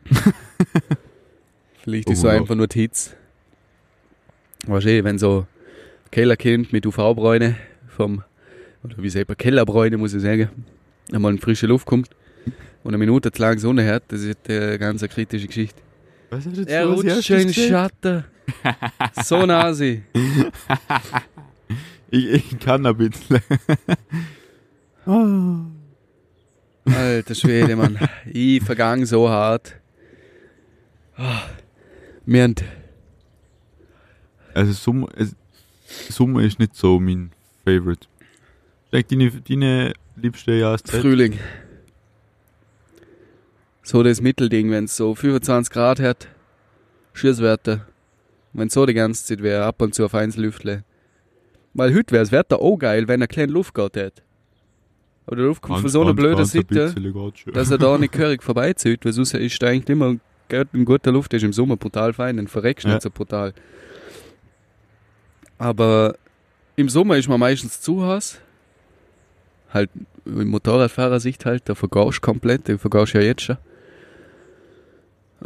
Vielleicht 1.84 2.10
ist 2.10 2.20
Oh, 2.20 2.22
so 2.24 2.28
einfach 2.30 2.56
nur 2.56 2.68
die 2.68 2.80
Hitze. 2.82 3.12
Weißt 4.66 4.88
du, 4.88 4.90
eh, 4.90 5.04
wenn 5.04 5.20
so 5.20 5.46
Kellerkind 6.12 6.74
mit 6.74 6.86
UV-Bräune 6.86 7.56
vom, 7.88 8.24
oder 8.84 8.96
wie 8.98 9.10
sagt 9.10 9.30
man, 9.30 9.38
Kellerbräune 9.38 9.98
muss 9.98 10.14
ich 10.14 10.22
sagen, 10.22 10.50
einmal 11.14 11.32
in 11.32 11.38
frische 11.40 11.68
Luft 11.68 11.86
kommt 11.86 12.10
und 12.88 12.94
eine 12.94 13.00
Minute 13.00 13.34
zu 13.34 13.42
lang 13.42 13.60
Sonne 13.60 13.86
hat, 13.86 14.04
das 14.08 14.22
ist 14.22 14.50
eine 14.50 14.80
ganz 14.80 15.02
kritische 15.02 15.46
Geschichte. 15.46 15.82
Was 16.30 16.46
hast 16.46 16.56
du 16.56 16.62
jetzt 16.62 16.70
Er 16.72 16.86
rutscht 16.86 17.26
schon 17.26 17.40
in 17.40 17.52
den? 17.52 17.54
Schatten. 17.54 18.24
so 19.24 19.46
nasi. 19.46 20.04
Ich, 22.10 22.26
ich 22.26 22.60
kann 22.60 22.86
ein 22.86 22.96
bisschen. 22.96 23.42
Ah. 25.06 25.66
Alter 26.86 27.36
Schwede, 27.36 27.76
Mann. 27.76 27.98
Ich 28.26 28.64
vergang 28.64 29.06
so 29.06 29.30
hart. 29.30 29.76
Wir 32.26 32.44
haben 32.44 32.56
Also 34.54 34.72
Sommer, 34.72 35.08
Sommer 36.10 36.44
ist 36.44 36.60
nicht 36.60 36.76
so 36.78 36.98
mein 37.02 37.32
Favorite. 37.66 38.08
Vielleicht 38.90 39.12
deine, 39.12 39.30
deine 39.30 39.94
liebste 40.16 40.54
Jahreszeit? 40.54 41.02
Frühling. 41.02 41.38
So 43.88 44.04
das 44.04 44.20
Mittelding, 44.20 44.70
wenn 44.70 44.84
es 44.84 44.98
so 44.98 45.16
25 45.16 45.72
Grad 45.72 46.02
hat, 46.02 46.28
Schießwetter. 47.14 47.86
Wenn 48.52 48.68
so 48.68 48.86
die 48.86 48.94
ganze 48.94 49.24
Zeit 49.26 49.42
wäre, 49.42 49.64
ab 49.64 49.82
und 49.82 49.96
zu 49.96 50.04
auf 50.04 50.14
eins 50.14 50.36
Lüftle. 50.36 50.84
Weil 51.74 51.96
heute 51.96 52.12
wäre 52.12 52.22
das 52.22 52.34
Wetter 52.34 52.60
auch 52.60 52.76
geil, 52.78 53.08
wenn 53.08 53.22
er 53.22 53.28
kleine 53.30 53.54
Luft 53.54 53.74
geht 53.74 53.96
hat. 53.96 54.24
Aber 55.26 55.38
der 55.38 55.46
Luft 55.46 55.62
kommt 55.62 55.80
von 55.80 55.90
so 55.90 56.02
einer 56.02 56.10
Ganz- 56.10 56.18
blöden 56.20 56.38
ganz 56.38 56.54
ein 56.54 56.66
Seite, 56.70 56.94
schon. 57.38 57.54
dass 57.54 57.72
er 57.72 57.78
da 57.78 57.98
nicht 57.98 58.12
gehörig 58.12 58.44
vorbeizieht, 58.44 59.06
weil 59.06 59.14
sonst 59.14 59.34
ist 59.34 59.64
er 59.64 59.70
eigentlich 59.70 59.88
immer 59.88 60.18
in 60.74 60.84
guter 60.84 61.14
Luft, 61.14 61.34
ist 61.34 61.44
im 61.44 61.54
Sommer 61.54 61.78
brutal 61.78 62.12
fein, 62.12 62.36
dann 62.36 62.48
verreckst 62.50 62.84
du 62.84 62.90
Ja. 62.90 62.96
nicht 62.96 63.04
so 63.04 63.10
brutal. 63.10 63.54
Aber 65.58 66.16
im 66.76 66.90
Sommer 66.90 67.16
ist 67.16 67.30
man 67.30 67.40
meistens 67.40 67.80
zu 67.80 68.06
Hause. 68.06 68.40
Halt 69.74 69.90
im 70.26 70.50
Motorradfahrersicht 70.50 71.46
halt, 71.46 71.70
da 71.70 71.74
vergaust 71.76 72.22
komplett, 72.22 72.68
da 72.68 72.78
vergaust 72.78 73.14
ja 73.14 73.22
jetzt 73.22 73.44
schon. 73.44 73.58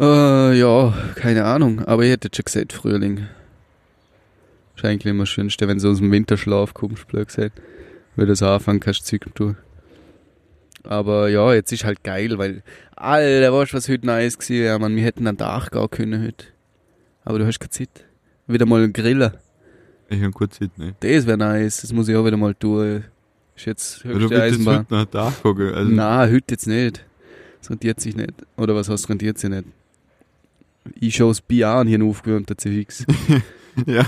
Äh, 0.02 0.58
ja, 0.60 0.94
keine 1.16 1.46
Ahnung, 1.46 1.86
aber 1.86 2.04
ich 2.04 2.12
hätte 2.12 2.30
schon 2.36 2.46
gesagt, 2.46 2.74
Frühling. 2.74 3.28
Ist 4.76 4.84
eigentlich 4.84 5.06
immer 5.12 5.24
das 5.24 5.30
Schönste, 5.30 5.68
wenn 5.68 5.78
du 5.78 5.92
aus 5.92 6.00
dem 6.00 6.12
Winterschlaf 6.12 6.74
kommst, 6.74 7.08
blöd 7.08 7.28
gesagt. 7.28 7.62
Weil 8.16 8.26
du 8.26 8.36
so 8.36 8.48
anfangen 8.48 8.80
kannst, 8.80 9.06
Zeug 9.06 9.24
zu 9.26 9.30
tun. 9.30 9.58
Aber 10.84 11.30
ja, 11.30 11.54
jetzt 11.54 11.72
ist 11.72 11.86
halt 11.86 12.04
geil, 12.04 12.38
weil, 12.40 12.64
Alter, 12.96 13.54
weißt 13.54 13.74
du, 13.74 13.78
was 13.78 13.88
heute 13.90 14.08
nice 14.08 14.40
gewesen 14.40 14.64
wäre, 14.64 14.80
man, 14.80 14.96
wir 14.96 15.04
hätten 15.04 15.28
einen 15.28 15.38
Dach 15.38 15.70
gehen 15.70 15.90
können 15.92 16.24
heute. 16.24 16.46
Aber 17.24 17.38
du 17.38 17.46
hast 17.46 17.60
keine 17.60 17.70
Zeit. 17.70 17.90
Wieder 18.48 18.66
mal 18.66 18.82
einen 18.84 18.94
Griller. 18.94 19.36
Ich 20.10 20.20
habe 20.22 20.32
kurz 20.32 20.58
Zeit, 20.58 20.76
ne? 20.80 20.96
Das 21.00 21.28
wäre 21.28 21.38
nice, 21.38 21.82
das 21.82 21.94
muss 21.94 22.08
ich 22.10 22.16
auch 22.16 22.26
wieder 22.26 22.38
mal 22.38 22.56
tun. 22.56 23.04
Ist 23.56 23.66
jetzt 23.66 24.04
Ja, 24.04 24.10
Du 24.14 24.16
höchste 24.22 24.30
willst 24.32 24.32
jetzt 24.32 24.54
Eisenbahn. 24.54 24.80
heute 24.80 24.94
nach 24.96 25.06
Dach 25.06 25.42
gucken. 25.44 25.74
Also, 25.74 25.92
Nein, 25.92 26.32
heute 26.34 26.46
jetzt 26.50 26.66
nicht. 26.68 27.06
Das 27.60 27.70
rentiert 27.70 28.00
sich 28.00 28.16
nicht. 28.16 28.34
Oder 28.58 28.74
was 28.74 28.90
heißt, 28.90 29.08
rentiert 29.08 29.38
sich 29.38 29.50
nicht? 29.52 29.66
Ich 31.00 31.16
schaue 31.16 31.30
das 31.30 31.42
Bier 31.42 31.70
an, 31.70 31.88
hier 31.88 32.04
aufgewärmt, 32.04 32.50
der 32.50 32.58
CX. 32.58 33.06
ja. 33.86 34.06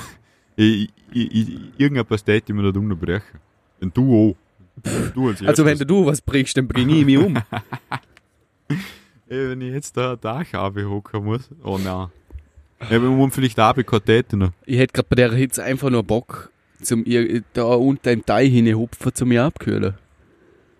Ich, 0.56 0.90
ich, 1.12 1.36
ich, 1.36 1.60
irgendein 1.78 2.06
Pastete 2.06 2.54
mir 2.54 2.72
da 2.72 2.80
unterbrechen. 2.80 3.40
Und 3.82 3.96
du 3.96 4.32
auch. 4.32 4.36
Du 5.14 5.28
als 5.28 5.42
Also 5.44 5.66
wenn 5.66 5.78
du 5.78 6.06
was 6.06 6.22
brichst, 6.22 6.58
dann 6.58 6.68
bring 6.68 6.90
ich 6.90 7.06
mich 7.06 7.18
um. 7.18 7.36
Ey, 9.30 9.50
wenn 9.50 9.62
ich 9.62 9.74
jetzt 9.74 9.96
da 9.96 10.14
ein 10.14 10.22
Dach 10.22 10.54
hocken 10.54 11.24
muss. 11.24 11.50
Oh 11.64 11.78
nein. 11.78 12.08
Ja, 12.90 13.02
wir 13.02 13.10
haben 13.10 13.32
vielleicht 13.32 13.58
noch. 13.58 13.74
Ich 14.66 14.78
hätte 14.78 14.94
gerade 14.94 15.08
bei 15.10 15.16
der 15.16 15.32
Hitze 15.34 15.64
einfach 15.64 15.90
nur 15.90 16.04
Bock, 16.04 16.52
zum 16.82 17.06
da 17.54 17.64
unter 17.64 18.12
im 18.12 18.26
Teich 18.26 18.52
hinhupfen, 18.52 19.14
zum 19.14 19.30
mich 19.30 19.40
abkühlen. 19.40 19.94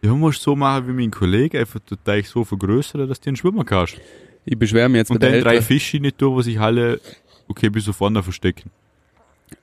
Ja, 0.02 0.14
musst 0.14 0.42
so 0.42 0.56
machen 0.56 0.88
wie 0.88 0.92
mein 0.92 1.12
Kollege, 1.12 1.60
einfach 1.60 1.80
den 1.80 1.98
Teich 2.04 2.28
so 2.28 2.44
vergrößern, 2.44 3.08
dass 3.08 3.22
du 3.22 3.30
einen 3.30 3.38
schwimmen 3.38 3.66
kannst. 3.66 4.02
Ich 4.46 4.58
beschwere 4.58 4.90
mich 4.90 5.00
jetzt 5.00 5.12
Und 5.12 5.20
bei 5.20 5.32
dann 5.32 5.42
drei. 5.42 5.62
Fische 5.62 6.00
nicht 6.00 6.18
tun, 6.18 6.36
was 6.36 6.46
sich 6.46 6.60
alle, 6.60 7.00
okay, 7.48 7.70
bis 7.70 7.86
so 7.86 7.94
vorne 7.94 8.22
verstecken. 8.22 8.70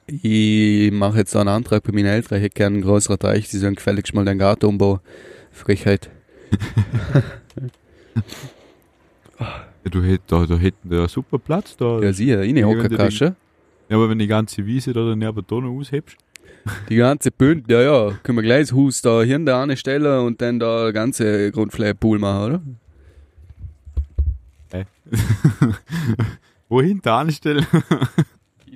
Ich 0.06 0.90
mache 0.92 1.18
jetzt 1.18 1.34
da 1.34 1.40
einen 1.40 1.48
Antrag 1.48 1.82
bei 1.82 1.92
meinen 1.92 2.06
Eltern. 2.06 2.38
Ich 2.38 2.44
hätte 2.44 2.54
gerne 2.54 2.74
einen 2.76 2.84
größeren 2.84 3.18
Teich. 3.18 3.48
Die 3.48 3.58
sollen 3.58 3.74
gefälligst 3.74 4.14
mal 4.14 4.24
den 4.24 4.38
Garten 4.38 4.66
umbauen. 4.66 5.00
Frechheit. 5.52 6.10
Ja, 9.38 9.90
du 9.90 10.02
hätt, 10.02 10.22
da, 10.26 10.44
da 10.46 10.56
hätten 10.56 10.92
ja 10.92 11.08
super 11.08 11.38
Platz 11.38 11.76
da. 11.76 12.00
Ja, 12.00 12.12
sieh, 12.12 12.34
rein, 12.34 12.64
Hockerkasche. 12.64 13.34
Ja, 13.88 13.96
aber 13.96 14.10
wenn 14.10 14.18
die 14.18 14.26
ganze 14.26 14.66
Wiese 14.66 14.92
da 14.92 15.00
daneben 15.00 15.44
da 15.46 15.56
noch 15.56 15.78
aushebst. 15.78 16.16
Die 16.90 16.96
ganze 16.96 17.30
Bünd, 17.30 17.70
ja, 17.70 17.80
ja. 17.80 18.10
Können 18.22 18.36
wir 18.36 18.42
gleich 18.42 18.68
das 18.68 18.72
Haus 18.74 19.00
da 19.00 19.22
hier 19.22 19.36
in 19.36 19.46
der 19.46 19.56
eine 19.56 19.78
Stelle 19.78 20.20
und 20.20 20.42
dann 20.42 20.58
da 20.58 20.90
ganze 20.90 21.50
Grundfläche 21.52 21.94
Pool 21.94 22.18
machen, 22.18 22.44
oder? 22.46 22.62
Wohin 26.68 27.00
da 27.02 27.20
anstellen? 27.20 27.66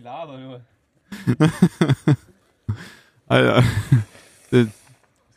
laber 0.04 0.38
nur. 0.38 0.60
Alter, 3.26 3.64
das 4.50 4.68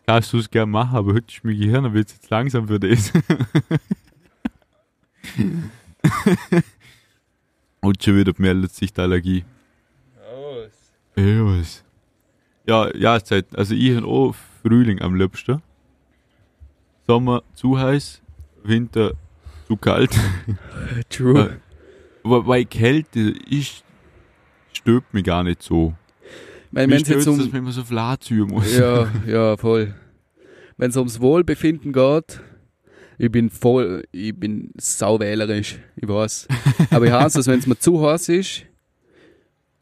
kannst 0.05 0.33
du 0.33 0.39
es 0.39 0.49
gerne 0.49 0.71
machen, 0.71 0.95
aber 0.97 1.13
heute 1.13 1.33
ist 1.33 1.43
mein 1.43 1.57
Gehirn 1.57 1.93
wird 1.93 2.11
jetzt 2.11 2.29
langsam 2.29 2.67
für 2.67 2.79
das. 2.79 3.13
Und 7.79 8.03
schon 8.03 8.17
wieder 8.17 8.33
meldet 8.37 8.73
sich 8.73 8.91
die 8.91 9.01
Allergie. 9.01 9.45
Ja, 11.15 11.45
was? 11.45 11.83
Ja, 12.67 12.95
Jahreszeit. 12.95 13.45
Also 13.55 13.73
ich 13.73 13.95
habe 13.95 14.05
auch 14.05 14.35
Frühling 14.61 15.01
am 15.01 15.15
liebsten. 15.15 15.61
Sommer 17.07 17.41
zu 17.53 17.79
heiß, 17.79 18.21
Winter 18.63 19.13
zu 19.68 19.78
kalt. 19.78 20.11
True. 21.09 21.57
Aber 22.24 22.43
bei 22.43 22.63
Kälte 22.63 23.34
ist, 23.49 23.84
stöbt 24.74 25.13
mich 25.13 25.24
gar 25.24 25.43
nicht 25.43 25.61
so. 25.61 25.93
Wenn 26.72 26.91
es 26.91 27.07
jetzt 27.07 27.28
um, 27.28 27.38
dass 27.38 27.47
man 27.51 27.57
immer 27.57 27.72
so 27.72 27.84
ziehen 28.20 28.47
muss. 28.47 28.78
Ja, 28.78 29.11
ja, 29.28 29.57
voll. 29.57 29.93
Wenn 30.78 30.89
es 30.89 30.97
ums 30.97 31.20
Wohlbefinden 31.20 31.91
geht, 31.91 32.41
ich 33.18 33.32
bin 33.32 33.49
voll, 33.49 34.03
ich 34.11 34.38
bin 34.38 34.72
sauwählerisch, 34.78 35.80
ich 35.95 36.07
weiß. 36.07 36.47
Aber 36.91 37.05
ich 37.05 37.11
hasse 37.11 37.39
es, 37.39 37.47
wenn 37.47 37.59
es 37.59 37.68
mir 37.68 37.78
zu 37.78 38.05
heiß 38.05 38.30
ist. 38.30 38.63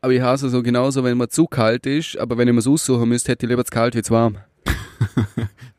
Aber 0.01 0.13
ich 0.13 0.21
hasse 0.21 0.47
es 0.47 0.51
so 0.51 0.63
genauso, 0.63 1.03
wenn 1.03 1.17
mir 1.17 1.27
zu 1.27 1.45
kalt 1.47 1.85
ist. 1.85 2.17
Aber 2.17 2.37
wenn 2.37 2.47
ich 2.47 2.53
mir 2.53 2.59
es 2.59 2.67
aussuchen 2.67 3.09
müsste, 3.09 3.31
hätte 3.31 3.45
ich 3.45 3.49
lieber 3.49 3.65
zu 3.65 3.71
kalt 3.71 3.95
wie 3.95 4.01
zu 4.01 4.13
warm. 4.13 4.37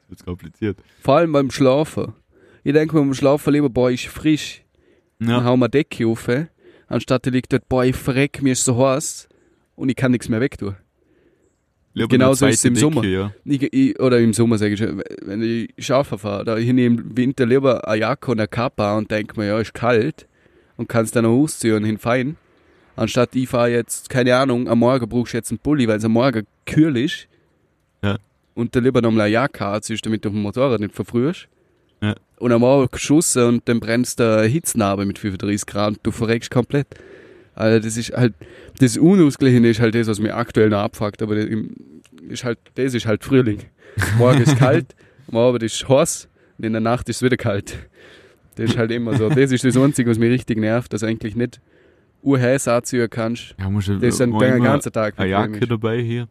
Das 0.08 0.18
wird 0.18 0.24
kompliziert. 0.24 0.78
Vor 1.00 1.16
allem 1.16 1.32
beim 1.32 1.50
Schlafen. 1.50 2.12
Ich 2.66 2.72
denke 2.72 2.96
mir 2.96 3.02
beim 3.02 3.14
Schlafen 3.14 3.52
lieber, 3.52 3.70
boah, 3.70 3.92
ist 3.92 4.06
frisch. 4.06 4.64
Dann 5.20 5.28
Ja, 5.28 5.44
hau 5.44 5.56
mir 5.56 5.68
die 5.68 5.78
Decke 5.78 6.04
auf, 6.08 6.28
anstatt 6.88 7.24
ich 7.28 7.32
liegt 7.32 7.52
dort, 7.52 7.68
boah, 7.68 7.84
ich 7.84 7.94
verreck, 7.94 8.42
mir 8.42 8.54
ist 8.54 8.64
so 8.64 8.76
heiß 8.76 9.28
und 9.76 9.88
ich 9.88 9.94
kann 9.94 10.10
nichts 10.10 10.28
mehr 10.28 10.40
wegtun. 10.40 10.74
lieber 11.94 12.08
genauso 12.08 12.44
ist 12.48 12.56
es 12.56 12.64
im 12.64 12.74
zweite 12.74 12.80
Sommer. 12.80 13.02
Decke, 13.02 13.14
Ja. 13.14 13.32
Ich, 13.44 13.72
ich, 13.72 14.00
oder 14.00 14.18
im 14.18 14.32
Sommer 14.32 14.58
sage 14.58 14.74
ich 14.74 14.80
schon, 14.80 15.00
wenn 15.22 15.42
ich 15.42 15.72
Schafe 15.78 16.18
fahre, 16.18 16.44
da 16.44 16.56
ich 16.56 16.66
nehme 16.72 17.02
im 17.02 17.16
Winter 17.16 17.46
lieber 17.46 17.86
eine 17.86 18.00
Jacke 18.00 18.32
und 18.32 18.40
eine 18.40 18.48
Kappe 18.48 18.82
an 18.82 18.98
und 18.98 19.12
denke 19.12 19.38
mir, 19.38 19.46
ja, 19.46 19.60
ist 19.60 19.72
kalt 19.72 20.26
und 20.76 20.88
kannst 20.88 21.14
dann 21.14 21.22
noch 21.22 21.40
ausziehen 21.40 21.76
und 21.76 21.84
hinfallen. 21.84 22.36
Anstatt 22.96 23.36
ich 23.36 23.48
fahre 23.48 23.70
jetzt, 23.70 24.10
keine 24.10 24.34
Ahnung, 24.34 24.68
am 24.68 24.80
Morgen 24.80 25.08
brauchst 25.08 25.34
du 25.34 25.36
jetzt 25.36 25.52
einen 25.52 25.60
Pulli, 25.60 25.86
weil 25.86 25.98
es 25.98 26.04
am 26.04 26.10
Morgen 26.14 26.44
kühl 26.64 26.96
ist. 26.96 27.28
Ja. 28.02 28.18
Und 28.54 28.74
dann 28.74 28.82
lieber 28.82 29.02
noch 29.02 29.12
mal 29.12 29.22
eine 29.22 29.32
Jacke 29.32 29.64
anziehst, 29.64 30.04
damit 30.04 30.24
du 30.24 30.30
auf 30.30 30.34
dem 30.34 30.42
Motorrad 30.42 30.80
nicht 30.80 30.96
verfrierst. 30.96 31.46
Ja. 32.02 32.14
Und 32.38 32.52
am 32.52 32.60
Morgen 32.60 32.88
geschossen 32.90 33.42
und 33.44 33.68
dann 33.68 33.80
brennst 33.80 34.20
du 34.20 34.38
eine 34.38 34.46
Hitznarbe 34.46 35.06
mit 35.06 35.18
35 35.18 35.66
Grad 35.66 35.88
und 35.88 36.00
du 36.02 36.10
verreckst 36.10 36.50
komplett. 36.50 36.86
Also 37.54 37.84
das 37.84 37.96
ist 37.96 38.12
halt, 38.12 38.34
das 38.78 38.98
Unausgleichende 38.98 39.70
ist 39.70 39.80
halt 39.80 39.94
das, 39.94 40.06
was 40.06 40.20
mir 40.20 40.34
aktuell 40.34 40.68
noch 40.68 40.80
abfuckt, 40.80 41.22
aber 41.22 41.36
das 41.36 41.46
ist 42.28 42.44
halt, 42.44 42.58
das 42.74 42.92
ist 42.92 43.06
halt 43.06 43.24
Frühling. 43.24 43.60
Morgen 44.18 44.42
ist 44.42 44.58
kalt, 44.58 44.94
am 45.32 45.38
Abend 45.38 45.62
ist 45.62 45.88
heiß 45.88 46.28
und 46.58 46.64
in 46.66 46.72
der 46.72 46.82
Nacht 46.82 47.08
ist 47.08 47.16
es 47.16 47.22
wieder 47.22 47.38
kalt. 47.38 47.78
Das 48.56 48.70
ist 48.70 48.78
halt 48.78 48.90
immer 48.90 49.16
so. 49.16 49.28
Das 49.28 49.52
ist 49.52 49.64
das 49.64 49.76
Einzige, 49.76 50.10
was 50.10 50.18
mich 50.18 50.30
richtig 50.30 50.58
nervt, 50.58 50.92
dass 50.92 51.00
du 51.00 51.06
eigentlich 51.06 51.36
nicht 51.36 51.60
urheiß 52.22 52.68
anziehen 52.68 53.08
kannst. 53.08 53.54
Ja, 53.58 53.70
musst 53.70 53.88
du 53.88 53.98
Das 53.98 54.20
ist 54.20 54.26
mal 54.26 54.50
den 54.52 54.62
ganzen 54.62 54.92
Tag 54.92 55.14
eine 55.18 55.30
Jacke 55.30 55.66
dabei 55.66 56.00
hier. 56.00 56.28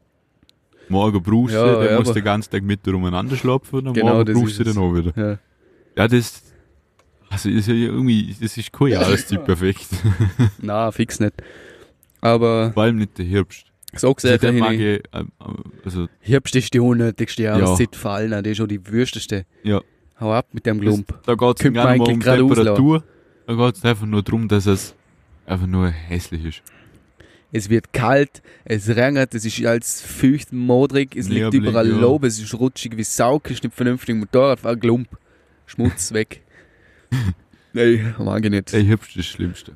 Morgen 0.89 1.21
brauchst 1.23 1.55
du, 1.55 1.57
Ja, 1.57 1.83
dann 1.83 1.97
musst 1.97 2.09
du 2.09 2.13
den 2.13 2.23
ganzen 2.23 2.51
Tag 2.51 2.63
mit 2.63 2.85
dir 2.85 2.93
umeinander 2.93 3.35
schlafen 3.35 3.87
und 3.87 3.93
Genau, 3.93 4.15
morgen 4.17 4.33
brauchst 4.33 4.59
du 4.59 4.63
den 4.63 4.77
auch 4.77 4.93
wieder. 4.93 5.13
Ja. 5.15 5.37
Ja, 5.97 6.07
das, 6.07 6.43
also 7.29 7.49
ist 7.49 7.67
ja 7.67 7.73
irgendwie, 7.73 8.35
das 8.39 8.57
ist 8.57 8.71
kein 8.71 8.87
Jahreszeit 8.89 9.45
perfekt. 9.45 9.87
Na, 10.61 10.91
fix 10.91 11.19
nicht. 11.19 11.33
Aber 12.21 12.71
Vor 12.73 12.83
allem 12.83 12.97
nicht 12.97 13.17
der 13.17 13.25
Herbst. 13.25 13.65
so 13.95 14.09
Also, 14.13 14.47
Henny, 14.47 14.95
ich, 14.95 15.03
ähm, 15.13 15.29
ähm, 15.39 15.63
also, 15.83 16.07
Herbst 16.19 16.55
ist 16.55 16.73
die 16.73 16.79
unnötigste 16.79 17.43
Jahreszeit 17.43 17.95
für 17.95 18.09
allen. 18.09 18.31
Das 18.31 18.45
ist 18.45 18.57
schon 18.57 18.67
die 18.67 18.85
wüsteste. 18.87 19.45
ja. 19.63 19.81
Hau 20.17 20.31
ab 20.31 20.47
mit 20.53 20.65
dem 20.65 20.79
Glump. 20.79 21.07
Das, 21.09 21.21
da 21.25 21.35
geht 21.35 21.57
es 21.57 21.61
Könnte 21.61 21.77
gar 21.77 21.85
man 21.85 21.97
nicht 21.97 22.25
mal 22.25 22.41
um 22.41 22.49
Temperatur. 22.49 23.03
Da 23.47 23.53
geht 23.53 23.75
es 23.75 23.83
einfach 23.83 24.05
nur 24.05 24.23
darum, 24.23 24.47
dass 24.47 24.65
es 24.65 24.95
einfach 25.45 25.67
nur 25.67 25.89
hässlich 25.89 26.45
ist. 26.45 26.61
Es 27.51 27.69
wird 27.69 27.93
kalt, 27.93 28.41
es 28.63 28.87
regnet, 28.89 29.33
es 29.33 29.45
ist 29.45 29.65
alles 29.65 30.01
feucht, 30.01 30.51
modrig, 30.51 31.15
es 31.15 31.29
liegt 31.29 31.53
Neblig, 31.53 31.69
überall 31.69 31.89
ja. 31.89 31.97
Lob, 31.97 32.23
es 32.23 32.39
ist 32.39 32.53
rutschig 32.53 32.97
wie 32.97 33.03
Sau, 33.03 33.41
ist 33.43 33.63
nicht 33.63 33.75
vernünftig 33.75 34.15
Motorrad, 34.15 34.63
war 34.63 34.75
Glump. 34.75 35.07
Schmutz 35.65 36.13
weg. 36.13 36.41
Nein, 37.73 38.15
mag 38.19 38.43
ich 38.43 38.51
nicht. 38.51 38.73
Der 38.73 38.83
Herbst 38.83 39.09
ist 39.09 39.17
das 39.17 39.25
Schlimmste. 39.25 39.75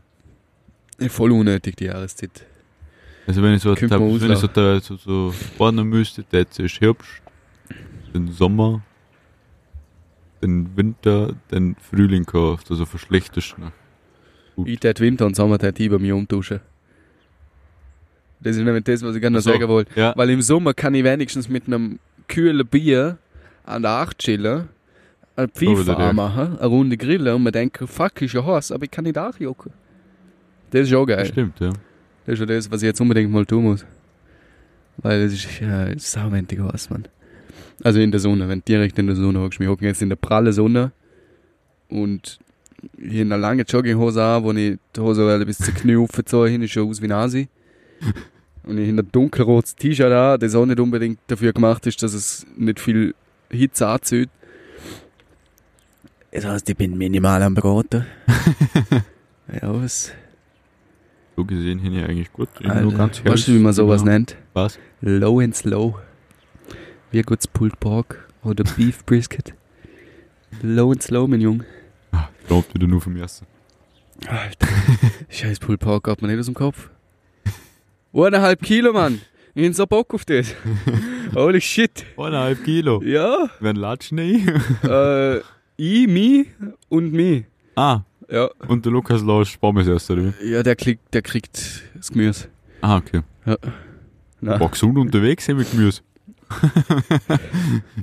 Voll 1.09 1.31
unnötig, 1.31 1.75
die 1.77 1.85
Jahreszeit. 1.85 2.45
Also 3.27 3.43
wenn 3.43 3.53
ich 3.53 3.61
so, 3.61 3.69
man 3.69 3.79
wenn 4.21 4.31
ich 4.31 4.39
so, 4.39 4.47
da, 4.47 4.79
so, 4.79 4.95
so 4.97 5.33
ordnen 5.57 5.87
müsste, 5.87 6.25
jetzt 6.31 6.59
ist 6.59 6.81
Herbst, 6.81 7.21
den 8.13 8.31
Sommer, 8.31 8.81
den 10.41 10.75
Winter, 10.75 11.35
den 11.51 11.75
Frühling 11.75 12.25
kauft, 12.25 12.71
also 12.71 12.85
verschlechterst 12.85 13.55
du. 14.55 14.65
Ich 14.65 14.79
tät 14.79 14.99
Winter 14.99 15.25
und 15.25 15.35
Sommer 15.35 15.59
tät 15.59 15.79
ich 15.79 15.89
bei 15.89 15.99
mir 15.99 16.15
umtauschen. 16.15 16.59
Das 18.39 18.55
ist 18.55 18.63
nämlich 18.63 18.83
das, 18.85 19.03
was 19.03 19.15
ich 19.15 19.21
gerne 19.21 19.37
noch 19.37 19.43
so. 19.43 19.51
sagen 19.51 19.67
wollte. 19.67 19.99
Ja, 19.99 20.13
Weil 20.15 20.29
im 20.29 20.41
Sommer 20.41 20.73
kann 20.73 20.95
ich 20.95 21.03
wenigstens 21.03 21.49
mit 21.49 21.67
einem 21.67 21.99
kühlen 22.27 22.65
Bier 22.65 23.17
an 23.63 23.81
der 23.83 23.91
Acht 23.91 24.19
chillen, 24.19 24.69
eine 25.39 25.47
wieder 25.55 25.83
Pfeife 25.83 25.95
der. 25.95 26.13
machen, 26.13 26.57
eine 26.59 26.67
Runde 26.67 26.97
grillen 26.97 27.33
und 27.33 27.43
mir 27.43 27.51
denken, 27.51 27.87
fuck, 27.87 28.21
ist 28.21 28.33
ja 28.33 28.45
heiß, 28.45 28.71
aber 28.71 28.83
ich 28.83 28.91
kann 28.91 29.05
nicht 29.05 29.17
anjucken. 29.17 29.71
Das 30.71 30.87
ist 30.87 30.93
auch 30.93 31.05
geil. 31.05 31.17
das 31.17 31.29
stimmt, 31.29 31.59
ja. 31.59 31.69
Das 32.25 32.33
ist 32.33 32.39
ja 32.39 32.45
das, 32.45 32.69
was 32.69 32.81
ich 32.81 32.87
jetzt 32.87 33.01
unbedingt 33.01 33.31
mal 33.31 33.45
tun 33.45 33.63
muss. 33.63 33.85
Weil 34.97 35.23
das 35.23 35.33
ist 35.33 35.59
ja 35.59 35.87
saumentig 35.97 36.59
heiß, 36.59 36.89
Mann. 36.89 37.07
Also 37.83 37.99
in 37.99 38.11
der 38.11 38.19
Sonne, 38.19 38.47
wenn 38.49 38.59
du 38.59 38.65
direkt 38.65 38.99
in 38.99 39.07
der 39.07 39.15
Sonne 39.15 39.39
hockst. 39.39 39.59
Wir 39.59 39.69
hocken 39.69 39.85
jetzt 39.85 40.01
in 40.01 40.09
der 40.09 40.17
pralle 40.17 40.51
Sonne 40.51 40.91
und 41.87 42.39
hier 42.97 43.23
in 43.23 43.31
einer 43.31 43.41
langen 43.41 43.65
Jogginghose 43.65 44.23
an, 44.23 44.43
wo 44.43 44.51
ich 44.51 44.77
die 44.95 45.01
Hose 45.01 45.45
bis 45.45 45.57
zur 45.57 45.73
Knie 45.73 45.95
aufgezogen 45.95 46.51
hin, 46.51 46.61
ist 46.61 46.71
schon 46.71 46.89
aus 46.89 47.01
wie 47.01 47.07
Nasi. 47.07 47.47
Und 48.63 48.77
ich 48.77 48.89
in 48.89 48.99
ein 48.99 49.09
dunkelrotes 49.11 49.75
T-Shirt 49.75 50.11
an, 50.11 50.39
das 50.39 50.53
auch 50.53 50.65
nicht 50.65 50.79
unbedingt 50.79 51.19
dafür 51.27 51.53
gemacht 51.53 51.87
ist, 51.87 52.03
dass 52.03 52.13
es 52.13 52.45
nicht 52.55 52.79
viel 52.79 53.15
Hitze 53.49 53.87
anzieht. 53.87 54.29
Das 56.32 56.45
heißt, 56.45 56.69
ich 56.69 56.77
bin 56.77 56.97
minimal 56.97 57.41
am 57.41 57.55
Braten. 57.55 58.05
ja, 59.61 59.73
was? 59.73 60.11
So 61.36 61.43
gesehen 61.43 61.80
hin 61.80 61.93
ja 61.93 62.05
eigentlich 62.05 62.32
gut. 62.32 62.49
Ich 62.59 62.69
Alter, 62.69 62.95
ganz 62.95 63.25
weißt 63.25 63.47
du, 63.47 63.53
wie 63.53 63.59
man 63.59 63.73
sowas 63.73 64.01
genau. 64.01 64.13
nennt? 64.13 64.38
Was? 64.53 64.77
Low 65.01 65.39
and 65.39 65.55
slow. 65.55 65.95
Wie 67.11 67.21
gutes 67.23 67.47
Pulled 67.47 67.80
Pork 67.80 68.27
oder 68.43 68.63
Beef 68.77 69.03
Brisket. 69.05 69.53
Low 70.61 70.91
and 70.91 71.01
slow, 71.01 71.27
mein 71.27 71.41
Junge. 71.41 71.65
Ah, 72.11 72.30
ich 72.39 72.47
glaub 72.47 72.73
wieder 72.73 72.86
nur 72.86 73.01
vom 73.01 73.15
Ersten. 73.15 73.47
Alter. 74.27 74.67
Scheiß 75.30 75.59
Pulled 75.59 75.80
Pork 75.80 76.07
hat 76.07 76.21
man 76.21 76.30
nicht 76.30 76.39
aus 76.39 76.45
dem 76.45 76.55
Kopf. 76.55 76.89
Eineinhalb 78.13 78.61
Kilo, 78.61 78.93
Mann. 78.93 79.21
Ich 79.55 79.67
hab 79.67 79.73
so 79.75 79.88
Bock 79.88 80.13
auf 80.13 80.25
das. 80.25 80.53
Holy 81.36 81.61
shit. 81.61 82.05
Eineinhalb 82.17 82.63
Kilo. 82.63 83.01
Ja. 83.01 83.49
Werden 83.59 83.77
latschen 83.77 84.17
eh. 84.19 84.43
Äh, 84.84 85.41
ich, 85.80 86.07
mich 86.07 86.47
und 86.89 87.13
mich. 87.13 87.45
Ah, 87.75 88.01
Ja. 88.30 88.49
und 88.67 88.86
der 88.86 88.91
Lukas 88.91 89.21
Lausch 89.23 89.57
Pommes 89.57 89.88
erst, 89.88 90.11
oder 90.11 90.23
wie? 90.41 90.51
Ja, 90.51 90.61
der 90.61 90.75
kriegt, 90.75 91.13
der 91.13 91.21
kriegt 91.21 91.84
das 91.95 92.11
Gemüse. 92.11 92.47
Ah, 92.82 92.97
okay. 92.97 93.21
Na. 94.41 94.59
War 94.59 94.69
gesund 94.69 94.97
unterwegs 94.97 95.45
sein 95.45 95.57
mit 95.57 95.71
Gemüse. 95.71 96.01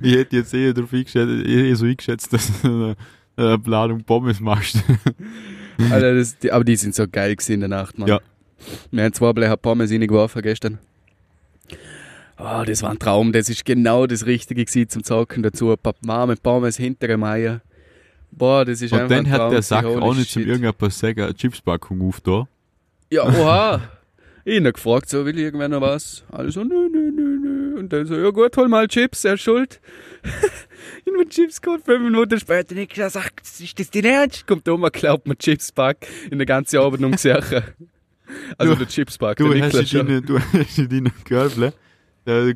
ich 0.02 0.14
hätte 0.14 0.36
jetzt 0.36 0.54
eher 0.54 0.72
darauf 0.72 0.92
eingeschätzt, 0.92 1.46
eher 1.46 1.76
so 1.76 1.84
eingeschätzt, 1.86 2.32
dass 2.32 2.50
du 2.62 2.68
eine, 2.68 2.96
eine 3.36 3.62
Ladung 3.66 4.02
Pommes 4.04 4.40
machst. 4.40 4.82
Alter, 5.90 6.14
das, 6.14 6.38
die, 6.38 6.52
aber 6.52 6.64
die 6.64 6.76
sind 6.76 6.94
so 6.94 7.06
geil 7.10 7.34
gewesen 7.36 7.52
in 7.54 7.60
der 7.60 7.68
Nacht, 7.68 7.98
Mann. 7.98 8.08
Ja. 8.08 8.20
Wir 8.90 9.04
haben 9.04 9.12
zwei 9.12 9.32
Blecher 9.32 9.56
Pommes 9.56 9.90
reingeworfen 9.90 10.42
gestern. 10.42 10.78
Oh, 12.38 12.62
das 12.66 12.82
war 12.82 12.90
ein 12.90 12.98
Traum. 12.98 13.32
Das 13.32 13.48
ist 13.48 13.64
genau 13.64 14.06
das 14.06 14.26
Richtige 14.26 14.64
gewesen 14.64 14.88
zum 14.88 15.02
Zocken 15.04 15.42
dazu. 15.42 15.70
Ein 15.72 15.78
paar 15.78 15.94
warme 16.02 16.36
Pommes 16.36 16.76
hinter 16.76 17.08
dem 17.08 17.22
Eier. 17.24 17.62
Boah, 18.36 18.64
das 18.64 18.82
ist 18.82 18.92
Und 18.92 19.00
einfach 19.00 19.16
dann 19.16 19.26
ein 19.26 19.32
hat 19.32 19.52
der 19.52 19.62
Sack 19.62 19.84
auch 19.86 20.14
nicht 20.14 20.30
zum 20.30 20.42
sagen, 20.90 21.20
eine 21.22 21.34
Chipspackung 21.34 22.06
auf 22.06 22.20
da. 22.20 22.46
Ja, 23.10 23.24
oha. 23.24 23.80
ich 24.44 24.62
hab 24.64 24.74
gefragt, 24.74 25.08
so, 25.08 25.24
will 25.24 25.38
irgendwer 25.38 25.68
noch 25.68 25.80
was? 25.80 26.22
Alle 26.30 26.50
so, 26.52 26.62
nö, 26.62 26.88
nö, 26.92 27.10
nö, 27.14 27.38
nö. 27.42 27.78
Und 27.78 27.92
dann 27.92 28.06
so, 28.06 28.14
ja 28.14 28.30
gut, 28.30 28.56
hol 28.56 28.68
mal 28.68 28.86
Chips, 28.88 29.24
er 29.24 29.34
ist 29.34 29.42
schuld. 29.42 29.80
ich 31.04 31.12
mir 31.12 31.26
Chips 31.28 31.60
geholt, 31.62 31.82
fünf 31.84 32.02
Minuten 32.02 32.38
später 32.38 32.74
nicht 32.74 32.94
gesagt, 32.94 33.40
ist 33.60 33.78
das 33.80 33.90
dein 33.90 34.04
Ernst? 34.04 34.46
Kommt 34.46 34.68
um, 34.68 34.82
glaubt 34.92 35.26
mir 35.26 35.36
Chipspack 35.36 36.06
in 36.30 36.38
der 36.38 36.46
ganzen 36.46 36.78
Abend 36.78 37.04
umgesehen. 37.04 37.42
Also 38.58 38.72
Du- 38.74 38.80
der 38.80 38.88
Chipspack, 38.88 39.36
Du 39.36 39.52
der 39.52 39.62
hast 39.62 39.72
Niklas 39.72 39.88
schon. 39.90 40.06
deinen, 40.08 40.26
du 40.26 40.38
hast 40.40 40.78
in 40.80 40.88
deinen 40.88 41.12
Körbchen 41.24 41.72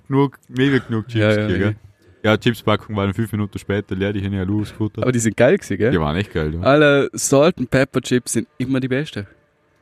genug, 0.08 0.36
mehr 0.48 0.72
wie 0.72 0.80
genug 0.80 1.06
Chips 1.06 1.14
Ja, 1.20 1.30
ja, 1.30 1.46
gegeben. 1.46 1.62
Ja, 1.62 1.89
Chipspackung 2.22 2.94
waren 2.96 3.14
fünf 3.14 3.32
Minuten 3.32 3.58
später 3.58 3.94
leer, 3.94 4.12
die 4.12 4.22
haben 4.24 4.32
ja 4.34 4.40
alle 4.42 4.52
ausgefuttert. 4.52 5.02
Aber 5.04 5.12
die 5.12 5.18
sind 5.18 5.36
geil 5.36 5.56
gewesen, 5.56 5.78
gell? 5.78 5.90
Die 5.90 6.00
waren 6.00 6.16
echt 6.16 6.32
geil, 6.32 6.54
ja. 6.54 6.60
Alle 6.60 7.08
Salt 7.14 7.58
and 7.58 7.70
Pepper 7.70 8.00
Chips 8.02 8.32
sind 8.34 8.46
immer 8.58 8.78
die 8.80 8.88
besten. 8.88 9.26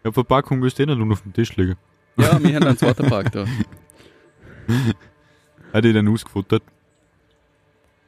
Ja, 0.04 0.12
Verpackung 0.12 0.58
müsste 0.60 0.82
eh 0.84 0.86
nicht 0.86 0.98
nur 0.98 1.10
auf 1.12 1.22
dem 1.22 1.32
Tisch 1.32 1.56
liegen. 1.56 1.74
Ja, 2.16 2.40
wir 2.42 2.54
haben 2.54 2.64
einen 2.64 2.76
zweiten 2.76 3.06
Park 3.08 3.32
da. 3.32 3.44
Hat 5.72 5.84
ich 5.84 5.94
dann 5.94 6.08
ausgefuttert. 6.08 6.62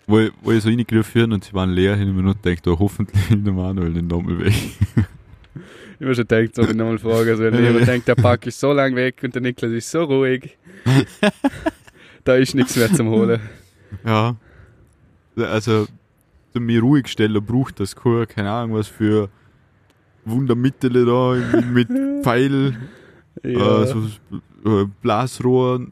Wo, 0.07 0.19
ich- 0.21 0.33
wo 0.43 0.51
ich 0.53 0.63
so 0.63 0.69
reingerufen 0.69 1.23
bin 1.23 1.33
und 1.33 1.45
sie 1.45 1.53
waren 1.55 1.71
leer, 1.71 1.93
habe 1.93 2.03
ich 2.05 2.09
mir 2.09 2.23
nur 2.23 2.35
gedacht, 2.35 2.67
oh, 2.69 2.79
hoffentlich 2.79 3.21
der 3.31 3.53
Manuel 3.53 3.93
den 3.95 4.07
nochmal 4.07 4.39
weg. 4.45 4.55
Ich 5.99 6.07
habe 6.07 6.15
schon 6.15 6.27
gedacht, 6.29 6.55
soll 6.55 6.71
ich 6.71 6.75
nochmal 6.77 6.99
fragen. 6.99 7.29
Also 7.29 7.43
wenn 7.43 7.63
jemand 7.63 7.87
denkt, 7.87 8.09
der 8.09 8.15
Park 8.15 8.47
ist 8.47 8.59
so 8.59 8.73
lang 8.73 8.97
weg 8.97 9.17
und 9.23 9.35
der 9.35 9.43
Niklas 9.43 9.71
ist 9.71 9.91
so 9.91 10.05
ruhig. 10.05 10.57
da 12.25 12.37
ist 12.37 12.55
nichts 12.55 12.75
mehr 12.77 12.91
zum 12.91 13.11
Holen. 13.11 13.39
Ja. 14.05 14.37
Also, 15.37 15.87
zum 16.53 16.65
mich 16.67 16.83
ruhig 16.83 17.09
stellen 17.09 17.45
braucht 17.45 17.81
das 17.81 17.95
kein, 17.95 18.27
keine 18.27 18.51
Ahnung, 18.51 18.77
was 18.77 18.89
für 18.89 19.29
Wundermittel 20.25 21.05
da 21.07 21.61
mit 21.63 21.89
Pfeil, 22.25 22.77
Ja. 23.43 23.83
äh, 23.83 23.87
so 23.87 24.03
äh, 24.65 24.87
Blasrohr 25.03 25.87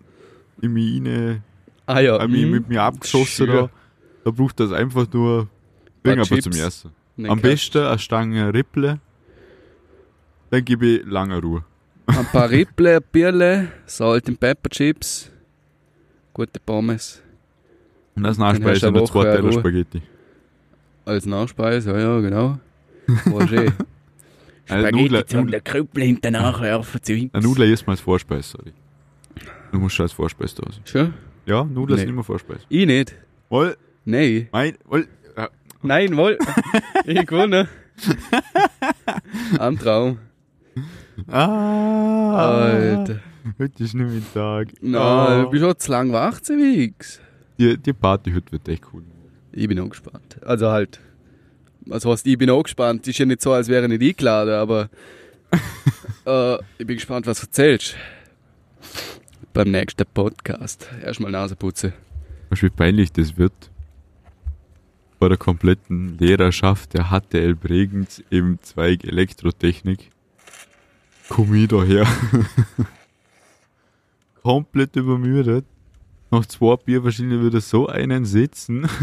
in 0.60 0.72
mich 0.72 1.00
rein, 1.00 1.42
ah 1.86 2.00
ja. 2.00 2.16
äh, 2.18 2.28
mich 2.28 2.44
mhm. 2.44 2.50
mit 2.50 2.68
mir 2.68 2.82
abgeschossen 2.82 3.46
Schön. 3.46 3.56
da. 3.56 3.70
Da 4.24 4.30
braucht 4.30 4.60
das 4.60 4.72
einfach 4.72 5.06
nur 5.12 5.48
Ding 6.04 6.18
aber 6.18 6.40
zum 6.40 6.52
Essen. 6.52 6.90
Nicht 7.16 7.30
Am 7.30 7.40
besten 7.40 7.78
eine 7.84 7.98
Stange 7.98 8.52
Ripple, 8.52 9.00
dann 10.50 10.64
gebe 10.64 10.86
ich 10.86 11.06
lange 11.06 11.40
Ruhe. 11.40 11.64
Ein 12.06 12.26
paar 12.26 12.50
Ripple, 12.50 13.00
Birle, 13.00 13.72
Salt 13.86 14.28
and 14.28 14.40
Pepper 14.40 14.70
Chips, 14.70 15.30
gute 16.32 16.60
Pommes. 16.60 17.22
Und 18.18 18.26
als 18.26 18.36
Nachspeise 18.38 18.88
eine 18.88 19.04
zwei 19.04 19.22
Teller. 19.22 19.52
Spaghetti. 19.52 20.02
Als 21.04 21.24
Nachspeise, 21.24 21.92
ja, 21.92 21.98
ja, 21.98 22.20
genau. 22.20 22.58
War 23.26 23.46
schön. 23.48 23.72
Eine 24.68 24.90
Nudel, 24.90 25.22
den 25.22 25.64
Krüppel 25.64 26.02
hinten 26.02 26.32
nachwerfen 26.32 27.02
zu 27.02 27.12
eine 27.12 27.30
Nudel 27.42 27.70
ist 27.70 27.86
mal 27.86 27.92
als 27.92 28.00
Vorspeise, 28.00 28.50
sorry. 28.58 28.72
Du 29.72 29.78
musst 29.78 29.94
schon 29.94 30.04
als 30.04 30.12
Vorspeise 30.12 30.56
da 30.56 30.72
sein. 30.72 30.82
Schon? 30.84 31.14
Ja, 31.46 31.62
Nudeln 31.64 31.96
Nee. 31.96 32.00
sind 32.04 32.08
immer 32.10 32.24
Vorspeise. 32.24 32.60
Ich 32.68 32.86
nicht. 32.86 33.14
Woll, 33.48 33.76
Nein. 34.04 34.48
mein, 34.52 34.74
woll, 34.86 35.06
ja, 35.36 35.48
Nein, 35.82 36.16
wohl. 36.16 36.36
ich 37.06 37.24
gewonnen. 37.26 37.68
Am 39.58 39.78
Traum. 39.78 40.18
Ah, 41.28 42.34
Alter. 42.36 43.20
Heute 43.58 43.82
ist 43.84 43.94
nicht 43.94 44.06
mein 44.10 44.24
Tag. 44.34 44.68
Na, 44.82 44.98
Ah. 45.00 45.42
du 45.42 45.50
bist 45.50 45.62
schon 45.64 45.78
zu 45.78 45.90
lang 45.92 46.12
wach, 46.12 46.40
Wix. 46.48 47.20
Die, 47.58 47.76
die 47.76 47.92
Party 47.92 48.32
heute 48.32 48.52
wird 48.52 48.68
echt 48.68 48.84
cool. 48.92 49.02
Ich 49.52 49.66
bin 49.66 49.80
auch 49.80 49.88
gespannt. 49.88 50.38
Also 50.44 50.70
halt. 50.70 51.00
Also 51.90 52.12
heißt, 52.12 52.26
ich 52.26 52.38
bin 52.38 52.50
auch 52.50 52.62
gespannt. 52.62 53.06
Ist 53.08 53.18
ja 53.18 53.26
nicht 53.26 53.42
so, 53.42 53.52
als 53.52 53.68
wäre 53.68 53.84
ich 53.84 53.98
nicht 53.98 54.02
eingeladen, 54.02 54.54
aber 54.54 54.88
äh, 56.26 56.56
ich 56.78 56.86
bin 56.86 56.96
gespannt, 56.96 57.26
was 57.26 57.40
du 57.40 57.46
erzählst. 57.46 57.96
Beim 59.52 59.70
nächsten 59.70 60.04
Podcast. 60.12 60.88
Erstmal 61.02 61.32
Nase 61.32 61.56
putzen. 61.56 61.92
Weißt 62.50 62.62
du, 62.62 62.66
wie 62.66 62.70
peinlich 62.70 63.12
das 63.12 63.36
wird? 63.36 63.52
Vor 65.18 65.30
der 65.30 65.38
kompletten 65.38 66.16
Lehrerschaft 66.18 66.94
der 66.94 67.06
HTL 67.10 67.56
Bregenz 67.56 68.22
im 68.30 68.58
Zweig 68.62 69.04
Elektrotechnik. 69.04 70.10
Komm 71.28 71.54
ich 71.54 71.68
daher. 71.68 72.06
Komplett 74.42 74.94
übermüdet. 74.94 75.64
Nach 76.30 76.46
zwei 76.46 76.76
Bier 76.76 77.04
wahrscheinlich 77.04 77.42
wieder 77.42 77.60
so 77.60 77.86
einen 77.86 78.24
sitzen. 78.24 78.88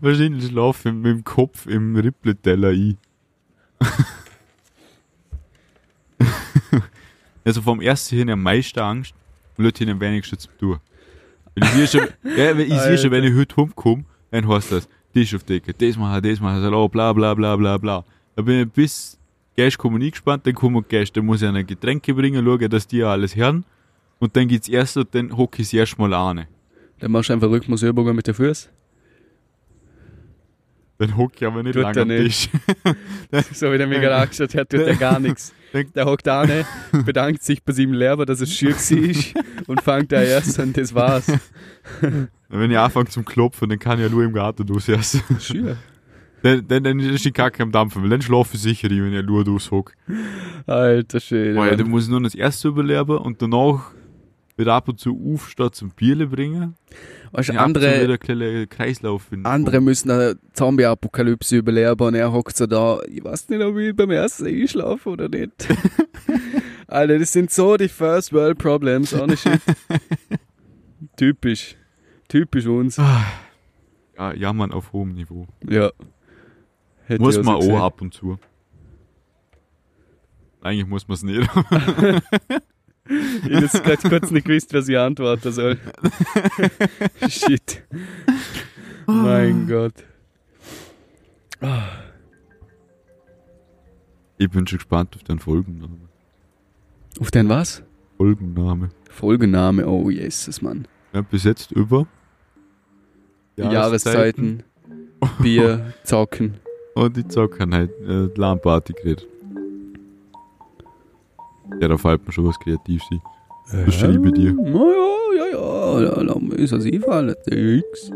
wahrscheinlich 0.00 0.46
schlafe 0.46 0.88
ich 0.88 0.94
mit 0.94 1.06
dem 1.06 1.24
Kopf 1.24 1.66
im 1.66 1.96
Rippleteller 1.96 2.70
ein. 2.70 2.96
also 7.44 7.60
vom 7.60 7.80
ersten 7.80 8.16
hin 8.16 8.30
am 8.30 8.40
meisten 8.42 8.78
Angst 8.80 9.14
und 9.56 9.64
Leute 9.64 9.90
am 9.90 10.00
wenigsten 10.00 10.38
zu 10.38 10.48
tun. 10.58 10.78
Weil 11.54 11.64
ich 11.64 11.70
sehe 11.70 11.86
schon, 11.86 12.08
ja, 12.36 12.56
weil 12.56 12.62
ich 12.62 12.80
sehe 12.80 12.98
schon, 12.98 13.10
wenn 13.10 13.24
ich 13.24 13.34
heute 13.34 13.56
rumkomme, 13.56 14.04
dann 14.30 14.48
heißt 14.48 14.72
das, 14.72 14.88
Tisch 15.12 15.34
auf 15.34 15.44
Decke, 15.44 15.74
das 15.74 15.96
machen, 15.96 16.22
das 16.22 16.40
machen, 16.40 16.62
bla 16.90 17.12
bla 17.12 17.34
bla 17.34 17.56
bla 17.56 17.78
bla. 17.78 18.04
Da 18.34 18.42
bin 18.42 18.62
ich 18.62 18.72
bis 18.72 19.18
Gäste 19.56 19.78
kommen 19.78 20.02
eingespannt, 20.02 20.46
dann 20.46 20.54
kommen 20.54 20.84
Gäste, 20.88 21.20
dann 21.20 21.26
muss 21.26 21.42
ich 21.42 21.48
eine 21.48 21.64
Getränke 21.64 22.14
bringen, 22.14 22.44
schauen, 22.44 22.68
dass 22.70 22.86
die 22.86 23.02
alles 23.02 23.36
hören. 23.36 23.64
Und 24.18 24.36
dann 24.36 24.48
geht's 24.48 24.68
erst 24.68 24.96
und 24.96 25.14
dann 25.14 25.36
hocke 25.36 25.62
ich 25.62 25.74
erst 25.74 25.98
mal 25.98 26.12
an. 26.14 26.46
Dann 27.00 27.12
machst 27.12 27.28
du 27.28 27.34
einfach 27.34 27.50
Rückmusübungen 27.50 28.14
mit 28.14 28.26
den 28.26 28.34
Füßen. 28.34 28.70
Dann 30.98 31.16
hocke 31.16 31.34
ich 31.36 31.46
aber 31.46 31.62
nicht 31.62 31.74
Tut 31.74 31.82
lange 31.82 32.02
am 32.02 32.08
nicht. 32.08 32.50
Tisch. 32.50 32.94
So 33.52 33.72
wie 33.72 33.78
der 33.78 33.86
mir 33.88 33.98
gerade 33.98 34.16
angeschaut 34.16 34.54
hat, 34.54 34.70
tut 34.70 34.80
er 34.80 34.94
gar 34.94 35.18
nichts. 35.18 35.52
Der 35.94 36.06
hockt 36.06 36.26
da 36.26 36.46
ne, 36.46 36.64
bedankt 37.04 37.42
sich 37.42 37.64
bei 37.64 37.72
seinem 37.72 37.94
Lehrer, 37.94 38.24
dass 38.24 38.40
es 38.40 38.54
schön 38.54 38.74
war 38.74 39.42
und 39.66 39.82
fängt 39.82 40.12
da 40.12 40.22
erst 40.22 40.60
an, 40.60 40.72
das 40.72 40.94
war's. 40.94 41.26
Wenn 42.48 42.70
ich 42.70 42.78
anfange 42.78 43.08
zum 43.08 43.24
Klopfen, 43.24 43.68
dann 43.68 43.80
kann 43.80 43.98
ich 43.98 44.04
ja 44.04 44.08
nur 44.08 44.22
im 44.22 44.32
Garten 44.32 44.64
durchsetzen. 44.64 45.20
Schön. 45.40 45.76
Dann, 46.44 46.68
dann, 46.68 46.84
dann 46.84 47.00
ist 47.00 47.24
die 47.24 47.32
Kacke 47.32 47.62
am 47.62 47.72
Dampfen, 47.72 48.02
weil 48.02 48.10
dann 48.10 48.20
schlafe 48.20 48.56
ich 48.56 48.60
sicher, 48.60 48.90
wenn 48.90 49.14
ich 49.14 49.24
nur 49.24 49.44
durchhocke. 49.44 49.94
Alter 50.66 51.18
schön. 51.18 51.56
Oh 51.56 51.64
ja, 51.64 51.74
dann 51.74 51.88
muss 51.88 52.04
ich 52.04 52.10
nur 52.10 52.20
das 52.20 52.34
erste 52.34 52.68
überleben 52.68 53.16
und 53.16 53.40
danach 53.40 53.92
wieder 54.58 54.74
ab 54.74 54.86
und 54.88 55.00
zu 55.00 55.18
aufstehen 55.32 55.72
zum 55.72 55.90
Bierle 55.92 56.26
bringen. 56.26 56.74
weißt 57.32 57.48
Ja, 57.48 57.60
andere, 57.60 58.18
Kreislauf 58.68 59.32
in 59.32 59.46
andere 59.46 59.80
müssen 59.80 60.10
eine 60.10 60.36
Zombie-Apokalypse 60.52 61.56
überleben 61.56 62.08
und 62.08 62.14
er 62.14 62.30
hockt 62.30 62.58
so 62.58 62.66
da, 62.66 62.98
ich 63.08 63.24
weiß 63.24 63.48
nicht, 63.48 63.62
ob 63.62 63.78
ich 63.78 63.96
beim 63.96 64.10
ersten 64.10 64.46
einschlafe 64.46 65.08
oder 65.08 65.30
nicht. 65.30 65.66
Alter, 66.88 67.18
das 67.20 67.32
sind 67.32 67.52
so 67.52 67.78
die 67.78 67.88
First 67.88 68.34
World 68.34 68.58
Problems, 68.58 69.14
ohne 69.14 69.38
Shit. 69.38 69.62
Typisch. 71.16 71.74
Typisch 72.28 72.66
uns. 72.66 72.98
Ja, 72.98 74.34
jammern 74.34 74.72
auf 74.72 74.92
hohem 74.92 75.14
Niveau. 75.14 75.46
Ja. 75.66 75.90
Hätte 77.06 77.22
muss 77.22 77.42
man 77.42 77.56
auch 77.56 77.82
ab 77.82 78.00
und 78.00 78.14
zu. 78.14 78.38
Eigentlich 80.62 80.86
muss 80.86 81.06
man 81.06 81.14
es 81.14 81.22
nicht. 81.22 81.50
Ich 83.06 83.54
hab 83.54 83.60
jetzt 83.60 83.84
gerade 83.84 84.08
kurz 84.08 84.30
nicht 84.30 84.46
gewusst, 84.46 84.72
was 84.72 84.88
ich 84.88 84.96
antworten 84.96 85.52
soll. 85.52 85.78
Shit. 87.28 87.82
Mein 89.06 89.68
Gott. 89.68 89.92
ich 94.38 94.50
bin 94.50 94.66
schon 94.66 94.78
gespannt 94.78 95.14
auf 95.16 95.22
den 95.22 95.38
Folgenname. 95.38 96.08
Auf 97.20 97.30
den 97.30 97.48
was? 97.48 97.82
Folgenname. 98.16 98.88
Folgenname, 99.10 99.86
oh 99.86 100.08
Jesus, 100.08 100.62
Mann. 100.62 100.88
Ja, 101.12 101.20
bis 101.20 101.44
jetzt 101.44 101.72
über 101.72 102.06
Jahreszeiten, 103.56 104.62
Bier, 105.40 105.92
Zocken. 106.04 106.54
Und 106.94 107.16
die 107.16 107.26
Zockernheit, 107.26 107.90
äh, 108.02 108.28
die 108.34 108.40
LAN-Party 108.40 108.92
geredet. 108.92 109.26
Ja, 111.80 111.88
da 111.88 111.96
fällt 111.96 112.24
mir 112.26 112.32
schon 112.32 112.46
was 112.46 112.58
kreativ 112.60 113.02
sein. 113.10 113.20
Das 113.86 113.94
schreibe 113.94 114.28
ich 114.28 114.34
dir. 114.34 114.54
Na 114.56 114.70
ja, 114.70 115.34
ja, 115.36 115.46
ja, 115.52 116.00
ja, 116.02 116.22
lass 116.22 116.40
mir 116.40 116.56
das 116.56 116.84
einfallen. 116.84 117.34
Nix. 117.50 118.10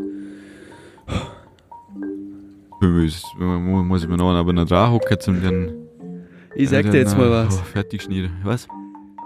Muss, 2.81 4.03
ich 4.03 4.09
mir 4.09 4.17
noch 4.17 4.31
aber 4.33 4.53
noch 4.53 4.65
dran 4.65 4.91
hocken, 4.91 5.19
zum 5.19 5.41
dann. 5.41 5.73
Ich 6.55 6.69
sag 6.69 6.89
dir 6.89 6.99
jetzt 6.99 7.17
mal 7.17 7.29
was. 7.29 7.59
Oh, 7.59 7.63
fertig 7.63 8.03
schneiden. 8.03 8.31
Was? 8.43 8.67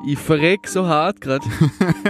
Ich 0.07 0.17
verreck 0.17 0.67
so 0.67 0.85
hart 0.87 1.21
grad. 1.21 1.41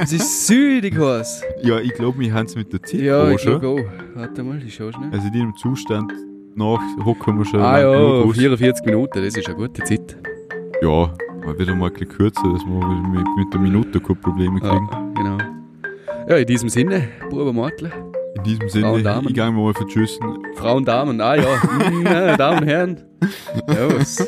Es 0.02 0.14
ist 0.14 0.48
südig 0.48 0.98
was. 1.00 1.44
Ja, 1.62 1.80
ich 1.80 1.94
glaube, 1.94 2.20
wir 2.20 2.34
haben 2.34 2.46
es 2.46 2.56
mit 2.56 2.72
der 2.74 2.82
Zeit 2.82 3.02
Ja, 3.02 3.24
auch 3.24 3.30
ich 3.30 3.42
schon. 3.42 3.60
glaub 3.60 3.80
auch. 3.80 3.92
Warte 4.16 4.44
mal, 4.44 4.62
ich 4.64 4.74
schau 4.76 4.92
schnell. 4.92 5.10
Also 5.12 5.28
in 5.28 5.34
diesem 5.34 5.56
Zustand 5.58 6.12
nach 6.56 6.80
hocken 7.06 7.38
wir 7.38 7.46
schon 7.46 7.62
Ah 7.62 7.80
ja, 7.80 7.92
genug 7.92 8.28
aus. 8.28 8.38
44 8.38 8.86
Minuten, 8.86 9.24
das 9.24 9.36
ist 9.36 9.48
eine 9.48 9.56
gute 9.56 9.84
Zeit. 9.84 10.18
Ja, 10.82 11.14
mal 11.46 11.58
wieder 11.58 11.76
mal 11.76 11.88
ein 11.88 11.94
bisschen 11.94 12.10
kürzer, 12.10 12.44
dass 12.54 12.64
wir 12.66 12.88
mit, 13.10 13.28
mit 13.38 13.54
der 13.54 13.60
Minute 13.60 14.00
keine 14.00 14.16
Probleme 14.20 14.60
kriegen. 14.60 14.90
Ja, 14.92 15.12
genau. 15.16 15.38
Ja, 16.30 16.38
in 16.38 16.46
diesem 16.48 16.70
Sinne, 16.70 17.10
Buben 17.30 17.56
Mortle. 17.56 17.92
In 18.36 18.44
diesem 18.44 18.70
Sinne, 18.70 18.88
Frauen, 18.88 19.04
Damen. 19.04 19.28
ich 19.28 19.34
gehe 19.34 19.52
mal 19.52 19.74
vertschüssen. 19.74 20.38
Frauen, 20.56 20.86
Damen, 20.86 21.22
ah 21.22 21.36
ja. 21.36 22.36
Damen 22.38 22.60
und 22.60 22.68
Herren. 22.68 23.02
Servus. 23.68 24.26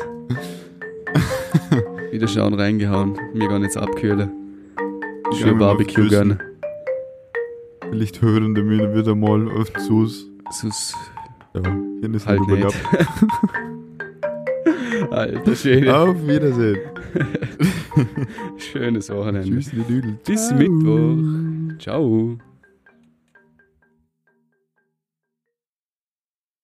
Wieder 2.12 2.28
schauen 2.28 2.54
reingehauen. 2.54 3.18
Wir 3.34 3.48
gehen 3.48 3.62
jetzt 3.62 3.76
abkühlen. 3.76 4.30
Schön 5.32 5.58
Barbecue 5.58 6.08
gönnen. 6.08 6.38
Vielleicht 7.90 8.22
hören 8.22 8.52
mir 8.52 8.94
wieder 8.94 9.14
mal 9.14 9.50
auf 9.50 9.70
Sus. 9.78 10.26
Sus. 10.50 10.94
Ja, 11.64 11.76
hier 12.00 12.14
ist 12.14 12.26
Halt 12.26 12.40
nicht. 12.48 12.66
Alter, 15.10 15.54
schön. 15.54 15.88
Auf 15.88 16.26
Wiedersehen. 16.26 16.80
Schönes 18.58 19.08
Wochenende. 19.10 19.48
Tschüss, 19.48 19.70
die. 19.70 20.18
Bis. 20.24 20.52
Mittwoch. 20.52 21.78
Ciao. 21.78 22.38